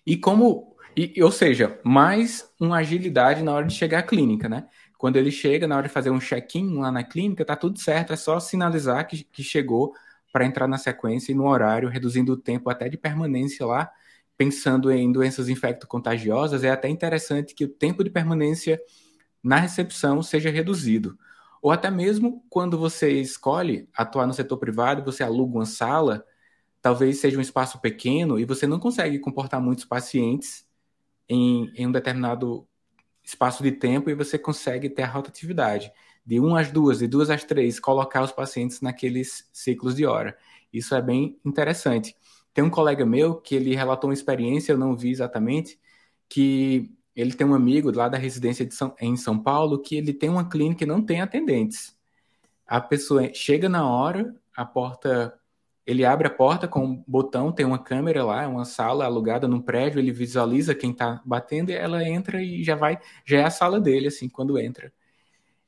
E 0.06 0.18
como, 0.18 0.76
e, 0.98 1.24
ou 1.24 1.32
seja, 1.32 1.80
mais 1.82 2.46
uma 2.60 2.80
agilidade 2.80 3.42
na 3.42 3.54
hora 3.54 3.66
de 3.66 3.74
chegar 3.74 4.00
à 4.00 4.04
clínica, 4.04 4.50
né? 4.50 4.68
Quando 4.98 5.16
ele 5.16 5.32
chega, 5.32 5.66
na 5.66 5.78
hora 5.78 5.88
de 5.88 5.94
fazer 5.94 6.10
um 6.10 6.20
check-in 6.20 6.78
lá 6.78 6.92
na 6.92 7.06
clínica, 7.06 7.46
tá 7.46 7.56
tudo 7.56 7.80
certo, 7.80 8.12
é 8.12 8.18
só 8.18 8.38
sinalizar 8.38 9.08
que, 9.08 9.24
que 9.24 9.42
chegou 9.42 9.94
para 10.34 10.46
entrar 10.46 10.68
na 10.68 10.78
sequência 10.78 11.32
e 11.32 11.36
no 11.36 11.48
horário, 11.48 11.88
reduzindo 11.88 12.34
o 12.34 12.38
tempo 12.38 12.70
até 12.70 12.90
de 12.90 12.98
permanência 12.98 13.66
lá, 13.66 13.90
pensando 14.38 14.92
em 14.92 15.10
doenças 15.10 15.48
infecto-contagiosas, 15.48 16.66
é 16.66 16.70
até 16.70 16.90
interessante 16.90 17.56
que 17.56 17.64
o 17.64 17.70
tempo 17.70 18.04
de 18.04 18.10
permanência 18.10 18.78
na 19.42 19.56
recepção 19.56 20.22
seja 20.22 20.50
reduzido. 20.50 21.18
Ou 21.64 21.72
até 21.72 21.90
mesmo 21.90 22.46
quando 22.50 22.78
você 22.78 23.22
escolhe 23.22 23.88
atuar 23.96 24.28
no 24.28 24.34
setor 24.34 24.58
privado, 24.58 25.02
você 25.02 25.24
aluga 25.24 25.56
uma 25.60 25.66
sala, 25.66 26.26
talvez 26.82 27.20
seja 27.20 27.38
um 27.38 27.42
espaço 27.42 27.80
pequeno 27.80 28.38
e 28.38 28.44
você 28.44 28.68
não 28.68 28.78
consegue 28.78 29.18
comportar 29.18 29.62
muitos 29.62 29.86
pacientes 29.86 30.68
em, 31.30 31.72
em 31.74 31.88
um 31.88 31.92
determinado 31.94 32.68
espaço 33.24 33.64
de 33.64 33.72
tempo 33.72 34.10
e 34.10 34.14
você 34.14 34.38
consegue 34.38 34.90
ter 34.90 35.04
a 35.04 35.08
rotatividade 35.08 35.90
de 36.26 36.38
1 36.38 36.54
às 36.58 36.70
2, 36.70 37.00
de 37.00 37.08
2 37.08 37.30
às 37.30 37.46
3, 37.46 37.80
colocar 37.80 38.24
os 38.24 38.34
pacientes 38.34 38.82
naqueles 38.82 39.50
ciclos 39.54 39.96
de 39.96 40.06
hora. 40.06 40.38
Isso 40.74 40.94
é 40.94 41.02
bem 41.02 41.40
interessante. 41.46 42.14
Tem 42.54 42.62
um 42.62 42.70
colega 42.70 43.06
meu 43.06 43.36
que 43.36 43.56
ele 43.56 43.74
relatou 43.74 44.10
uma 44.10 44.14
experiência, 44.14 44.74
eu 44.74 44.78
não 44.78 44.98
vi 44.98 45.12
exatamente, 45.12 45.80
que 46.28 46.92
ele 47.16 47.34
tem 47.34 47.46
um 47.46 47.54
amigo 47.54 47.92
lá 47.96 48.10
da 48.10 48.18
residência 48.18 48.70
São, 48.72 48.96
em 49.00 49.16
São 49.16 49.38
Paulo 49.38 49.80
que 49.80 49.96
ele 49.96 50.14
tem 50.14 50.30
uma 50.30 50.50
clínica 50.50 50.84
e 50.84 50.88
não 50.88 51.02
tem 51.02 51.22
atendentes. 51.22 51.96
A 52.66 52.82
pessoa 52.82 53.34
chega 53.34 53.70
na 53.70 53.88
hora, 53.88 54.36
a 54.56 54.66
porta, 54.66 55.38
ele 55.86 56.06
abre 56.06 56.28
a 56.28 56.32
porta 56.32 56.68
com 56.68 56.86
um 56.86 57.04
botão, 57.08 57.52
tem 57.52 57.66
uma 57.66 57.78
câmera 57.78 58.24
lá, 58.24 58.48
uma 58.48 58.66
sala 58.66 59.06
alugada 59.06 59.48
num 59.48 59.62
prédio, 59.62 60.00
ele 60.00 60.12
visualiza 60.12 60.74
quem 60.74 60.92
está 60.92 61.22
batendo 61.26 61.70
e 61.70 61.74
ela 61.74 62.08
entra 62.08 62.42
e 62.42 62.64
já 62.64 62.76
vai, 62.76 63.00
já 63.26 63.40
é 63.40 63.44
a 63.44 63.52
sala 63.52 63.80
dele 63.80 64.08
assim 64.08 64.28
quando 64.28 64.58
entra. 64.58 64.92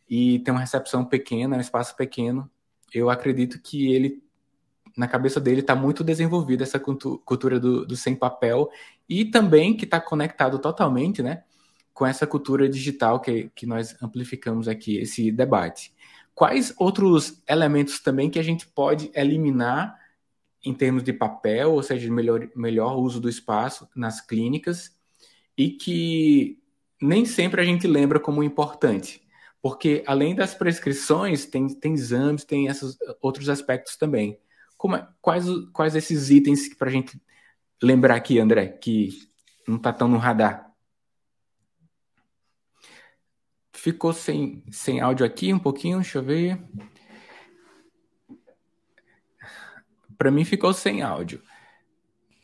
E 0.10 0.40
tem 0.40 0.54
uma 0.54 0.62
recepção 0.62 1.06
pequena, 1.06 1.58
um 1.58 1.62
espaço 1.62 1.96
pequeno. 1.96 2.50
Eu 2.94 3.10
acredito 3.10 3.62
que 3.62 3.92
ele 3.94 4.24
na 4.96 5.08
cabeça 5.08 5.40
dele 5.40 5.62
está 5.62 5.76
muito 5.76 6.04
desenvolvida 6.04 6.64
essa 6.64 6.80
cultura 6.80 7.60
do, 7.60 7.86
do, 7.86 7.96
sem 7.96 8.16
papel 8.16 8.70
e 9.10 9.26
também 9.26 9.76
que 9.76 9.86
está 9.86 10.00
conectado 10.00 10.58
totalmente, 10.58 11.22
né, 11.22 11.44
com 11.94 12.06
essa 12.06 12.26
cultura 12.26 12.70
digital 12.70 13.20
que, 13.20 13.50
que 13.56 13.66
nós 13.66 13.96
amplificamos 14.02 14.68
aqui, 14.68 14.98
esse 14.98 15.32
debate. 15.32 15.94
Quais 16.34 16.74
outros 16.78 17.42
elementos 17.48 18.00
também 18.00 18.30
que 18.30 18.40
a 18.40 18.44
gente 18.44 18.68
pode 18.68 19.10
eliminar 19.14 19.98
em 20.64 20.74
termos 20.74 21.04
de 21.04 21.14
papel, 21.14 21.74
ou 21.74 21.84
seja, 21.84 22.12
melhor, 22.12 22.50
melhor 22.56 22.98
uso 22.98 23.20
do 23.20 23.30
espaço 23.30 23.88
nas 23.96 24.20
clínicas 24.20 24.96
e 25.58 25.70
que 25.70 26.60
nem 27.02 27.26
sempre 27.26 27.62
a 27.62 27.64
gente 27.64 27.88
lembra 27.88 28.20
como 28.20 28.44
importante? 28.44 29.22
Porque 29.62 30.04
além 30.06 30.36
das 30.36 30.54
prescrições, 30.54 31.46
tem, 31.46 31.68
tem 31.68 31.94
exames, 31.94 32.44
tem 32.44 32.68
esses 32.68 32.98
outros 33.22 33.50
aspectos 33.50 33.96
também. 33.96 34.38
Como 34.78 34.96
é, 34.96 35.08
quais, 35.22 35.46
quais 35.74 35.96
esses 35.96 36.30
itens 36.30 36.74
para 36.74 36.90
a 36.90 36.92
gente 36.92 37.22
lembrar 37.82 38.16
aqui, 38.16 38.40
André, 38.40 38.68
que 38.68 39.10
não 39.68 39.78
está 39.78 39.92
tão 39.94 40.08
no 40.08 40.18
radar? 40.18 40.72
Ficou 43.74 44.14
sem, 44.14 44.64
sem 44.72 45.00
áudio 45.00 45.26
aqui 45.26 45.54
um 45.54 45.60
pouquinho, 45.60 46.00
deixa 46.00 46.18
eu 46.18 46.24
ver. 46.24 46.60
Para 50.18 50.32
mim 50.32 50.44
ficou 50.44 50.74
sem 50.74 51.02
áudio. 51.02 51.42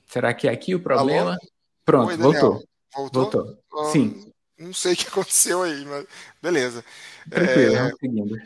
Será 0.06 0.34
que 0.34 0.48
é 0.48 0.52
aqui 0.52 0.76
o 0.76 0.80
problema? 0.80 1.32
Alô? 1.32 1.40
Pronto, 1.86 2.10
Oi, 2.10 2.18
voltou. 2.18 2.64
Voltou? 2.94 3.24
voltou. 3.24 3.64
Uh, 3.74 3.86
Sim. 3.92 4.34
Não 4.58 4.74
sei 4.74 4.94
o 4.94 4.96
que 4.96 5.08
aconteceu 5.08 5.64
aí, 5.64 5.84
mas 5.86 6.06
beleza. 6.42 6.86
Tranquilo, 7.30 7.76
é... 7.76 7.92
seguindo. 7.96 8.38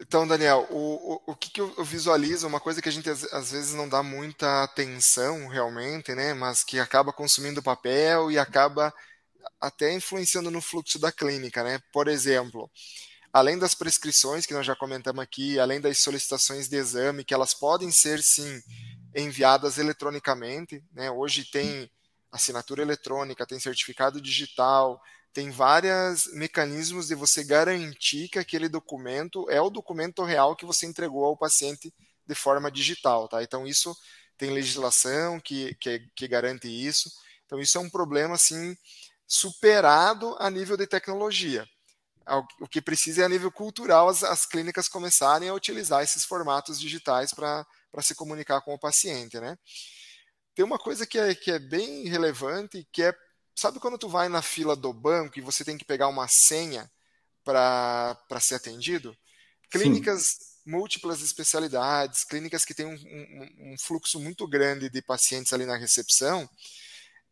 Então, 0.00 0.26
Daniel, 0.26 0.66
o, 0.70 1.14
o, 1.26 1.32
o 1.32 1.34
que, 1.34 1.50
que, 1.50 1.60
eu 1.60 1.84
visualizo, 1.84 2.46
uma 2.46 2.60
coisa 2.60 2.80
que 2.80 2.88
a 2.88 2.92
gente 2.92 3.10
às, 3.10 3.50
vezes 3.50 3.74
não 3.74 3.88
dá 3.88 4.02
muita 4.02 4.62
atenção 4.62 5.48
realmente, 5.48 6.14
né, 6.14 6.34
mas 6.34 6.62
que 6.62 6.78
acaba 6.78 7.12
consumindo 7.12 7.62
papel 7.62 8.30
e 8.30 8.38
acaba 8.38 8.94
até 9.60 9.92
influenciando 9.92 10.50
no 10.50 10.60
fluxo 10.60 10.98
da 10.98 11.10
clínica, 11.10 11.64
né? 11.64 11.80
Por 11.92 12.06
exemplo, 12.06 12.70
além 13.32 13.58
das 13.58 13.74
prescrições 13.74 14.46
que 14.46 14.54
nós 14.54 14.64
já 14.64 14.76
comentamos 14.76 15.22
aqui, 15.22 15.58
além 15.58 15.80
das 15.80 15.98
solicitações 15.98 16.68
de 16.68 16.76
exame, 16.76 17.24
que 17.24 17.34
elas 17.34 17.52
podem 17.52 17.90
ser 17.90 18.22
sim 18.22 18.62
enviadas 19.14 19.78
eletronicamente, 19.78 20.82
né? 20.92 21.10
Hoje 21.10 21.44
tem 21.44 21.90
assinatura 22.30 22.82
eletrônica, 22.82 23.46
tem 23.46 23.58
certificado 23.58 24.20
digital, 24.20 25.00
tem 25.38 25.52
vários 25.52 26.26
mecanismos 26.32 27.06
de 27.06 27.14
você 27.14 27.44
garantir 27.44 28.28
que 28.28 28.40
aquele 28.40 28.68
documento 28.68 29.48
é 29.48 29.60
o 29.60 29.70
documento 29.70 30.24
real 30.24 30.56
que 30.56 30.66
você 30.66 30.84
entregou 30.84 31.24
ao 31.24 31.36
paciente 31.36 31.94
de 32.26 32.34
forma 32.34 32.72
digital, 32.72 33.28
tá? 33.28 33.40
Então 33.40 33.64
isso 33.64 33.96
tem 34.36 34.50
legislação 34.50 35.38
que, 35.38 35.76
que, 35.76 36.00
que 36.16 36.26
garante 36.26 36.66
isso. 36.66 37.08
Então 37.46 37.60
isso 37.60 37.78
é 37.78 37.80
um 37.80 37.88
problema 37.88 38.34
assim 38.34 38.76
superado 39.28 40.34
a 40.40 40.50
nível 40.50 40.76
de 40.76 40.88
tecnologia. 40.88 41.64
O 42.60 42.66
que 42.66 42.82
precisa 42.82 43.22
é 43.22 43.24
a 43.24 43.28
nível 43.28 43.52
cultural 43.52 44.08
as, 44.08 44.24
as 44.24 44.44
clínicas 44.44 44.88
começarem 44.88 45.48
a 45.48 45.54
utilizar 45.54 46.02
esses 46.02 46.24
formatos 46.24 46.80
digitais 46.80 47.32
para 47.32 47.64
se 48.02 48.16
comunicar 48.16 48.60
com 48.62 48.74
o 48.74 48.80
paciente, 48.80 49.38
né? 49.38 49.56
Tem 50.52 50.64
uma 50.64 50.80
coisa 50.80 51.06
que 51.06 51.16
é, 51.16 51.32
que 51.32 51.52
é 51.52 51.60
bem 51.60 52.08
relevante, 52.08 52.84
que 52.90 53.04
é 53.04 53.14
Sabe 53.58 53.80
quando 53.80 53.98
tu 53.98 54.08
vai 54.08 54.28
na 54.28 54.40
fila 54.40 54.76
do 54.76 54.92
banco 54.92 55.36
e 55.36 55.42
você 55.42 55.64
tem 55.64 55.76
que 55.76 55.84
pegar 55.84 56.06
uma 56.06 56.28
senha 56.28 56.88
para 57.42 58.16
ser 58.38 58.54
atendido? 58.54 59.18
Clínicas 59.68 60.22
Sim. 60.22 60.70
múltiplas 60.70 61.22
especialidades, 61.22 62.22
clínicas 62.22 62.64
que 62.64 62.72
têm 62.72 62.86
um, 62.86 62.92
um, 62.94 63.72
um 63.72 63.76
fluxo 63.76 64.20
muito 64.20 64.46
grande 64.46 64.88
de 64.88 65.02
pacientes 65.02 65.52
ali 65.52 65.66
na 65.66 65.76
recepção, 65.76 66.48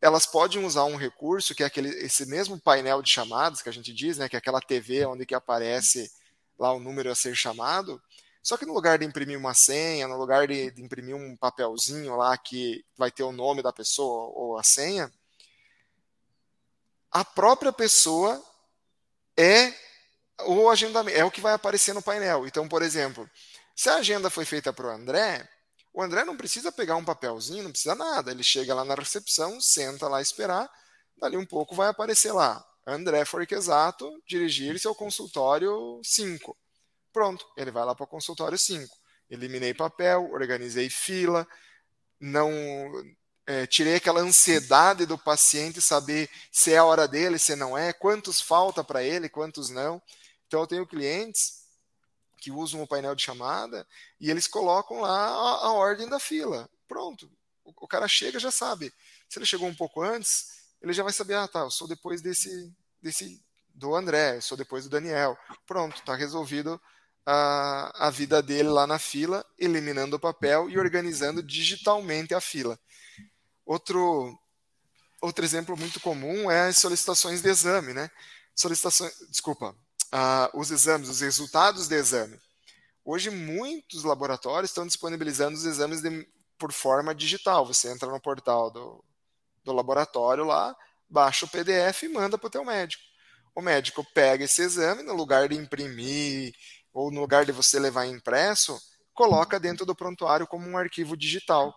elas 0.03 0.27
podem 0.27 0.65
usar 0.65 0.83
um 0.83 0.97
recurso 0.97 1.55
que 1.55 1.63
é 1.63 1.67
aquele, 1.67 1.91
esse 2.05 2.27
mesmo 2.27 2.61
painel 2.61 3.03
de 3.03 3.09
chamadas 3.13 3.63
que 3.63 3.69
a 3.69 3.73
gente 3.73 3.95
diz, 3.95 4.19
né, 4.19 4.29
que 4.29 4.35
é 4.35 4.41
aquela 4.41 4.61
TV 4.61 5.07
onde 5.07 5.25
que 5.25 5.35
aparece 5.35 6.11
lá 6.59 6.73
o 6.73 6.81
número 6.81 7.09
a 7.09 7.15
ser 7.15 7.37
chamado, 7.37 8.03
só 8.43 8.57
que 8.57 8.67
no 8.67 8.75
lugar 8.75 8.99
de 8.99 9.05
imprimir 9.05 9.39
uma 9.39 9.55
senha, 9.55 10.09
no 10.09 10.19
lugar 10.19 10.49
de, 10.49 10.73
de 10.73 10.83
imprimir 10.83 11.15
um 11.15 11.37
papelzinho 11.37 12.17
lá 12.17 12.37
que 12.37 12.85
vai 12.99 13.13
ter 13.13 13.23
o 13.23 13.31
nome 13.31 13.63
da 13.63 13.73
pessoa 13.73 14.33
ou 14.35 14.59
a 14.59 14.65
senha, 14.65 15.09
a 17.17 17.25
própria 17.25 17.73
pessoa 17.73 18.45
é 19.39 19.73
o 20.45 20.69
agendamento, 20.69 21.17
é 21.17 21.25
o 21.25 21.31
que 21.31 21.41
vai 21.41 21.55
aparecer 21.55 21.95
no 21.95 22.03
painel. 22.03 22.47
Então, 22.47 22.69
por 22.69 22.83
exemplo, 22.83 23.27
se 23.75 23.89
a 23.89 23.95
agenda 23.95 24.29
foi 24.29 24.45
feita 24.45 24.71
para 24.71 24.89
o 24.89 24.91
André, 24.91 25.49
o 25.95 26.03
André 26.03 26.27
não 26.27 26.37
precisa 26.37 26.71
pegar 26.71 26.95
um 26.97 27.05
papelzinho, 27.07 27.63
não 27.63 27.71
precisa 27.71 27.95
nada. 27.95 28.31
Ele 28.31 28.43
chega 28.43 28.75
lá 28.75 28.85
na 28.85 28.95
recepção, 28.95 29.59
senta 29.63 30.09
lá 30.09 30.21
esperar, 30.21 30.71
dali 31.17 31.39
um 31.39 31.47
pouco 31.47 31.75
vai 31.75 31.89
aparecer 31.89 32.33
lá. 32.33 32.63
André 32.87 33.25
Forquesato, 33.25 34.23
dirigir-se 34.29 34.87
ao 34.87 34.95
consultório 34.95 35.99
5. 36.05 36.55
Pronto, 37.15 37.47
ele 37.57 37.71
vai 37.71 37.87
lá 37.87 37.95
para 37.95 38.05
o 38.05 38.07
consultório 38.07 38.59
5. 38.59 38.95
Eliminei 39.31 39.73
papel, 39.73 40.29
organizei 40.33 40.91
fila, 40.91 41.49
não 42.21 42.47
é, 43.47 43.67
tirei 43.67 43.95
aquela 43.95 44.21
ansiedade 44.21 45.07
do 45.07 45.17
paciente 45.17 45.81
saber 45.81 46.29
se 46.51 46.73
é 46.73 46.79
a 46.79 46.85
hora 46.85 47.07
dele, 47.07 47.39
se 47.39 47.55
não 47.55 47.79
é, 47.79 47.93
quantos 47.93 48.41
falta 48.41 48.83
para 48.83 49.03
ele, 49.03 49.29
quantos 49.29 49.71
não. 49.71 50.03
Então 50.47 50.61
eu 50.61 50.67
tenho 50.67 50.87
clientes 50.87 51.65
que 52.39 52.51
usam 52.51 52.83
o 52.83 52.87
painel 52.87 53.15
de 53.15 53.23
chamada 53.23 53.87
e 54.21 54.31
eles 54.31 54.47
colocam 54.47 55.01
lá 55.01 55.29
a, 55.29 55.67
a 55.67 55.73
ordem 55.73 56.09
da 56.09 56.19
fila. 56.19 56.69
Pronto. 56.89 57.31
O, 57.65 57.73
o, 57.85 57.89
cara 57.89 58.09
chega 58.09 58.39
já 58.39 58.51
sabe. 58.51 58.93
Se 59.29 59.39
ele 59.39 59.47
chegou 59.47 59.69
um 59.69 59.75
pouco 59.75 60.03
antes, 60.03 60.67
ele 60.83 60.93
já 60.93 61.03
vai 61.03 61.13
saber, 61.13 61.35
ah, 61.35 61.49
tá, 61.49 61.61
eu 61.61 61.71
sou 61.71 61.89
depois 61.89 62.21
desse 62.21 62.73
desse 63.01 63.41
do 63.75 63.95
André, 63.95 64.37
eu 64.37 64.43
sou 64.43 64.57
depois 64.57 64.85
do 64.85 64.91
Daniel. 64.91 65.39
Pronto, 65.67 65.97
está 65.97 66.15
resolvido 66.17 66.81
a, 67.25 68.07
a 68.07 68.11
vida 68.11 68.43
dele 68.43 68.69
lá 68.69 68.87
na 68.87 68.99
fila, 68.99 69.45
eliminando 69.59 70.17
o 70.17 70.21
papel 70.21 70.69
e 70.71 70.79
organizando 70.79 71.43
digitalmente 71.43 72.35
a 72.35 72.41
fila. 72.41 72.79
Outro, 73.67 74.39
outro 75.21 75.45
exemplo 75.45 75.77
muito 75.77 75.99
comum 75.99 76.49
é 76.49 76.69
as 76.69 76.79
solicitações 76.79 77.43
de 77.43 77.49
exame, 77.49 77.93
né? 77.93 78.09
Solicitações, 78.55 79.13
desculpa, 79.29 79.77
uh, 80.15 80.59
os 80.59 80.71
exames, 80.71 81.09
os 81.09 81.21
resultados 81.21 81.89
de 81.89 81.97
exame. 81.97 82.39
Hoje, 83.05 83.29
muitos 83.29 84.05
laboratórios 84.05 84.71
estão 84.71 84.87
disponibilizando 84.87 85.57
os 85.57 85.65
exames 85.65 86.01
de, 86.01 86.27
por 86.59 86.73
forma 86.73 87.15
digital. 87.15 87.67
Você 87.67 87.91
entra 87.91 88.09
no 88.09 88.21
portal 88.21 88.71
do, 88.71 89.05
do 89.65 89.73
laboratório 89.73 90.45
lá, 90.45 90.75
baixa 91.09 91.45
o 91.45 91.49
PDF 91.49 92.05
e 92.05 92.09
manda 92.09 92.39
para 92.39 92.47
o 92.47 92.51
teu 92.51 92.65
médico. 92.65 93.03
O 93.55 93.61
médico 93.61 94.05
pega 94.15 94.45
esse 94.45 94.63
exame, 94.63 95.03
no 95.03 95.15
lugar 95.15 95.49
de 95.49 95.57
imprimir 95.57 96.55
ou 96.93 97.11
no 97.11 97.21
lugar 97.21 97.45
de 97.45 97.53
você 97.53 97.79
levar 97.79 98.07
impresso, 98.07 98.81
coloca 99.13 99.59
dentro 99.59 99.85
do 99.85 99.95
prontuário 99.95 100.47
como 100.47 100.69
um 100.69 100.79
arquivo 100.79 101.17
digital. 101.17 101.75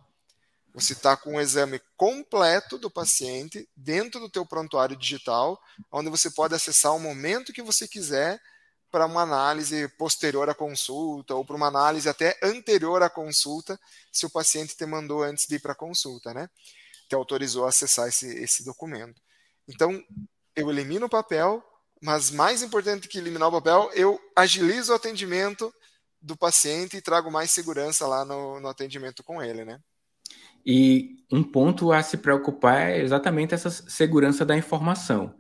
Você 0.74 0.94
está 0.94 1.18
com 1.18 1.36
o 1.36 1.42
exame 1.42 1.82
completo 1.98 2.78
do 2.78 2.90
paciente 2.90 3.68
dentro 3.76 4.20
do 4.20 4.30
teu 4.30 4.46
prontuário 4.46 4.96
digital, 4.96 5.60
onde 5.92 6.10
você 6.10 6.30
pode 6.30 6.54
acessar 6.54 6.96
o 6.96 7.00
momento 7.00 7.54
que 7.54 7.62
você 7.62 7.88
quiser 7.88 8.40
para 8.92 9.06
uma 9.06 9.22
análise 9.22 9.88
posterior 9.98 10.50
à 10.50 10.56
consulta 10.56 11.36
ou 11.36 11.46
para 11.46 11.56
uma 11.56 11.68
análise 11.68 12.10
até 12.10 12.38
anterior 12.42 13.02
à 13.04 13.10
consulta, 13.10 13.80
se 14.12 14.26
o 14.26 14.30
paciente 14.30 14.76
te 14.76 14.86
mandou 14.86 15.24
antes 15.24 15.46
de 15.48 15.56
ir 15.56 15.60
para 15.60 15.74
a 15.74 15.76
consulta, 15.76 16.34
né? 16.34 16.50
Te 17.08 17.16
autorizou 17.16 17.66
a 17.66 17.70
acessar 17.70 18.08
esse, 18.08 18.28
esse 18.28 18.64
documento. 18.64 19.22
Então, 19.68 20.04
eu 20.56 20.70
elimino 20.70 21.06
o 21.06 21.10
papel, 21.10 21.64
mas 22.02 22.32
mais 22.32 22.64
importante 22.64 23.08
que 23.08 23.18
eliminar 23.18 23.50
o 23.50 23.52
papel, 23.52 23.92
eu 23.94 24.20
agilizo 24.36 24.92
o 24.92 24.96
atendimento 24.96 25.74
do 26.22 26.36
paciente 26.36 26.98
e 26.98 27.02
trago 27.02 27.32
mais 27.32 27.52
segurança 27.52 28.08
lá 28.08 28.26
no, 28.26 28.60
no 28.60 28.68
atendimento 28.68 29.24
com 29.24 29.42
ele, 29.42 29.64
né? 29.64 29.80
E 30.72 31.26
um 31.32 31.42
ponto 31.42 31.92
a 31.92 32.04
se 32.04 32.16
preocupar 32.16 32.92
é 32.92 33.02
exatamente 33.02 33.56
essa 33.56 33.72
segurança 33.72 34.46
da 34.46 34.56
informação. 34.56 35.34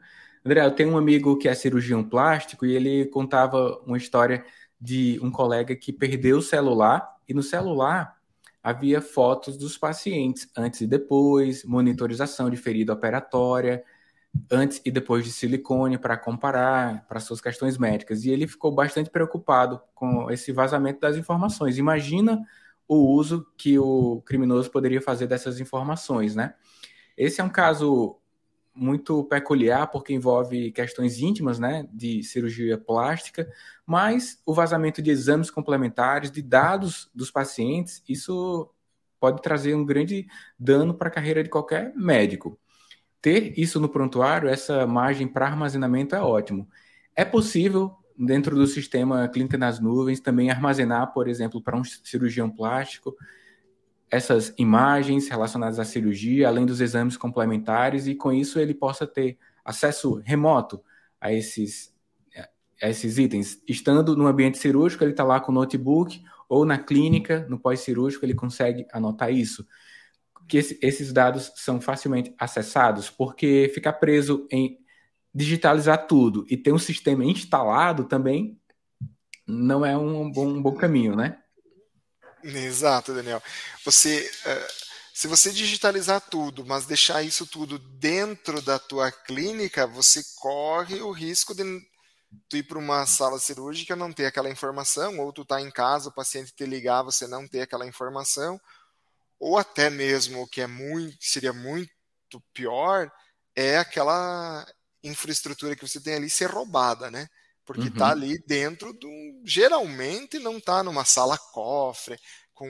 André, 0.44 0.66
eu 0.66 0.72
tenho 0.72 0.90
um 0.90 0.98
amigo 0.98 1.38
que 1.38 1.48
é 1.48 1.54
cirurgião 1.54 2.04
plástico 2.04 2.66
e 2.66 2.76
ele 2.76 3.06
contava 3.06 3.80
uma 3.86 3.96
história 3.96 4.44
de 4.82 5.20
um 5.22 5.30
colega 5.30 5.76
que 5.76 5.94
perdeu 5.94 6.40
o 6.40 6.42
celular 6.42 7.08
e 7.28 7.34
no 7.36 7.44
celular 7.44 8.18
havia 8.64 9.02
fotos 9.02 9.56
dos 9.56 9.78
pacientes 9.78 10.50
antes 10.58 10.82
e 10.82 10.88
depois, 10.88 11.64
monitorização 11.64 12.50
de 12.50 12.58
ferida 12.58 12.92
operatória, 12.92 13.84
antes 14.52 14.82
e 14.84 14.90
depois 14.90 15.24
de 15.24 15.32
silicone 15.32 16.00
para 16.00 16.18
comparar 16.18 17.06
para 17.08 17.20
suas 17.20 17.40
questões 17.40 17.78
médicas. 17.78 18.26
E 18.26 18.32
ele 18.32 18.48
ficou 18.48 18.72
bastante 18.72 19.12
preocupado 19.12 19.80
com 19.94 20.32
esse 20.32 20.52
vazamento 20.52 21.00
das 21.00 21.18
informações. 21.18 21.78
Imagina 21.78 22.44
o 22.90 22.96
uso 23.14 23.48
que 23.58 23.80
o 23.80 24.22
criminoso 24.26 24.70
poderia 24.70 25.02
fazer 25.02 25.28
dessas 25.28 25.62
informações, 25.62 26.36
né? 26.36 26.56
Esse 27.16 27.40
é 27.40 27.44
um 27.44 27.50
caso 27.50 28.18
muito 28.76 29.24
peculiar 29.26 29.88
porque 29.88 30.14
envolve 30.14 30.72
questões 30.72 31.20
íntimas, 31.20 31.60
né, 31.60 31.88
de 31.92 32.24
cirurgia 32.24 32.78
plástica, 32.78 33.52
mas 33.86 34.42
o 34.46 34.54
vazamento 34.54 35.02
de 35.02 35.12
exames 35.12 35.52
complementares, 35.52 36.32
de 36.32 36.42
dados 36.42 37.10
dos 37.14 37.30
pacientes, 37.30 38.02
isso 38.08 38.70
pode 39.20 39.42
trazer 39.42 39.76
um 39.76 39.86
grande 39.86 40.28
dano 40.58 40.94
para 40.94 41.10
a 41.10 41.12
carreira 41.12 41.44
de 41.44 41.50
qualquer 41.50 41.94
médico 41.96 42.60
ter 43.22 43.58
isso 43.60 43.80
no 43.80 43.90
prontuário, 43.90 44.50
essa 44.50 44.88
margem 44.88 45.28
para 45.28 45.48
armazenamento 45.48 46.16
é 46.16 46.22
ótimo. 46.22 46.68
É 47.16 47.26
possível, 47.26 47.96
dentro 48.20 48.56
do 48.56 48.68
sistema 48.68 49.28
Clínica 49.30 49.58
nas 49.58 49.80
Nuvens, 49.80 50.20
também 50.20 50.52
armazenar, 50.52 51.14
por 51.14 51.28
exemplo, 51.28 51.62
para 51.62 51.78
um 51.78 51.84
cirurgião 51.84 52.50
plástico, 52.50 53.16
essas 54.12 54.54
imagens 54.58 55.30
relacionadas 55.30 55.80
à 55.80 55.86
cirurgia, 55.86 56.48
além 56.48 56.66
dos 56.66 56.82
exames 56.82 57.16
complementares, 57.16 58.08
e 58.08 58.16
com 58.16 58.32
isso 58.34 58.60
ele 58.60 58.74
possa 58.74 59.08
ter 59.08 59.38
acesso 59.64 60.16
remoto 60.26 60.84
a 61.22 61.32
esses, 61.32 61.94
a 62.82 62.90
esses 62.90 63.18
itens. 63.18 63.62
Estando 63.68 64.16
no 64.16 64.28
ambiente 64.28 64.58
cirúrgico, 64.58 65.04
ele 65.04 65.12
está 65.12 65.24
lá 65.24 65.40
com 65.40 65.52
o 65.52 65.56
notebook, 65.56 66.22
ou 66.50 66.66
na 66.66 66.78
clínica, 66.78 67.46
no 67.48 67.60
pós-cirúrgico, 67.60 68.26
ele 68.26 68.34
consegue 68.34 68.86
anotar 68.92 69.32
isso 69.32 69.66
que 70.50 70.58
esse, 70.58 70.80
esses 70.82 71.14
dados 71.14 71.54
são 71.56 71.80
facilmente 71.80 72.34
acessados, 72.38 73.10
porque 73.10 73.72
ficar 73.74 73.94
preso 73.94 74.48
em 74.52 74.80
digitalizar 75.34 76.08
tudo 76.08 76.46
e 76.50 76.58
ter 76.58 76.72
um 76.72 76.80
sistema 76.80 77.24
instalado 77.24 78.04
também 78.06 78.60
não 79.48 79.86
é 79.86 79.98
um 79.98 80.32
bom, 80.32 80.48
um 80.48 80.62
bom 80.62 80.76
caminho, 80.76 81.16
né? 81.16 81.42
Exato, 82.44 83.14
Daniel. 83.14 83.42
Você, 83.84 84.30
uh, 84.46 84.90
se 85.14 85.28
você 85.28 85.52
digitalizar 85.52 86.22
tudo, 86.22 86.66
mas 86.66 86.86
deixar 86.86 87.24
isso 87.24 87.46
tudo 87.46 87.80
dentro 87.80 88.62
da 88.62 88.80
tua 88.80 89.12
clínica, 89.12 89.88
você 89.88 90.22
corre 90.40 91.02
o 91.02 91.12
risco 91.12 91.54
de 91.54 91.64
tu 92.48 92.58
ir 92.58 92.64
para 92.64 92.78
uma 92.78 93.06
sala 93.06 93.40
cirúrgica 93.40 93.96
não 93.96 94.14
ter 94.14 94.28
aquela 94.28 94.50
informação, 94.50 95.20
ou 95.20 95.34
tu 95.34 95.44
tá 95.44 95.60
em 95.60 95.72
casa, 95.72 96.10
o 96.10 96.14
paciente 96.14 96.54
te 96.54 96.66
ligar, 96.66 97.02
você 97.02 97.28
não 97.28 97.48
ter 97.48 97.62
aquela 97.62 97.88
informação, 97.88 98.62
ou 99.40 99.58
até 99.58 99.90
mesmo 99.90 100.44
o 100.44 100.48
que 100.48 100.62
é 100.62 100.68
muito, 100.68 101.18
seria 101.20 101.54
muito 101.54 101.92
pior, 102.54 103.12
é 103.56 103.78
aquela 103.78 104.66
infraestrutura 105.04 105.76
que 105.76 105.88
você 105.88 106.00
tem 106.00 106.16
ali 106.16 106.30
ser 106.30 106.50
roubada, 106.50 107.10
né? 107.10 107.28
Porque 107.66 107.88
está 107.88 108.06
uhum. 108.06 108.12
ali 108.12 108.44
dentro 108.48 108.92
do. 108.94 109.10
Geralmente 109.46 110.40
não 110.40 110.58
está 110.58 110.84
numa 110.84 111.06
sala 111.06 111.38
cofre, 111.38 112.20
com 112.54 112.68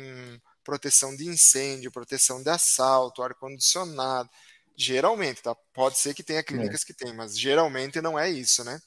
proteção 0.63 1.15
de 1.15 1.25
incêndio, 1.27 1.91
proteção 1.91 2.43
de 2.43 2.49
assalto, 2.49 3.23
ar-condicionado. 3.23 4.29
Geralmente, 4.77 5.41
tá? 5.41 5.55
Pode 5.73 5.97
ser 5.97 6.13
que 6.13 6.23
tenha 6.23 6.43
clínicas 6.43 6.83
é. 6.83 6.85
que 6.85 6.93
tem, 6.93 7.13
mas 7.13 7.37
geralmente 7.37 8.01
não 8.01 8.17
é 8.17 8.29
isso, 8.29 8.63
né? 8.63 8.79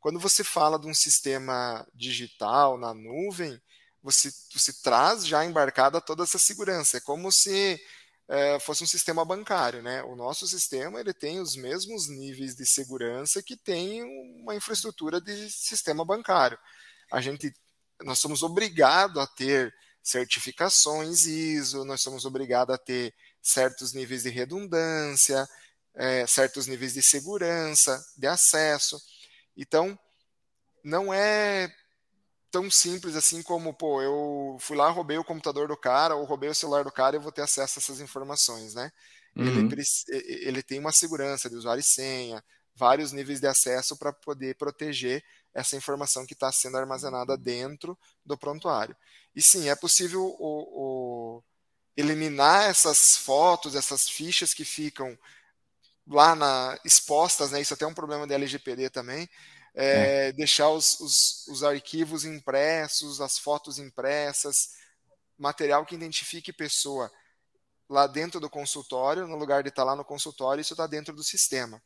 Quando 0.00 0.20
você 0.20 0.44
fala 0.44 0.78
de 0.78 0.86
um 0.86 0.94
sistema 0.94 1.86
digital 1.94 2.78
na 2.78 2.94
nuvem, 2.94 3.60
você, 4.02 4.30
você 4.54 4.72
traz 4.82 5.26
já 5.26 5.44
embarcada 5.44 6.00
toda 6.00 6.22
essa 6.22 6.38
segurança. 6.38 6.98
É 6.98 7.00
como 7.00 7.32
se 7.32 7.80
é, 8.28 8.60
fosse 8.60 8.84
um 8.84 8.86
sistema 8.86 9.24
bancário, 9.24 9.82
né? 9.82 10.02
O 10.02 10.14
nosso 10.14 10.46
sistema 10.46 11.00
ele 11.00 11.14
tem 11.14 11.40
os 11.40 11.56
mesmos 11.56 12.08
níveis 12.08 12.54
de 12.54 12.66
segurança 12.66 13.42
que 13.42 13.56
tem 13.56 14.02
uma 14.42 14.54
infraestrutura 14.54 15.20
de 15.20 15.50
sistema 15.50 16.04
bancário. 16.04 16.58
A 17.10 17.20
gente, 17.22 17.54
nós 18.02 18.18
somos 18.18 18.42
obrigados 18.42 19.20
a 19.22 19.26
ter 19.26 19.74
certificações 20.02 21.24
ISO, 21.26 21.84
nós 21.84 22.02
somos 22.02 22.26
obrigados 22.26 22.74
a 22.74 22.78
ter 22.78 23.14
certos 23.42 23.94
níveis 23.94 24.24
de 24.24 24.30
redundância, 24.30 25.48
é, 25.94 26.26
certos 26.26 26.66
níveis 26.66 26.94
de 26.94 27.02
segurança, 27.02 28.04
de 28.16 28.26
acesso. 28.26 29.00
Então, 29.56 29.98
não 30.84 31.12
é 31.12 31.74
tão 32.50 32.70
simples 32.70 33.16
assim 33.16 33.42
como, 33.42 33.74
pô, 33.74 34.02
eu 34.02 34.56
fui 34.60 34.76
lá, 34.76 34.90
roubei 34.90 35.18
o 35.18 35.24
computador 35.24 35.68
do 35.68 35.76
cara, 35.76 36.14
ou 36.14 36.24
roubei 36.24 36.48
o 36.48 36.54
celular 36.54 36.84
do 36.84 36.92
cara 36.92 37.16
e 37.16 37.18
eu 37.18 37.22
vou 37.22 37.32
ter 37.32 37.42
acesso 37.42 37.78
a 37.78 37.80
essas 37.80 38.00
informações, 38.00 38.74
né? 38.74 38.90
Uhum. 39.36 39.68
Ele, 39.70 39.84
ele 40.08 40.62
tem 40.62 40.78
uma 40.80 40.92
segurança 40.92 41.48
de 41.48 41.56
usuário 41.56 41.80
e 41.80 41.84
senha, 41.84 42.42
vários 42.74 43.12
níveis 43.12 43.40
de 43.40 43.46
acesso 43.46 43.96
para 43.96 44.12
poder 44.12 44.56
proteger 44.56 45.22
essa 45.52 45.76
informação 45.76 46.24
que 46.24 46.34
está 46.34 46.50
sendo 46.52 46.76
armazenada 46.76 47.36
dentro 47.36 47.98
do 48.24 48.36
prontuário. 48.36 48.96
E 49.34 49.42
sim, 49.42 49.68
é 49.68 49.74
possível 49.74 50.24
o, 50.38 51.38
o 51.38 51.42
eliminar 51.96 52.68
essas 52.68 53.16
fotos, 53.16 53.74
essas 53.74 54.08
fichas 54.08 54.54
que 54.54 54.64
ficam 54.64 55.18
lá 56.06 56.34
na, 56.34 56.78
expostas, 56.84 57.50
né? 57.50 57.60
Isso 57.60 57.74
até 57.74 57.84
é 57.84 57.88
um 57.88 57.94
problema 57.94 58.26
da 58.26 58.34
LGPD 58.34 58.90
também 58.90 59.28
é, 59.74 60.28
é. 60.28 60.32
deixar 60.32 60.70
os, 60.70 60.98
os, 61.00 61.46
os, 61.48 61.62
arquivos 61.62 62.24
impressos, 62.24 63.20
as 63.20 63.38
fotos 63.38 63.78
impressas, 63.78 64.70
material 65.38 65.84
que 65.86 65.94
identifique 65.94 66.52
pessoa 66.52 67.10
lá 67.88 68.06
dentro 68.06 68.38
do 68.38 68.50
consultório, 68.50 69.26
no 69.26 69.36
lugar 69.36 69.62
de 69.62 69.70
estar 69.70 69.84
lá 69.84 69.96
no 69.96 70.04
consultório, 70.04 70.60
isso 70.60 70.74
está 70.74 70.86
dentro 70.86 71.14
do 71.14 71.22
sistema. 71.24 71.82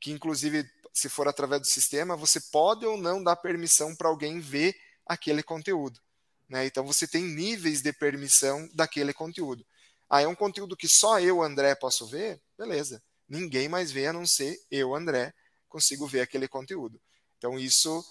Que 0.00 0.10
inclusive, 0.10 0.68
se 0.92 1.08
for 1.08 1.28
através 1.28 1.60
do 1.60 1.66
sistema, 1.66 2.16
você 2.16 2.40
pode 2.40 2.86
ou 2.86 2.96
não 2.96 3.22
dar 3.22 3.36
permissão 3.36 3.94
para 3.94 4.08
alguém 4.08 4.40
ver 4.40 4.74
aquele 5.06 5.42
conteúdo. 5.42 6.00
Né? 6.48 6.66
Então 6.66 6.84
você 6.86 7.06
tem 7.06 7.22
níveis 7.22 7.82
de 7.82 7.92
permissão 7.92 8.68
daquele 8.72 9.12
conteúdo. 9.12 9.66
Ah, 10.08 10.22
é 10.22 10.28
um 10.28 10.34
conteúdo 10.34 10.76
que 10.76 10.88
só 10.88 11.18
eu, 11.20 11.42
André, 11.42 11.74
posso 11.74 12.06
ver? 12.06 12.40
Beleza. 12.56 13.02
Ninguém 13.28 13.68
mais 13.68 13.90
vê 13.90 14.06
a 14.06 14.12
não 14.12 14.26
ser 14.26 14.58
eu, 14.70 14.94
André, 14.94 15.32
consigo 15.68 16.06
ver 16.06 16.20
aquele 16.20 16.46
conteúdo. 16.46 17.00
Então 17.44 17.58
isso 17.58 18.02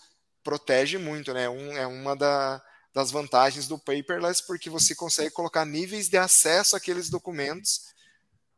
protege 0.44 1.00
muito, 1.00 1.34
né? 1.34 1.50
Um, 1.50 1.76
é 1.76 1.88
uma 1.88 2.16
da, 2.16 2.62
das 2.94 3.10
vantagens 3.10 3.68
do 3.68 3.80
paperless, 3.80 4.46
porque 4.46 4.70
você 4.70 4.94
consegue 4.94 5.32
colocar 5.32 5.66
níveis 5.66 6.08
de 6.08 6.18
acesso 6.18 6.76
àqueles 6.76 7.10
documentos 7.10 7.92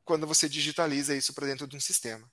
quando 0.03 0.27
você 0.27 0.49
digitaliza 0.49 1.15
isso 1.15 1.33
para 1.33 1.47
dentro 1.47 1.65
de 1.65 1.77
um 1.77 1.79
sistema. 1.79 2.29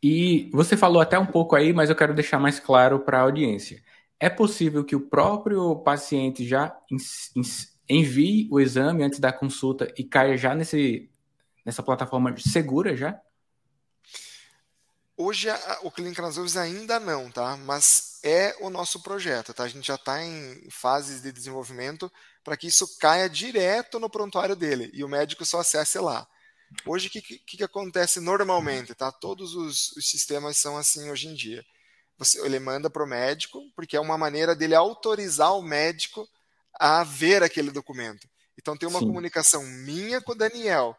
E 0.00 0.48
você 0.52 0.76
falou 0.76 1.02
até 1.02 1.18
um 1.18 1.26
pouco 1.26 1.56
aí, 1.56 1.72
mas 1.72 1.90
eu 1.90 1.96
quero 1.96 2.14
deixar 2.14 2.38
mais 2.38 2.60
claro 2.60 3.00
para 3.00 3.18
a 3.18 3.22
audiência. 3.22 3.82
É 4.20 4.30
possível 4.30 4.84
que 4.84 4.94
o 4.94 5.00
próprio 5.00 5.74
paciente 5.80 6.46
já 6.46 6.72
envie 7.88 8.46
o 8.52 8.60
exame 8.60 9.02
antes 9.02 9.18
da 9.18 9.32
consulta 9.32 9.92
e 9.98 10.04
caia 10.04 10.36
já 10.36 10.54
nesse, 10.54 11.10
nessa 11.66 11.82
plataforma 11.82 12.32
segura 12.38 12.96
já? 12.96 13.20
Hoje 15.24 15.48
a, 15.48 15.78
o 15.82 15.90
Clínica 15.90 16.20
nas 16.20 16.36
Nuvens 16.36 16.56
ainda 16.56 16.98
não, 16.98 17.30
tá? 17.30 17.56
Mas 17.56 18.18
é 18.24 18.56
o 18.60 18.68
nosso 18.68 19.00
projeto, 19.00 19.54
tá? 19.54 19.62
A 19.62 19.68
gente 19.68 19.86
já 19.86 19.94
está 19.94 20.20
em 20.20 20.68
fases 20.68 21.22
de 21.22 21.30
desenvolvimento 21.30 22.10
para 22.42 22.56
que 22.56 22.66
isso 22.66 22.98
caia 22.98 23.30
direto 23.30 24.00
no 24.00 24.10
prontuário 24.10 24.56
dele 24.56 24.90
e 24.92 25.04
o 25.04 25.08
médico 25.08 25.44
só 25.44 25.60
acesse 25.60 25.96
lá. 26.00 26.26
Hoje, 26.84 27.06
o 27.06 27.10
que, 27.10 27.22
que, 27.22 27.38
que, 27.38 27.62
acontece 27.62 28.18
normalmente, 28.18 28.96
tá? 28.96 29.12
Todos 29.12 29.54
os, 29.54 29.92
os, 29.92 30.10
sistemas 30.10 30.58
são 30.58 30.76
assim 30.76 31.08
hoje 31.08 31.28
em 31.28 31.34
dia. 31.34 31.64
Você, 32.18 32.44
ele 32.44 32.58
manda 32.58 32.90
para 32.90 33.04
o 33.04 33.06
médico, 33.06 33.60
porque 33.76 33.96
é 33.96 34.00
uma 34.00 34.18
maneira 34.18 34.56
dele 34.56 34.74
autorizar 34.74 35.54
o 35.56 35.62
médico 35.62 36.28
a 36.80 37.04
ver 37.04 37.44
aquele 37.44 37.70
documento. 37.70 38.28
Então 38.58 38.76
tem 38.76 38.88
uma 38.88 38.98
Sim. 38.98 39.06
comunicação 39.06 39.62
minha 39.62 40.20
com 40.20 40.32
o 40.32 40.36
Daniel 40.36 40.96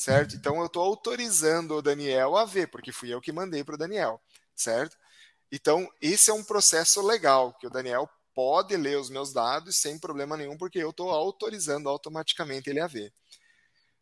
certo? 0.00 0.34
Então 0.34 0.58
eu 0.60 0.66
estou 0.66 0.82
autorizando 0.82 1.76
o 1.76 1.82
Daniel 1.82 2.36
a 2.36 2.46
ver, 2.46 2.68
porque 2.68 2.90
fui 2.90 3.12
eu 3.12 3.20
que 3.20 3.32
mandei 3.32 3.62
para 3.62 3.74
o 3.74 3.78
Daniel, 3.78 4.20
certo? 4.56 4.96
Então 5.52 5.86
esse 6.00 6.30
é 6.30 6.34
um 6.34 6.42
processo 6.42 7.02
legal 7.02 7.52
que 7.60 7.66
o 7.66 7.70
Daniel 7.70 8.08
pode 8.34 8.74
ler 8.76 8.98
os 8.98 9.10
meus 9.10 9.32
dados 9.32 9.76
sem 9.76 9.98
problema 9.98 10.36
nenhum, 10.36 10.56
porque 10.56 10.78
eu 10.78 10.90
estou 10.90 11.10
autorizando 11.10 11.88
automaticamente 11.88 12.70
ele 12.70 12.80
a 12.80 12.86
ver. 12.86 13.12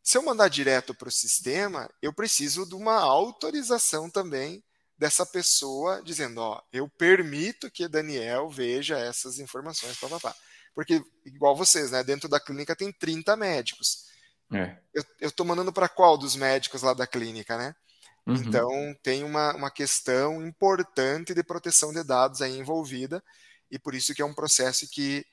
Se 0.01 0.17
eu 0.17 0.23
mandar 0.23 0.47
direto 0.47 0.95
para 0.95 1.09
o 1.09 1.11
sistema, 1.11 1.89
eu 2.01 2.13
preciso 2.13 2.65
de 2.65 2.75
uma 2.75 2.95
autorização 2.95 4.09
também 4.09 4.63
dessa 4.97 5.25
pessoa 5.25 6.01
dizendo, 6.01 6.39
ó, 6.39 6.61
eu 6.71 6.87
permito 6.89 7.69
que 7.69 7.87
Daniel 7.89 8.49
veja 8.49 8.97
essas 8.97 9.37
informações, 9.37 9.99
papapá. 9.99 10.33
Porque, 10.73 11.03
igual 11.25 11.55
vocês, 11.55 11.91
né? 11.91 12.03
Dentro 12.03 12.29
da 12.29 12.39
clínica 12.39 12.75
tem 12.75 12.91
30 12.91 13.35
médicos. 13.35 14.08
É. 14.51 14.77
Eu 15.19 15.29
estou 15.29 15.45
mandando 15.45 15.71
para 15.71 15.87
qual 15.87 16.17
dos 16.17 16.35
médicos 16.35 16.81
lá 16.81 16.93
da 16.93 17.05
clínica, 17.05 17.57
né? 17.57 17.75
Uhum. 18.25 18.35
Então 18.35 18.69
tem 19.01 19.23
uma, 19.23 19.55
uma 19.55 19.71
questão 19.71 20.45
importante 20.45 21.33
de 21.33 21.43
proteção 21.43 21.91
de 21.91 22.03
dados 22.03 22.41
aí 22.41 22.57
envolvida 22.57 23.23
e 23.71 23.79
por 23.79 23.93
isso 23.95 24.13
que 24.13 24.21
é 24.21 24.25
um 24.25 24.33
processo 24.33 24.87
que 24.89 25.25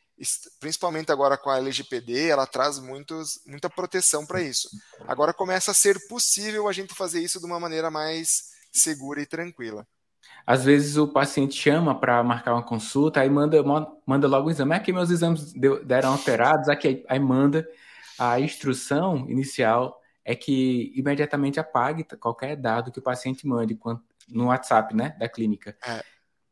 principalmente 0.58 1.12
agora 1.12 1.36
com 1.36 1.50
a 1.50 1.58
LGPD, 1.58 2.28
ela 2.28 2.46
traz 2.46 2.78
muitos, 2.78 3.38
muita 3.46 3.68
proteção 3.68 4.24
para 4.24 4.40
isso. 4.40 4.68
Agora 5.06 5.32
começa 5.32 5.72
a 5.72 5.74
ser 5.74 6.08
possível 6.08 6.68
a 6.68 6.72
gente 6.72 6.94
fazer 6.94 7.20
isso 7.20 7.38
de 7.38 7.44
uma 7.44 7.60
maneira 7.60 7.90
mais 7.90 8.50
segura 8.72 9.20
e 9.20 9.26
tranquila. 9.26 9.86
Às 10.46 10.64
vezes 10.64 10.96
o 10.96 11.08
paciente 11.08 11.54
chama 11.54 11.98
para 11.98 12.22
marcar 12.22 12.54
uma 12.54 12.62
consulta, 12.62 13.20
aí 13.20 13.28
manda, 13.28 13.62
manda 14.06 14.26
logo 14.26 14.48
o 14.48 14.50
exame. 14.50 14.74
Aqui 14.74 14.92
meus 14.92 15.10
exames 15.10 15.52
deram 15.84 16.12
alterados, 16.12 16.68
aqui 16.68 17.04
aí 17.08 17.18
manda 17.18 17.68
a 18.18 18.40
instrução 18.40 19.28
inicial 19.28 20.00
é 20.24 20.34
que 20.34 20.92
imediatamente 20.96 21.60
apague 21.60 22.04
qualquer 22.18 22.56
dado 22.56 22.90
que 22.90 22.98
o 22.98 23.02
paciente 23.02 23.46
mande 23.46 23.78
no 24.28 24.46
WhatsApp, 24.46 24.94
né, 24.94 25.14
da 25.18 25.28
clínica. 25.28 25.76
É. 25.86 26.02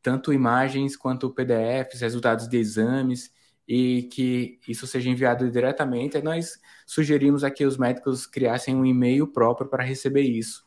Tanto 0.01 0.31
imagens 0.31 0.95
quanto 0.95 1.29
PDFs, 1.29 1.99
resultados 1.99 2.47
de 2.47 2.57
exames, 2.57 3.33
e 3.67 4.03
que 4.03 4.59
isso 4.67 4.85
seja 4.85 5.09
enviado 5.09 5.49
diretamente. 5.49 6.21
Nós 6.21 6.59
sugerimos 6.85 7.43
aqui 7.43 7.65
os 7.65 7.77
médicos 7.77 8.25
criassem 8.25 8.75
um 8.75 8.85
e-mail 8.85 9.27
próprio 9.27 9.67
para 9.67 9.83
receber 9.83 10.21
isso, 10.21 10.63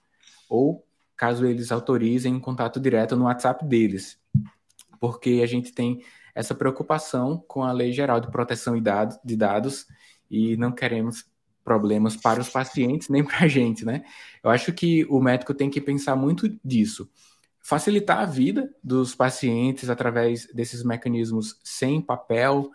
ou 0.49 0.84
caso 1.16 1.46
eles 1.46 1.72
autorizem 1.72 2.34
um 2.34 2.40
contato 2.40 2.78
direto 2.78 3.16
no 3.16 3.24
WhatsApp 3.24 3.64
deles, 3.64 4.20
porque 5.01 5.40
a 5.42 5.46
gente 5.46 5.72
tem 5.72 6.03
essa 6.34 6.55
preocupação 6.55 7.42
com 7.49 7.64
a 7.64 7.72
Lei 7.72 7.92
Geral 7.92 8.20
de 8.20 8.30
Proteção 8.30 8.74
de 9.24 9.36
Dados 9.36 9.86
e 10.30 10.56
não 10.56 10.72
queremos 10.72 11.24
problemas 11.64 12.16
para 12.16 12.40
os 12.40 12.48
pacientes 12.48 13.08
nem 13.08 13.22
para 13.22 13.44
a 13.44 13.48
gente, 13.48 13.84
né? 13.84 14.02
Eu 14.42 14.50
acho 14.50 14.72
que 14.72 15.04
o 15.10 15.20
médico 15.20 15.52
tem 15.52 15.68
que 15.68 15.80
pensar 15.80 16.16
muito 16.16 16.48
disso. 16.64 17.10
Facilitar 17.60 18.20
a 18.20 18.24
vida 18.24 18.74
dos 18.82 19.14
pacientes 19.14 19.90
através 19.90 20.46
desses 20.54 20.82
mecanismos 20.82 21.58
sem 21.62 22.00
papel 22.00 22.70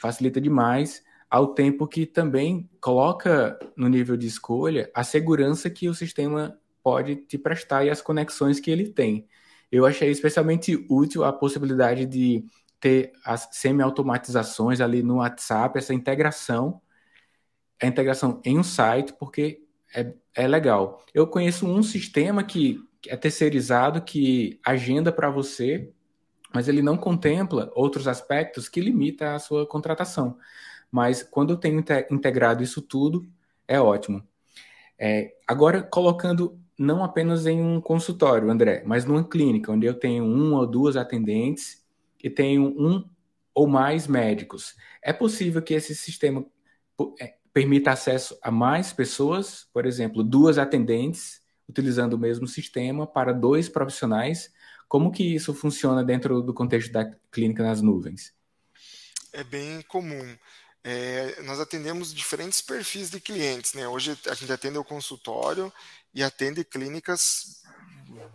facilita 0.00 0.40
demais, 0.40 1.02
ao 1.28 1.54
tempo 1.54 1.86
que 1.86 2.06
também 2.06 2.68
coloca 2.80 3.58
no 3.76 3.88
nível 3.88 4.16
de 4.16 4.26
escolha 4.26 4.90
a 4.94 5.04
segurança 5.04 5.70
que 5.70 5.88
o 5.88 5.94
sistema 5.94 6.58
pode 6.82 7.16
te 7.16 7.38
prestar 7.38 7.84
e 7.84 7.90
as 7.90 8.00
conexões 8.00 8.58
que 8.58 8.70
ele 8.70 8.88
tem. 8.88 9.28
Eu 9.70 9.86
achei 9.86 10.10
especialmente 10.10 10.84
útil 10.88 11.22
a 11.22 11.32
possibilidade 11.32 12.04
de 12.06 12.44
ter 12.80 13.12
as 13.24 13.48
semi-automatizações 13.52 14.80
ali 14.80 15.02
no 15.02 15.16
WhatsApp, 15.16 15.78
essa 15.78 15.92
integração, 15.92 16.80
a 17.80 17.86
integração 17.86 18.40
em 18.44 18.58
um 18.58 18.62
site, 18.62 19.12
porque 19.18 19.62
é, 19.94 20.14
é 20.34 20.48
legal. 20.48 21.04
Eu 21.12 21.26
conheço 21.26 21.66
um 21.66 21.82
sistema 21.82 22.42
que 22.42 22.80
é 23.06 23.16
terceirizado, 23.16 24.02
que 24.02 24.58
agenda 24.64 25.12
para 25.12 25.30
você, 25.30 25.92
mas 26.52 26.68
ele 26.68 26.82
não 26.82 26.96
contempla 26.96 27.70
outros 27.74 28.08
aspectos 28.08 28.68
que 28.68 28.80
limita 28.80 29.34
a 29.34 29.38
sua 29.38 29.66
contratação. 29.66 30.36
Mas 30.90 31.22
quando 31.22 31.50
eu 31.50 31.56
tenho 31.56 31.84
integrado 32.10 32.62
isso 32.62 32.82
tudo, 32.82 33.28
é 33.68 33.80
ótimo. 33.80 34.26
É, 34.98 35.34
agora, 35.46 35.82
colocando 35.82 36.58
não 36.78 37.04
apenas 37.04 37.46
em 37.46 37.62
um 37.62 37.80
consultório, 37.80 38.50
André, 38.50 38.82
mas 38.86 39.04
numa 39.04 39.22
clínica, 39.22 39.70
onde 39.70 39.86
eu 39.86 39.94
tenho 39.94 40.24
um 40.24 40.54
ou 40.54 40.66
duas 40.66 40.96
atendentes 40.96 41.80
e 42.22 42.30
tenho 42.30 42.64
um 42.78 43.08
ou 43.54 43.66
mais 43.66 44.06
médicos. 44.06 44.74
É 45.02 45.12
possível 45.12 45.60
que 45.62 45.74
esse 45.74 45.94
sistema 45.94 46.44
é, 47.20 47.34
permita 47.52 47.90
acesso 47.90 48.38
a 48.42 48.50
mais 48.50 48.92
pessoas, 48.92 49.66
por 49.72 49.86
exemplo, 49.86 50.22
duas 50.22 50.58
atendentes 50.58 51.40
utilizando 51.68 52.14
o 52.14 52.18
mesmo 52.18 52.46
sistema 52.46 53.06
para 53.06 53.32
dois 53.32 53.68
profissionais. 53.68 54.52
Como 54.88 55.12
que 55.12 55.34
isso 55.34 55.54
funciona 55.54 56.02
dentro 56.02 56.42
do 56.42 56.52
contexto 56.52 56.92
da 56.92 57.04
clínica 57.30 57.62
nas 57.62 57.80
nuvens? 57.80 58.32
É 59.32 59.44
bem 59.44 59.80
comum. 59.82 60.36
É, 60.82 61.40
nós 61.42 61.60
atendemos 61.60 62.12
diferentes 62.12 62.60
perfis 62.60 63.10
de 63.10 63.20
clientes. 63.20 63.74
Né? 63.74 63.86
Hoje 63.86 64.18
a 64.26 64.34
gente 64.34 64.50
atende 64.52 64.78
o 64.78 64.84
consultório 64.84 65.72
e 66.12 66.22
atende 66.22 66.64
clínicas 66.64 67.62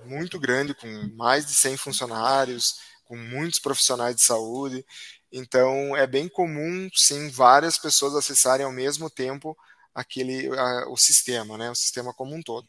muito 0.06 0.40
grandes, 0.40 0.76
com 0.78 0.88
mais 1.16 1.46
de 1.46 1.54
100 1.54 1.78
funcionários, 1.78 2.80
com 3.06 3.16
muitos 3.16 3.60
profissionais 3.60 4.16
de 4.16 4.24
saúde. 4.24 4.86
Então 5.32 5.96
é 5.96 6.06
bem 6.06 6.28
comum, 6.28 6.90
sim, 6.94 7.30
várias 7.30 7.78
pessoas 7.78 8.16
acessarem 8.16 8.66
ao 8.66 8.72
mesmo 8.72 9.10
tempo 9.10 9.58
aquele 9.94 10.50
a, 10.58 10.90
o 10.90 10.98
sistema, 10.98 11.58
né? 11.58 11.72
o 11.72 11.76
sistema 11.76 12.14
como 12.14 12.36
um 12.36 12.42
todo. 12.42 12.68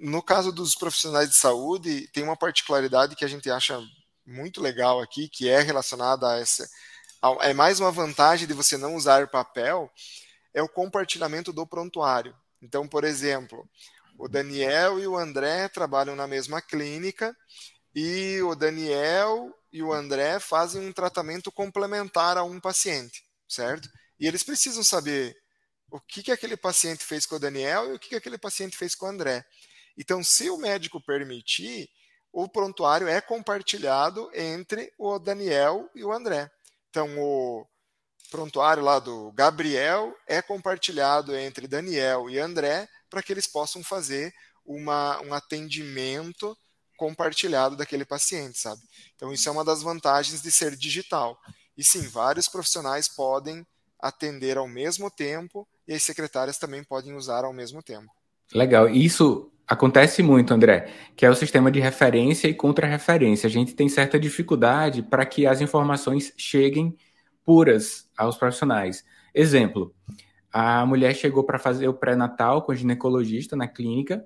No 0.00 0.22
caso 0.22 0.52
dos 0.52 0.74
profissionais 0.74 1.30
de 1.30 1.36
saúde, 1.36 2.08
tem 2.12 2.22
uma 2.22 2.36
particularidade 2.36 3.16
que 3.16 3.24
a 3.24 3.28
gente 3.28 3.50
acha 3.50 3.80
muito 4.26 4.60
legal 4.60 5.00
aqui, 5.00 5.28
que 5.28 5.48
é 5.48 5.60
relacionada 5.60 6.28
a 6.28 6.38
essa 6.38 6.68
é 7.40 7.54
mais 7.54 7.78
uma 7.78 7.92
vantagem 7.92 8.48
de 8.48 8.52
você 8.52 8.76
não 8.76 8.96
usar 8.96 9.28
papel, 9.28 9.88
é 10.52 10.60
o 10.60 10.68
compartilhamento 10.68 11.52
do 11.52 11.64
prontuário. 11.64 12.34
Então, 12.60 12.88
por 12.88 13.04
exemplo, 13.04 13.68
o 14.18 14.28
Daniel 14.28 14.98
e 14.98 15.06
o 15.06 15.16
André 15.16 15.68
trabalham 15.68 16.16
na 16.16 16.26
mesma 16.26 16.60
clínica 16.60 17.36
e 17.94 18.40
o 18.42 18.54
Daniel 18.54 19.54
e 19.72 19.82
o 19.82 19.92
André 19.92 20.38
fazem 20.38 20.86
um 20.86 20.92
tratamento 20.92 21.50
complementar 21.50 22.36
a 22.36 22.44
um 22.44 22.60
paciente, 22.60 23.24
certo? 23.48 23.88
E 24.18 24.26
eles 24.26 24.42
precisam 24.42 24.82
saber 24.82 25.36
o 25.90 26.00
que, 26.00 26.22
que 26.22 26.32
aquele 26.32 26.56
paciente 26.56 27.04
fez 27.04 27.26
com 27.26 27.36
o 27.36 27.38
Daniel 27.38 27.90
e 27.90 27.94
o 27.94 27.98
que, 27.98 28.10
que 28.10 28.16
aquele 28.16 28.38
paciente 28.38 28.76
fez 28.76 28.94
com 28.94 29.06
o 29.06 29.08
André. 29.08 29.44
Então, 29.96 30.24
se 30.24 30.48
o 30.48 30.56
médico 30.56 31.00
permitir, 31.00 31.88
o 32.32 32.48
prontuário 32.48 33.06
é 33.06 33.20
compartilhado 33.20 34.30
entre 34.34 34.90
o 34.98 35.18
Daniel 35.18 35.90
e 35.94 36.02
o 36.02 36.12
André. 36.12 36.50
Então, 36.88 37.08
o 37.18 37.66
prontuário 38.30 38.82
lá 38.82 38.98
do 38.98 39.30
Gabriel 39.32 40.16
é 40.26 40.40
compartilhado 40.40 41.36
entre 41.36 41.68
Daniel 41.68 42.30
e 42.30 42.38
André 42.38 42.88
para 43.10 43.22
que 43.22 43.30
eles 43.30 43.46
possam 43.46 43.84
fazer 43.84 44.32
uma, 44.64 45.20
um 45.20 45.34
atendimento 45.34 46.56
compartilhado 47.02 47.76
daquele 47.76 48.04
paciente, 48.04 48.60
sabe? 48.60 48.80
Então, 49.16 49.32
isso 49.32 49.48
é 49.48 49.52
uma 49.52 49.64
das 49.64 49.82
vantagens 49.82 50.40
de 50.40 50.52
ser 50.52 50.76
digital. 50.76 51.36
E 51.76 51.82
sim, 51.82 52.06
vários 52.06 52.48
profissionais 52.48 53.08
podem 53.08 53.66
atender 53.98 54.56
ao 54.56 54.68
mesmo 54.68 55.10
tempo 55.10 55.66
e 55.88 55.94
as 55.94 56.04
secretárias 56.04 56.58
também 56.58 56.84
podem 56.84 57.12
usar 57.14 57.44
ao 57.44 57.52
mesmo 57.52 57.82
tempo. 57.82 58.06
Legal. 58.54 58.88
Isso 58.88 59.50
acontece 59.66 60.22
muito, 60.22 60.54
André, 60.54 60.92
que 61.16 61.26
é 61.26 61.30
o 61.30 61.34
sistema 61.34 61.72
de 61.72 61.80
referência 61.80 62.46
e 62.46 62.54
contra-referência. 62.54 63.48
A 63.48 63.50
gente 63.50 63.74
tem 63.74 63.88
certa 63.88 64.16
dificuldade 64.16 65.02
para 65.02 65.26
que 65.26 65.44
as 65.44 65.60
informações 65.60 66.32
cheguem 66.36 66.96
puras 67.44 68.08
aos 68.16 68.36
profissionais. 68.36 69.04
Exemplo, 69.34 69.92
a 70.52 70.86
mulher 70.86 71.16
chegou 71.16 71.42
para 71.42 71.58
fazer 71.58 71.88
o 71.88 71.94
pré-natal 71.94 72.62
com 72.62 72.70
o 72.70 72.76
ginecologista 72.76 73.56
na 73.56 73.66
clínica 73.66 74.24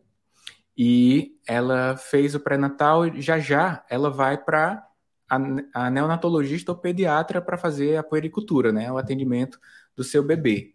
e 0.77 1.39
ela 1.47 1.97
fez 1.97 2.35
o 2.35 2.41
pré-natal 2.41 3.07
e 3.07 3.23
já 3.23 3.39
já 3.39 3.85
ela 3.89 4.11
vai 4.11 4.37
para 4.37 4.87
a, 5.29 5.91
neonatologista 5.91 6.73
ou 6.73 6.79
pediatra 6.79 7.41
para 7.41 7.59
fazer 7.59 7.97
a 7.97 8.03
puericultura, 8.03 8.73
né, 8.73 8.91
o 8.93 8.99
atendimento 8.99 9.59
do 9.95 10.05
seu 10.05 10.23
bebê. 10.23 10.75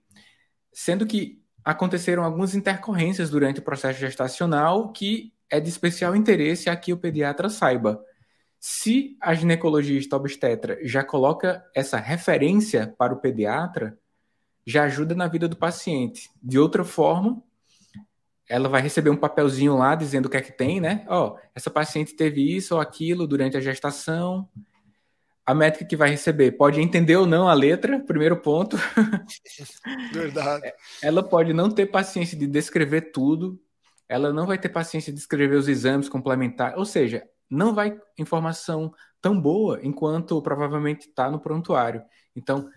Sendo 0.74 1.06
que 1.06 1.42
aconteceram 1.64 2.24
algumas 2.24 2.56
intercorrências 2.56 3.30
durante 3.30 3.60
o 3.60 3.64
processo 3.64 4.00
gestacional 4.00 4.92
que 4.92 5.34
é 5.50 5.60
de 5.60 5.70
especial 5.70 6.16
interesse 6.16 6.70
a 6.70 6.76
que 6.76 6.94
o 6.94 6.98
pediatra 6.98 7.50
saiba. 7.50 8.04
Se 8.60 9.18
a 9.20 9.34
ginecologista 9.34 10.16
obstetra 10.16 10.80
já 10.84 11.04
coloca 11.04 11.64
essa 11.76 11.98
referência 11.98 12.94
para 12.98 13.14
o 13.14 13.20
pediatra, 13.20 13.98
já 14.66 14.84
ajuda 14.84 15.16
na 15.16 15.28
vida 15.28 15.48
do 15.48 15.58
paciente. 15.58 16.30
De 16.42 16.58
outra 16.60 16.84
forma, 16.84 17.44
ela 18.52 18.68
vai 18.68 18.82
receber 18.82 19.10
um 19.10 19.16
papelzinho 19.16 19.78
lá 19.78 19.96
dizendo 19.96 20.26
o 20.26 20.30
que 20.30 20.36
é 20.36 20.42
que 20.42 20.52
tem, 20.52 20.82
né? 20.82 21.06
Ó, 21.08 21.30
oh, 21.30 21.40
essa 21.56 21.70
paciente 21.70 22.14
teve 22.14 22.54
isso 22.54 22.76
ou 22.76 22.82
aquilo 22.82 23.26
durante 23.26 23.56
a 23.56 23.62
gestação, 23.62 24.46
a 25.46 25.56
métrica 25.56 25.86
que 25.86 25.96
vai 25.96 26.10
receber 26.10 26.52
pode 26.52 26.82
entender 26.82 27.16
ou 27.16 27.26
não 27.26 27.48
a 27.48 27.54
letra, 27.54 28.02
primeiro 28.02 28.36
ponto. 28.36 28.76
Verdade. 30.12 30.74
Ela 31.02 31.24
pode 31.24 31.54
não 31.54 31.72
ter 31.72 31.86
paciência 31.86 32.38
de 32.38 32.46
descrever 32.46 33.14
tudo, 33.14 33.58
ela 34.10 34.34
não 34.34 34.46
vai 34.46 34.58
ter 34.58 34.68
paciência 34.68 35.14
de 35.14 35.20
escrever 35.20 35.56
os 35.56 35.70
exames 35.70 36.10
complementares, 36.10 36.78
ou 36.78 36.84
seja, 36.84 37.24
não 37.50 37.74
vai 37.74 37.98
informação 38.20 38.94
tão 39.22 39.40
boa 39.40 39.80
enquanto 39.82 40.42
provavelmente 40.42 41.08
está 41.08 41.32
no 41.32 41.40
prontuário. 41.40 42.04
Então, 42.36 42.68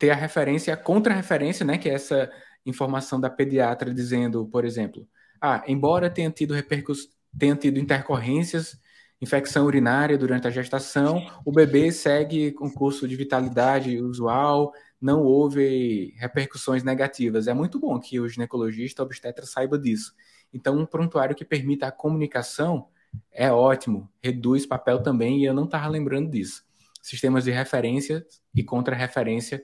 ter 0.00 0.10
a 0.10 0.16
referência, 0.16 0.74
a 0.74 0.76
contra-referência, 0.76 1.64
né, 1.64 1.78
que 1.78 1.88
é 1.88 1.94
essa 1.94 2.28
informação 2.64 3.20
da 3.20 3.30
pediatra 3.30 3.92
dizendo, 3.92 4.46
por 4.46 4.64
exemplo, 4.64 5.06
ah, 5.40 5.62
embora 5.66 6.08
tenha 6.08 6.30
tido 6.30 6.54
repercuss... 6.54 7.08
tenha 7.38 7.56
tido 7.56 7.78
intercorrências 7.78 8.80
infecção 9.22 9.66
urinária 9.66 10.18
durante 10.18 10.48
a 10.48 10.50
gestação, 10.50 11.24
o 11.44 11.52
bebê 11.52 11.92
segue 11.92 12.50
com 12.50 12.68
curso 12.68 13.06
de 13.06 13.14
vitalidade 13.14 13.96
usual, 14.00 14.72
não 15.00 15.22
houve 15.22 16.12
repercussões 16.16 16.82
negativas. 16.82 17.46
É 17.46 17.54
muito 17.54 17.78
bom 17.78 18.00
que 18.00 18.18
o 18.18 18.28
ginecologista 18.28 19.00
obstetra 19.00 19.46
saiba 19.46 19.78
disso. 19.78 20.12
Então, 20.52 20.76
um 20.76 20.84
prontuário 20.84 21.36
que 21.36 21.44
permita 21.44 21.86
a 21.86 21.92
comunicação 21.92 22.88
é 23.30 23.50
ótimo, 23.52 24.10
reduz 24.20 24.66
papel 24.66 25.00
também, 25.00 25.40
e 25.40 25.44
eu 25.44 25.54
não 25.54 25.64
estava 25.64 25.86
lembrando 25.86 26.28
disso. 26.28 26.64
Sistemas 27.00 27.44
de 27.44 27.52
referência 27.52 28.26
e 28.52 28.64
contra-referência, 28.64 29.62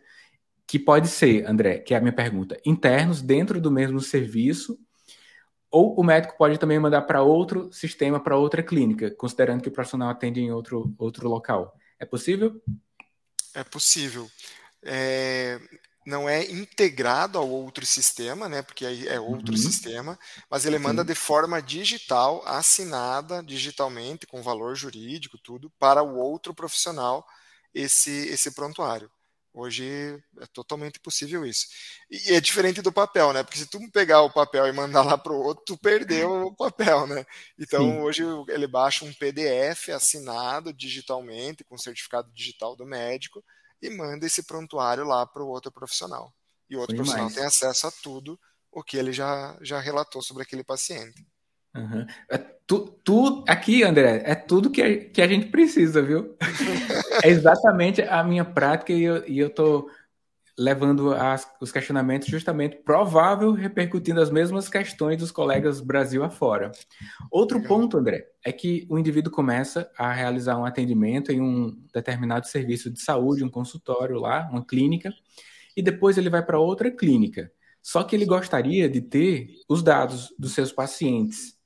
que 0.68 0.78
pode 0.78 1.08
ser, 1.08 1.46
André, 1.46 1.78
que 1.78 1.94
é 1.94 1.96
a 1.96 2.00
minha 2.00 2.12
pergunta, 2.12 2.60
internos 2.62 3.22
dentro 3.22 3.58
do 3.58 3.70
mesmo 3.70 4.00
serviço, 4.00 4.78
ou 5.70 5.98
o 5.98 6.04
médico 6.04 6.36
pode 6.36 6.58
também 6.58 6.78
mandar 6.78 7.02
para 7.02 7.22
outro 7.22 7.72
sistema, 7.72 8.20
para 8.20 8.36
outra 8.36 8.62
clínica, 8.62 9.10
considerando 9.10 9.62
que 9.62 9.70
o 9.70 9.72
profissional 9.72 10.10
atende 10.10 10.40
em 10.40 10.52
outro, 10.52 10.94
outro 10.98 11.26
local. 11.26 11.74
É 11.98 12.04
possível? 12.04 12.60
É 13.54 13.64
possível. 13.64 14.30
É, 14.82 15.58
não 16.04 16.28
é 16.28 16.44
integrado 16.50 17.38
ao 17.38 17.48
outro 17.48 17.86
sistema, 17.86 18.46
né? 18.46 18.60
Porque 18.60 18.84
aí 18.84 19.08
é 19.08 19.18
outro 19.18 19.52
uhum. 19.52 19.58
sistema, 19.58 20.18
mas 20.50 20.66
ele 20.66 20.78
manda 20.78 21.02
de 21.02 21.14
forma 21.14 21.62
digital, 21.62 22.42
assinada 22.46 23.42
digitalmente, 23.42 24.26
com 24.26 24.42
valor 24.42 24.74
jurídico, 24.74 25.38
tudo, 25.38 25.70
para 25.78 26.02
o 26.02 26.18
outro 26.18 26.52
profissional 26.52 27.26
esse, 27.74 28.28
esse 28.28 28.50
prontuário. 28.50 29.10
Hoje 29.52 30.22
é 30.40 30.46
totalmente 30.46 31.00
possível 31.00 31.44
isso. 31.44 31.66
E 32.10 32.34
é 32.34 32.40
diferente 32.40 32.80
do 32.82 32.92
papel, 32.92 33.32
né? 33.32 33.42
Porque 33.42 33.58
se 33.58 33.66
tu 33.66 33.78
pegar 33.90 34.22
o 34.22 34.32
papel 34.32 34.66
e 34.66 34.72
mandar 34.72 35.02
lá 35.02 35.18
para 35.18 35.32
o 35.32 35.40
outro, 35.42 35.64
tu 35.66 35.76
perdeu 35.78 36.30
o 36.46 36.54
papel, 36.54 37.06
né? 37.06 37.24
Então 37.58 37.82
Sim. 37.82 38.00
hoje 38.02 38.22
ele 38.48 38.66
baixa 38.66 39.04
um 39.04 39.12
PDF 39.14 39.88
assinado 39.90 40.72
digitalmente, 40.72 41.64
com 41.64 41.76
certificado 41.76 42.30
digital 42.32 42.76
do 42.76 42.86
médico, 42.86 43.44
e 43.82 43.90
manda 43.90 44.26
esse 44.26 44.42
prontuário 44.44 45.04
lá 45.04 45.26
para 45.26 45.42
o 45.42 45.48
outro 45.48 45.72
profissional. 45.72 46.32
E 46.68 46.76
o 46.76 46.80
outro 46.80 46.94
Foi 46.94 46.96
profissional 46.96 47.30
mais. 47.30 47.34
tem 47.34 47.44
acesso 47.44 47.86
a 47.86 47.90
tudo 47.90 48.38
o 48.70 48.82
que 48.82 48.96
ele 48.96 49.12
já, 49.12 49.58
já 49.62 49.80
relatou 49.80 50.22
sobre 50.22 50.42
aquele 50.42 50.62
paciente. 50.62 51.26
Uhum. 51.78 52.06
É 52.30 52.38
tu, 52.66 52.98
tu, 53.02 53.44
aqui, 53.48 53.82
André, 53.82 54.22
é 54.24 54.34
tudo 54.34 54.70
que 54.70 54.82
a, 54.82 55.04
que 55.08 55.22
a 55.22 55.26
gente 55.26 55.46
precisa, 55.46 56.02
viu? 56.02 56.36
é 57.24 57.28
exatamente 57.28 58.02
a 58.02 58.22
minha 58.22 58.44
prática 58.44 58.92
e 58.92 59.02
eu, 59.02 59.26
e 59.26 59.38
eu 59.38 59.48
tô 59.48 59.90
levando 60.58 61.14
as, 61.14 61.48
os 61.60 61.70
questionamentos 61.70 62.26
justamente 62.26 62.76
provável 62.76 63.52
repercutindo 63.52 64.20
as 64.20 64.28
mesmas 64.28 64.68
questões 64.68 65.16
dos 65.16 65.30
colegas 65.30 65.80
Brasil 65.80 66.24
afora. 66.24 66.72
Outro 67.30 67.62
ponto, 67.62 67.96
André, 67.96 68.26
é 68.44 68.50
que 68.52 68.84
o 68.90 68.98
indivíduo 68.98 69.32
começa 69.32 69.88
a 69.96 70.12
realizar 70.12 70.58
um 70.58 70.64
atendimento 70.64 71.30
em 71.30 71.40
um 71.40 71.74
determinado 71.94 72.48
serviço 72.48 72.90
de 72.90 73.00
saúde, 73.00 73.44
um 73.44 73.48
consultório 73.48 74.18
lá, 74.18 74.48
uma 74.50 74.64
clínica, 74.64 75.14
e 75.76 75.82
depois 75.82 76.18
ele 76.18 76.28
vai 76.28 76.44
para 76.44 76.58
outra 76.58 76.90
clínica. 76.90 77.52
Só 77.80 78.02
que 78.02 78.16
ele 78.16 78.26
gostaria 78.26 78.88
de 78.88 79.00
ter 79.00 79.50
os 79.68 79.80
dados 79.80 80.34
dos 80.36 80.52
seus 80.52 80.72
pacientes. 80.72 81.57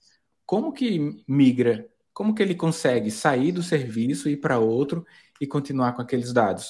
Como 0.52 0.70
que 0.70 1.24
migra? 1.26 1.88
Como 2.12 2.34
que 2.34 2.42
ele 2.42 2.54
consegue 2.54 3.10
sair 3.10 3.52
do 3.52 3.62
serviço, 3.62 4.28
ir 4.28 4.36
para 4.36 4.58
outro 4.58 5.02
e 5.40 5.46
continuar 5.46 5.94
com 5.94 6.02
aqueles 6.02 6.30
dados? 6.30 6.68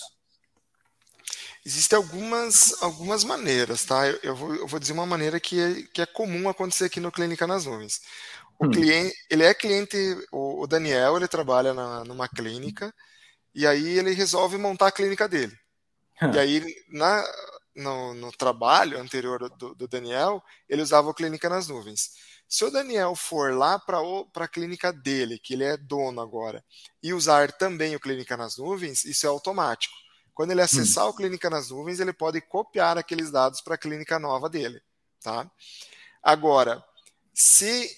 Existem 1.67 1.97
algumas, 1.97 2.81
algumas 2.81 3.25
maneiras, 3.25 3.85
tá? 3.85 4.07
Eu, 4.07 4.21
eu, 4.23 4.37
vou, 4.37 4.55
eu 4.55 4.69
vou 4.69 4.79
dizer 4.79 4.93
uma 4.93 5.05
maneira 5.05 5.41
que 5.41 5.59
é, 5.59 5.83
que 5.93 6.01
é 6.01 6.07
comum 6.07 6.49
acontecer 6.49 6.85
aqui 6.85 7.01
no 7.01 7.11
Clínica 7.11 7.45
nas 7.45 7.67
Nuvens. 7.67 8.01
O 8.57 8.67
hum. 8.67 8.71
cliente, 8.71 9.17
ele 9.29 9.43
é 9.43 9.53
cliente, 9.53 9.97
o, 10.31 10.63
o, 10.63 10.67
Daniel, 10.69 11.17
ele 11.17 11.27
trabalha 11.27 11.75
na, 11.75 12.05
numa 12.05 12.29
clínica 12.29 12.95
e 13.53 13.67
aí 13.67 13.99
ele 13.99 14.13
resolve 14.13 14.57
montar 14.59 14.87
a 14.87 14.93
clínica 14.93 15.27
dele. 15.27 15.59
Hum. 16.23 16.31
E 16.33 16.39
aí, 16.39 16.65
na, 16.89 17.21
no, 17.75 18.15
no 18.15 18.31
trabalho 18.31 19.01
anterior 19.01 19.51
do, 19.57 19.75
do, 19.75 19.89
Daniel, 19.89 20.41
ele 20.69 20.83
usava 20.83 21.11
o 21.11 21.15
Clínica 21.15 21.49
nas 21.49 21.69
Nuvens. 21.69 22.11
Se 22.53 22.67
o 22.67 22.71
Daniel 22.71 23.15
for 23.17 23.55
lá 23.55 23.79
para 23.79 24.45
a 24.45 24.47
clínica 24.47 24.93
dele, 24.93 25.39
que 25.39 25.55
ele 25.55 25.65
é 25.65 25.75
dono 25.75 26.21
agora, 26.21 26.63
e 27.03 27.15
usar 27.15 27.51
também 27.51 27.97
o 27.97 27.99
Clínica 27.99 28.37
nas 28.37 28.59
Nuvens, 28.59 29.07
isso 29.07 29.25
é 29.25 29.29
automático. 29.31 29.95
Quando 30.35 30.51
ele 30.51 30.61
acessar 30.61 31.07
hum. 31.07 31.09
o 31.09 31.15
Clínica 31.15 31.49
nas 31.49 31.71
Nuvens, 31.71 31.99
ele 31.99 32.13
pode 32.13 32.43
copiar 32.43 32.99
aqueles 32.99 33.31
dados 33.31 33.63
para 33.63 33.77
a 33.77 33.79
clínica 33.79 34.19
nova 34.19 34.51
dele. 34.51 34.83
Tá? 35.23 35.51
Agora, 36.23 36.85
se 37.33 37.91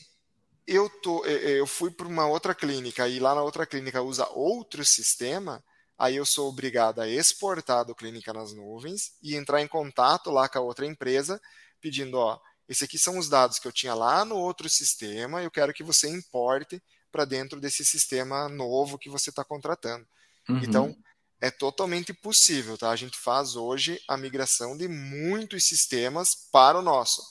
eu, 0.65 0.89
tô, 1.03 1.25
eu 1.27 1.67
fui 1.67 1.91
para 1.91 2.07
uma 2.07 2.29
outra 2.29 2.55
clínica 2.55 3.09
e 3.09 3.19
lá 3.19 3.35
na 3.35 3.43
outra 3.43 3.67
clínica 3.67 4.03
usa 4.03 4.29
outro 4.35 4.85
sistema, 4.85 5.65
aí 5.99 6.15
eu 6.15 6.25
sou 6.25 6.49
obrigado 6.49 7.01
a 7.01 7.09
exportar 7.09 7.85
do 7.85 7.93
Clínica 7.93 8.33
nas 8.33 8.53
Nuvens 8.53 9.15
e 9.21 9.35
entrar 9.35 9.61
em 9.61 9.67
contato 9.67 10.31
lá 10.31 10.49
com 10.49 10.61
a 10.61 10.63
outra 10.63 10.87
empresa, 10.87 11.43
pedindo, 11.81 12.19
ó, 12.19 12.39
esse 12.69 12.85
aqui 12.85 12.99
são 12.99 13.19
os 13.19 13.29
dados 13.29 13.59
que 13.59 13.69
eu 13.69 13.73
tinha 13.73 13.95
lá 13.95 14.25
no 14.25 14.37
outro 14.37 14.69
sistema, 14.69 15.43
eu 15.43 15.51
quero 15.51 15.73
que 15.73 15.83
você 15.83 16.09
importe 16.09 16.83
para 17.13 17.25
dentro 17.25 17.61
desse 17.61 17.85
sistema 17.85 18.49
novo 18.49 18.99
que 18.99 19.09
você 19.09 19.31
está 19.31 19.45
contratando. 19.45 20.07
Uhum. 20.49 20.59
Então, 20.59 20.97
é 21.41 21.51
totalmente 21.51 22.13
possível, 22.15 22.79
tá? 22.79 22.91
A 22.91 22.97
gente 22.97 23.19
faz 23.19 23.55
hoje 23.55 24.01
a 24.09 24.17
migração 24.17 24.77
de 24.77 24.89
muitos 24.89 25.65
sistemas 25.65 26.35
para 26.51 26.79
o 26.79 26.83
nosso. 26.83 27.23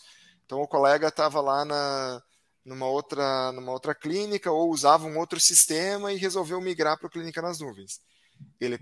Então 0.45 0.61
o 0.61 0.67
colega 0.67 1.07
estava 1.07 1.41
lá 1.41 1.65
na, 1.65 2.21
numa, 2.63 2.85
outra, 2.85 3.51
numa 3.53 3.71
outra 3.71 3.95
clínica 3.95 4.51
ou 4.51 4.69
usava 4.69 5.07
um 5.07 5.17
outro 5.17 5.39
sistema 5.39 6.13
e 6.13 6.17
resolveu 6.17 6.61
migrar 6.61 6.97
para 6.97 7.07
a 7.07 7.09
clínica 7.09 7.41
nas 7.41 7.59
nuvens. 7.59 8.01
Ele 8.59 8.79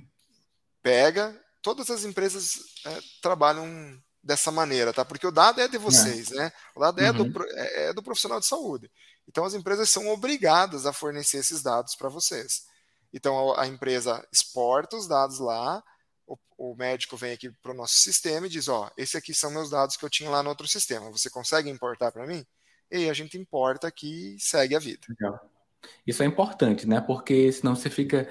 pega, 0.84 1.40
todas 1.62 1.90
as 1.90 2.04
empresas 2.04 2.60
é, 2.86 3.00
trabalham 3.22 3.98
dessa 4.24 4.52
maneira, 4.52 4.94
tá? 4.94 5.04
Porque 5.04 5.26
o 5.26 5.32
dado 5.32 5.62
é 5.62 5.68
de 5.68 5.78
vocês, 5.78 6.32
é. 6.32 6.36
né? 6.36 6.52
O 6.76 6.80
dado 6.80 7.00
uhum. 7.00 7.06
é, 7.06 7.14
do, 7.14 7.24
uhum. 7.24 7.46
é, 7.54 7.90
é 7.90 7.94
do 7.94 8.04
profissional 8.04 8.40
de 8.40 8.46
saúde. 8.46 8.92
Então 9.28 9.44
as 9.44 9.54
empresas 9.54 9.90
são 9.90 10.08
obrigadas 10.10 10.86
a 10.86 10.94
fornecer 10.94 11.38
esses 11.38 11.62
dados 11.62 11.96
para 11.96 12.10
vocês. 12.10 12.66
Então 13.14 13.58
a, 13.58 13.68
empresa 13.68 14.26
exporta 14.32 14.96
os 14.96 15.08
dados 15.08 15.40
lá, 15.40 15.84
o, 16.26 16.38
o 16.58 16.76
médico 16.76 17.18
vem 17.18 17.34
aqui 17.34 17.50
para 17.62 17.72
o 17.72 17.76
nosso 17.76 17.96
sistema 17.96 18.48
e 18.48 18.50
diz: 18.50 18.68
Ó, 18.68 18.90
esse 18.96 19.18
aqui 19.18 19.34
são 19.34 19.52
meus 19.52 19.70
dados 19.70 19.98
que 19.98 20.06
eu 20.06 20.10
tinha 20.10 20.30
lá 20.30 20.42
no 20.44 20.50
outro 20.50 20.68
sistema. 20.68 21.10
Você 21.12 21.30
consegue 21.30 21.70
importar 21.70 22.12
para 22.12 22.28
mim? 22.28 22.46
E 22.90 22.98
aí 22.98 23.10
a 23.10 23.14
gente 23.14 23.38
importa 23.38 23.88
aqui 23.88 24.36
e 24.36 24.40
segue 24.40 24.76
a 24.76 24.80
vida. 24.80 25.02
Legal. 25.10 25.40
Isso 26.06 26.22
é 26.22 26.26
importante, 26.26 26.88
né? 26.88 27.02
Porque 27.02 27.52
senão 27.52 27.76
você 27.76 27.90
fica. 27.90 28.30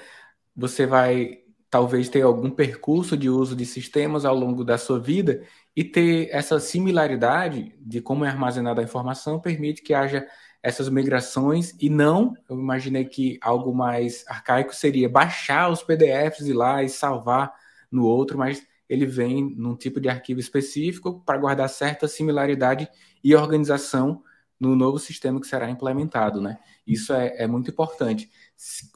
Você 0.55 0.86
vai 0.86 1.43
talvez 1.70 2.08
ter 2.08 2.22
algum 2.22 2.50
percurso 2.50 3.16
de 3.16 3.30
uso 3.30 3.54
de 3.54 3.64
sistemas 3.64 4.24
ao 4.24 4.34
longo 4.34 4.64
da 4.64 4.76
sua 4.76 4.98
vida 4.98 5.44
e 5.74 5.84
ter 5.84 6.28
essa 6.32 6.58
similaridade 6.58 7.72
de 7.80 8.00
como 8.00 8.24
é 8.24 8.28
armazenada 8.28 8.80
a 8.80 8.84
informação 8.84 9.38
permite 9.40 9.80
que 9.80 9.94
haja 9.94 10.26
essas 10.62 10.88
migrações 10.88 11.74
e 11.80 11.88
não, 11.88 12.34
eu 12.48 12.58
imaginei 12.58 13.04
que 13.04 13.38
algo 13.40 13.74
mais 13.74 14.24
arcaico 14.28 14.74
seria 14.74 15.08
baixar 15.08 15.70
os 15.70 15.82
PDFs 15.82 16.46
e 16.46 16.52
lá 16.52 16.82
e 16.82 16.88
salvar 16.88 17.54
no 17.90 18.04
outro, 18.04 18.36
mas 18.36 18.62
ele 18.88 19.06
vem 19.06 19.54
num 19.56 19.76
tipo 19.76 20.00
de 20.00 20.08
arquivo 20.08 20.40
específico 20.40 21.22
para 21.24 21.38
guardar 21.38 21.68
certa 21.68 22.08
similaridade 22.08 22.88
e 23.22 23.34
organização 23.34 24.22
no 24.58 24.76
novo 24.76 24.98
sistema 24.98 25.40
que 25.40 25.46
será 25.46 25.70
implementado, 25.70 26.40
né? 26.40 26.58
Isso 26.86 27.14
é, 27.14 27.34
é 27.38 27.46
muito 27.46 27.70
importante 27.70 28.28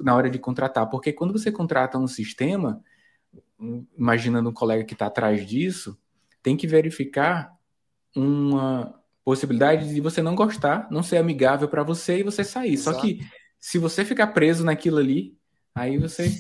na 0.00 0.14
hora 0.14 0.28
de 0.28 0.38
contratar, 0.38 0.88
porque 0.88 1.12
quando 1.12 1.32
você 1.32 1.50
contrata 1.50 1.98
um 1.98 2.06
sistema, 2.06 2.82
imaginando 3.96 4.50
um 4.50 4.52
colega 4.52 4.84
que 4.84 4.92
está 4.92 5.06
atrás 5.06 5.46
disso, 5.46 5.98
tem 6.42 6.56
que 6.56 6.66
verificar 6.66 7.54
uma 8.14 8.94
possibilidade 9.24 9.92
de 9.92 10.00
você 10.00 10.22
não 10.22 10.34
gostar, 10.34 10.86
não 10.90 11.02
ser 11.02 11.16
amigável 11.16 11.68
para 11.68 11.82
você 11.82 12.18
e 12.18 12.22
você 12.22 12.44
sair. 12.44 12.74
Exato. 12.74 12.96
Só 12.96 13.02
que 13.02 13.20
se 13.58 13.78
você 13.78 14.04
ficar 14.04 14.28
preso 14.28 14.64
naquilo 14.64 14.98
ali, 14.98 15.36
aí 15.74 15.96
você 15.98 16.30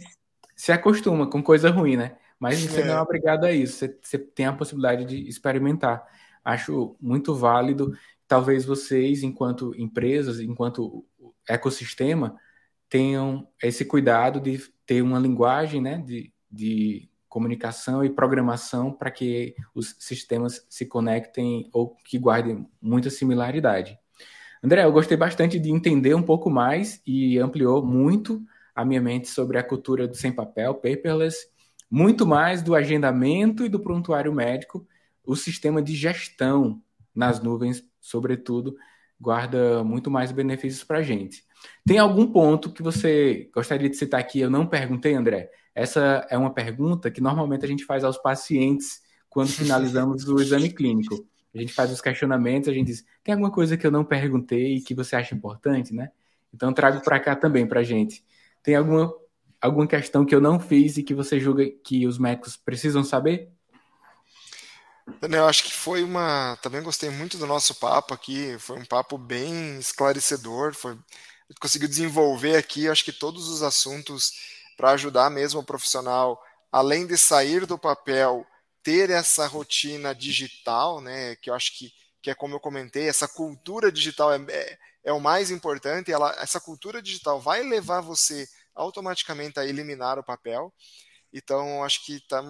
se 0.54 0.70
acostuma 0.70 1.26
com 1.26 1.42
coisa 1.42 1.70
ruim, 1.70 1.96
né? 1.96 2.16
Mas 2.38 2.60
você 2.60 2.82
é. 2.82 2.84
não 2.84 2.94
é 2.94 3.00
obrigado 3.00 3.44
a 3.44 3.52
isso. 3.52 3.78
Você, 3.78 3.98
você 4.02 4.18
tem 4.18 4.46
a 4.46 4.52
possibilidade 4.52 5.06
de 5.06 5.28
experimentar. 5.28 6.04
Acho 6.44 6.94
muito 7.00 7.34
válido. 7.34 7.96
Talvez 8.28 8.64
vocês, 8.66 9.22
enquanto 9.22 9.74
empresas, 9.78 10.40
enquanto 10.40 11.06
ecossistema, 11.48 12.36
tenham 12.94 13.48
esse 13.60 13.84
cuidado 13.84 14.40
de 14.40 14.56
ter 14.86 15.02
uma 15.02 15.18
linguagem, 15.18 15.82
né? 15.82 15.98
De, 16.06 16.32
de 16.48 17.10
comunicação 17.28 18.04
e 18.04 18.08
programação 18.08 18.92
para 18.92 19.10
que 19.10 19.56
os 19.74 19.96
sistemas 19.98 20.64
se 20.70 20.86
conectem 20.86 21.68
ou 21.72 21.96
que 22.04 22.16
guardem 22.16 22.68
muita 22.80 23.10
similaridade. 23.10 23.98
André, 24.62 24.84
eu 24.84 24.92
gostei 24.92 25.16
bastante 25.16 25.58
de 25.58 25.72
entender 25.72 26.14
um 26.14 26.22
pouco 26.22 26.48
mais 26.48 27.02
e 27.04 27.36
ampliou 27.36 27.84
muito 27.84 28.40
a 28.72 28.84
minha 28.84 29.00
mente 29.00 29.26
sobre 29.26 29.58
a 29.58 29.64
cultura 29.64 30.06
do 30.06 30.16
sem 30.16 30.30
papel, 30.30 30.74
paperless, 30.74 31.48
muito 31.90 32.24
mais 32.24 32.62
do 32.62 32.76
agendamento 32.76 33.64
e 33.64 33.68
do 33.68 33.80
prontuário 33.80 34.32
médico, 34.32 34.86
o 35.26 35.34
sistema 35.34 35.82
de 35.82 35.96
gestão 35.96 36.80
nas 37.12 37.42
nuvens, 37.42 37.84
sobretudo, 38.00 38.76
guarda 39.20 39.82
muito 39.84 40.10
mais 40.10 40.32
benefícios 40.32 40.84
para 40.84 40.98
a 40.98 41.02
gente. 41.02 41.44
Tem 41.86 41.98
algum 41.98 42.30
ponto 42.30 42.72
que 42.72 42.82
você 42.82 43.50
gostaria 43.54 43.88
de 43.88 43.96
citar 43.96 44.20
aqui? 44.20 44.40
Eu 44.40 44.50
não 44.50 44.66
perguntei, 44.66 45.14
André, 45.14 45.50
essa 45.74 46.26
é 46.30 46.36
uma 46.36 46.52
pergunta 46.52 47.10
que 47.10 47.20
normalmente 47.20 47.64
a 47.64 47.68
gente 47.68 47.84
faz 47.84 48.04
aos 48.04 48.18
pacientes 48.18 49.00
quando 49.28 49.48
finalizamos 49.52 50.28
o 50.28 50.40
exame 50.40 50.70
clínico. 50.70 51.26
A 51.54 51.58
gente 51.58 51.72
faz 51.72 51.90
os 51.92 52.00
questionamentos, 52.00 52.68
a 52.68 52.72
gente 52.72 52.88
diz: 52.88 53.04
tem 53.22 53.32
alguma 53.32 53.50
coisa 53.50 53.76
que 53.76 53.86
eu 53.86 53.90
não 53.90 54.04
perguntei 54.04 54.76
e 54.76 54.80
que 54.80 54.94
você 54.94 55.16
acha 55.16 55.34
importante, 55.34 55.94
né? 55.94 56.10
Então 56.52 56.72
trago 56.72 57.00
para 57.02 57.20
cá 57.20 57.34
também 57.36 57.66
para 57.66 57.80
a 57.80 57.84
gente. 57.84 58.24
Tem 58.62 58.74
alguma, 58.74 59.12
alguma 59.60 59.86
questão 59.86 60.24
que 60.24 60.34
eu 60.34 60.40
não 60.40 60.58
fiz 60.58 60.96
e 60.96 61.02
que 61.02 61.14
você 61.14 61.38
julga 61.38 61.64
que 61.84 62.06
os 62.06 62.18
médicos 62.18 62.56
precisam 62.56 63.04
saber? 63.04 63.53
Daniel, 65.20 65.46
acho 65.46 65.64
que 65.64 65.72
foi 65.72 66.02
uma. 66.02 66.56
Também 66.62 66.82
gostei 66.82 67.10
muito 67.10 67.36
do 67.36 67.46
nosso 67.46 67.74
papo 67.74 68.14
aqui. 68.14 68.58
Foi 68.58 68.78
um 68.78 68.84
papo 68.84 69.18
bem 69.18 69.78
esclarecedor. 69.78 70.74
Foi... 70.74 70.98
Conseguiu 71.60 71.88
desenvolver 71.88 72.56
aqui, 72.56 72.88
acho 72.88 73.04
que 73.04 73.12
todos 73.12 73.48
os 73.48 73.62
assuntos 73.62 74.32
para 74.76 74.90
ajudar 74.92 75.30
mesmo 75.30 75.60
o 75.60 75.64
profissional, 75.64 76.42
além 76.72 77.06
de 77.06 77.16
sair 77.16 77.66
do 77.66 77.78
papel, 77.78 78.46
ter 78.82 79.10
essa 79.10 79.46
rotina 79.46 80.14
digital, 80.14 81.00
né? 81.00 81.36
Que 81.36 81.50
eu 81.50 81.54
acho 81.54 81.76
que, 81.76 81.92
que 82.22 82.30
é 82.30 82.34
como 82.34 82.54
eu 82.54 82.60
comentei, 82.60 83.08
essa 83.08 83.28
cultura 83.28 83.92
digital 83.92 84.32
é, 84.32 84.40
é, 84.48 84.78
é 85.04 85.12
o 85.12 85.20
mais 85.20 85.50
importante. 85.50 86.10
Ela, 86.10 86.34
essa 86.38 86.60
cultura 86.60 87.02
digital 87.02 87.40
vai 87.40 87.62
levar 87.62 88.00
você 88.00 88.48
automaticamente 88.74 89.60
a 89.60 89.66
eliminar 89.66 90.18
o 90.18 90.24
papel. 90.24 90.72
Então, 91.32 91.84
acho 91.84 92.04
que 92.04 92.16
está 92.16 92.42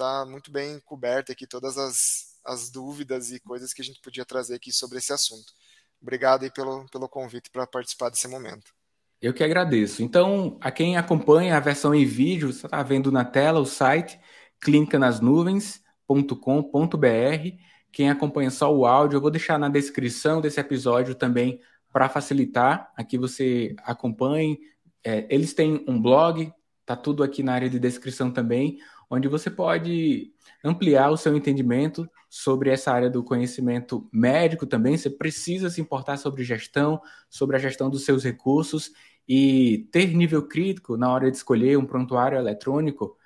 tá 0.00 0.24
muito 0.24 0.50
bem 0.50 0.80
coberta 0.80 1.32
aqui 1.32 1.46
todas 1.46 1.76
as, 1.76 2.38
as 2.42 2.70
dúvidas 2.70 3.30
e 3.30 3.38
coisas 3.38 3.74
que 3.74 3.82
a 3.82 3.84
gente 3.84 4.00
podia 4.00 4.24
trazer 4.24 4.54
aqui 4.54 4.72
sobre 4.72 4.96
esse 4.96 5.12
assunto. 5.12 5.52
Obrigado 6.00 6.44
aí 6.44 6.50
pelo, 6.50 6.88
pelo 6.88 7.06
convite 7.06 7.50
para 7.50 7.66
participar 7.66 8.08
desse 8.08 8.26
momento. 8.26 8.72
Eu 9.20 9.34
que 9.34 9.44
agradeço. 9.44 10.02
Então, 10.02 10.56
a 10.58 10.70
quem 10.70 10.96
acompanha 10.96 11.54
a 11.54 11.60
versão 11.60 11.94
em 11.94 12.06
vídeo, 12.06 12.50
você 12.50 12.66
está 12.66 12.82
vendo 12.82 13.12
na 13.12 13.26
tela 13.26 13.60
o 13.60 13.66
site 13.66 14.18
clickanasnuvens.com.br. 14.62 17.58
Quem 17.92 18.08
acompanha 18.08 18.50
só 18.50 18.74
o 18.74 18.86
áudio, 18.86 19.18
eu 19.18 19.20
vou 19.20 19.30
deixar 19.30 19.58
na 19.58 19.68
descrição 19.68 20.40
desse 20.40 20.58
episódio 20.58 21.14
também 21.14 21.60
para 21.92 22.08
facilitar. 22.08 22.90
Aqui 22.96 23.18
você 23.18 23.76
acompanhe. 23.82 24.58
É, 25.04 25.26
eles 25.28 25.52
têm 25.52 25.84
um 25.86 26.00
blog, 26.00 26.50
tá 26.86 26.96
tudo 26.96 27.22
aqui 27.22 27.42
na 27.42 27.52
área 27.52 27.68
de 27.68 27.78
descrição 27.78 28.30
também, 28.30 28.78
onde 29.10 29.26
você 29.26 29.50
pode 29.50 30.32
ampliar 30.64 31.10
o 31.10 31.16
seu 31.16 31.36
entendimento 31.36 32.08
sobre 32.28 32.70
essa 32.70 32.92
área 32.92 33.10
do 33.10 33.24
conhecimento 33.24 34.08
médico 34.12 34.64
também. 34.64 34.96
Você 34.96 35.10
precisa 35.10 35.68
se 35.68 35.80
importar 35.80 36.16
sobre 36.16 36.44
gestão, 36.44 37.02
sobre 37.28 37.56
a 37.56 37.58
gestão 37.58 37.90
dos 37.90 38.04
seus 38.04 38.22
recursos 38.22 38.92
e 39.28 39.88
ter 39.90 40.14
nível 40.14 40.46
crítico 40.46 40.96
na 40.96 41.10
hora 41.10 41.28
de 41.28 41.36
escolher 41.36 41.76
um 41.76 41.84
prontuário 41.84 42.38
eletrônico. 42.38 43.16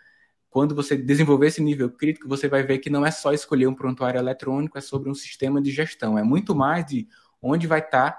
Quando 0.49 0.74
você 0.74 0.97
desenvolver 0.97 1.49
esse 1.49 1.62
nível 1.62 1.91
crítico, 1.91 2.28
você 2.28 2.49
vai 2.49 2.62
ver 2.62 2.78
que 2.78 2.89
não 2.89 3.05
é 3.05 3.11
só 3.11 3.32
escolher 3.32 3.66
um 3.66 3.74
prontuário 3.74 4.18
eletrônico, 4.18 4.78
é 4.78 4.80
sobre 4.80 5.11
um 5.11 5.14
sistema 5.14 5.61
de 5.61 5.70
gestão. 5.70 6.16
É 6.16 6.22
muito 6.22 6.55
mais 6.55 6.87
de 6.87 7.07
onde 7.43 7.66
vai 7.66 7.80
estar 7.80 8.18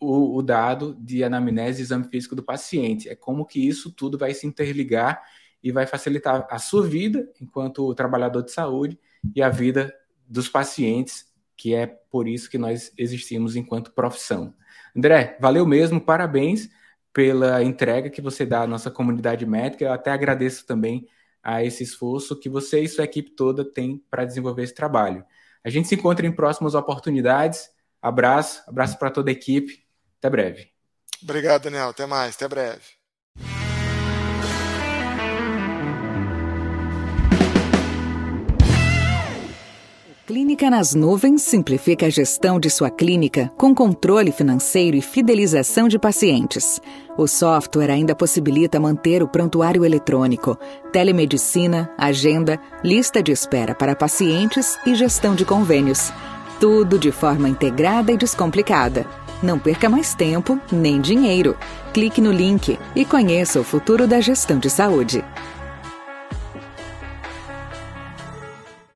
o, 0.00 0.36
o 0.38 0.42
dado 0.42 0.96
de 0.98 1.22
anamnese 1.22 1.80
e 1.80 1.82
exame 1.82 2.08
físico 2.08 2.34
do 2.34 2.42
paciente. 2.42 3.08
É 3.08 3.14
como 3.14 3.46
que 3.46 3.66
isso 3.66 3.92
tudo 3.92 4.18
vai 4.18 4.34
se 4.34 4.46
interligar 4.46 5.22
e 5.66 5.72
vai 5.72 5.84
facilitar 5.84 6.46
a 6.48 6.60
sua 6.60 6.86
vida 6.86 7.28
enquanto 7.40 7.92
trabalhador 7.92 8.40
de 8.44 8.52
saúde 8.52 8.96
e 9.34 9.42
a 9.42 9.48
vida 9.48 9.92
dos 10.24 10.48
pacientes, 10.48 11.26
que 11.56 11.74
é 11.74 11.88
por 11.88 12.28
isso 12.28 12.48
que 12.48 12.56
nós 12.56 12.92
existimos 12.96 13.56
enquanto 13.56 13.90
profissão. 13.90 14.54
André, 14.96 15.36
valeu 15.40 15.66
mesmo, 15.66 16.00
parabéns 16.00 16.70
pela 17.12 17.64
entrega 17.64 18.08
que 18.08 18.22
você 18.22 18.46
dá 18.46 18.62
à 18.62 18.66
nossa 18.66 18.92
comunidade 18.92 19.44
médica. 19.44 19.86
Eu 19.86 19.92
até 19.92 20.12
agradeço 20.12 20.64
também 20.64 21.08
a 21.42 21.64
esse 21.64 21.82
esforço 21.82 22.38
que 22.38 22.48
você 22.48 22.82
e 22.82 22.88
sua 22.88 23.02
equipe 23.02 23.30
toda 23.30 23.64
têm 23.64 24.00
para 24.08 24.24
desenvolver 24.24 24.62
esse 24.62 24.74
trabalho. 24.74 25.24
A 25.64 25.68
gente 25.68 25.88
se 25.88 25.96
encontra 25.96 26.24
em 26.24 26.30
próximas 26.30 26.76
oportunidades. 26.76 27.68
Abraço, 28.00 28.62
abraço 28.68 28.96
para 29.00 29.10
toda 29.10 29.30
a 29.30 29.32
equipe. 29.32 29.84
Até 30.20 30.30
breve. 30.30 30.70
Obrigado, 31.20 31.64
Daniel. 31.64 31.88
Até 31.88 32.06
mais. 32.06 32.36
Até 32.36 32.46
breve. 32.46 33.05
Clínica 40.46 40.70
nas 40.70 40.94
Nuvens 40.94 41.42
simplifica 41.42 42.06
a 42.06 42.08
gestão 42.08 42.60
de 42.60 42.70
sua 42.70 42.88
clínica 42.88 43.50
com 43.56 43.74
controle 43.74 44.30
financeiro 44.30 44.96
e 44.96 45.02
fidelização 45.02 45.88
de 45.88 45.98
pacientes. 45.98 46.80
O 47.18 47.26
software 47.26 47.90
ainda 47.90 48.14
possibilita 48.14 48.78
manter 48.78 49.24
o 49.24 49.28
prontuário 49.28 49.84
eletrônico, 49.84 50.56
telemedicina, 50.92 51.90
agenda, 51.98 52.60
lista 52.84 53.20
de 53.20 53.32
espera 53.32 53.74
para 53.74 53.96
pacientes 53.96 54.78
e 54.86 54.94
gestão 54.94 55.34
de 55.34 55.44
convênios. 55.44 56.12
Tudo 56.60 56.96
de 56.96 57.10
forma 57.10 57.48
integrada 57.48 58.12
e 58.12 58.16
descomplicada. 58.16 59.04
Não 59.42 59.58
perca 59.58 59.88
mais 59.88 60.14
tempo 60.14 60.60
nem 60.70 61.00
dinheiro. 61.00 61.56
Clique 61.92 62.20
no 62.20 62.30
link 62.30 62.78
e 62.94 63.04
conheça 63.04 63.58
o 63.58 63.64
futuro 63.64 64.06
da 64.06 64.20
gestão 64.20 64.60
de 64.60 64.70
saúde. 64.70 65.24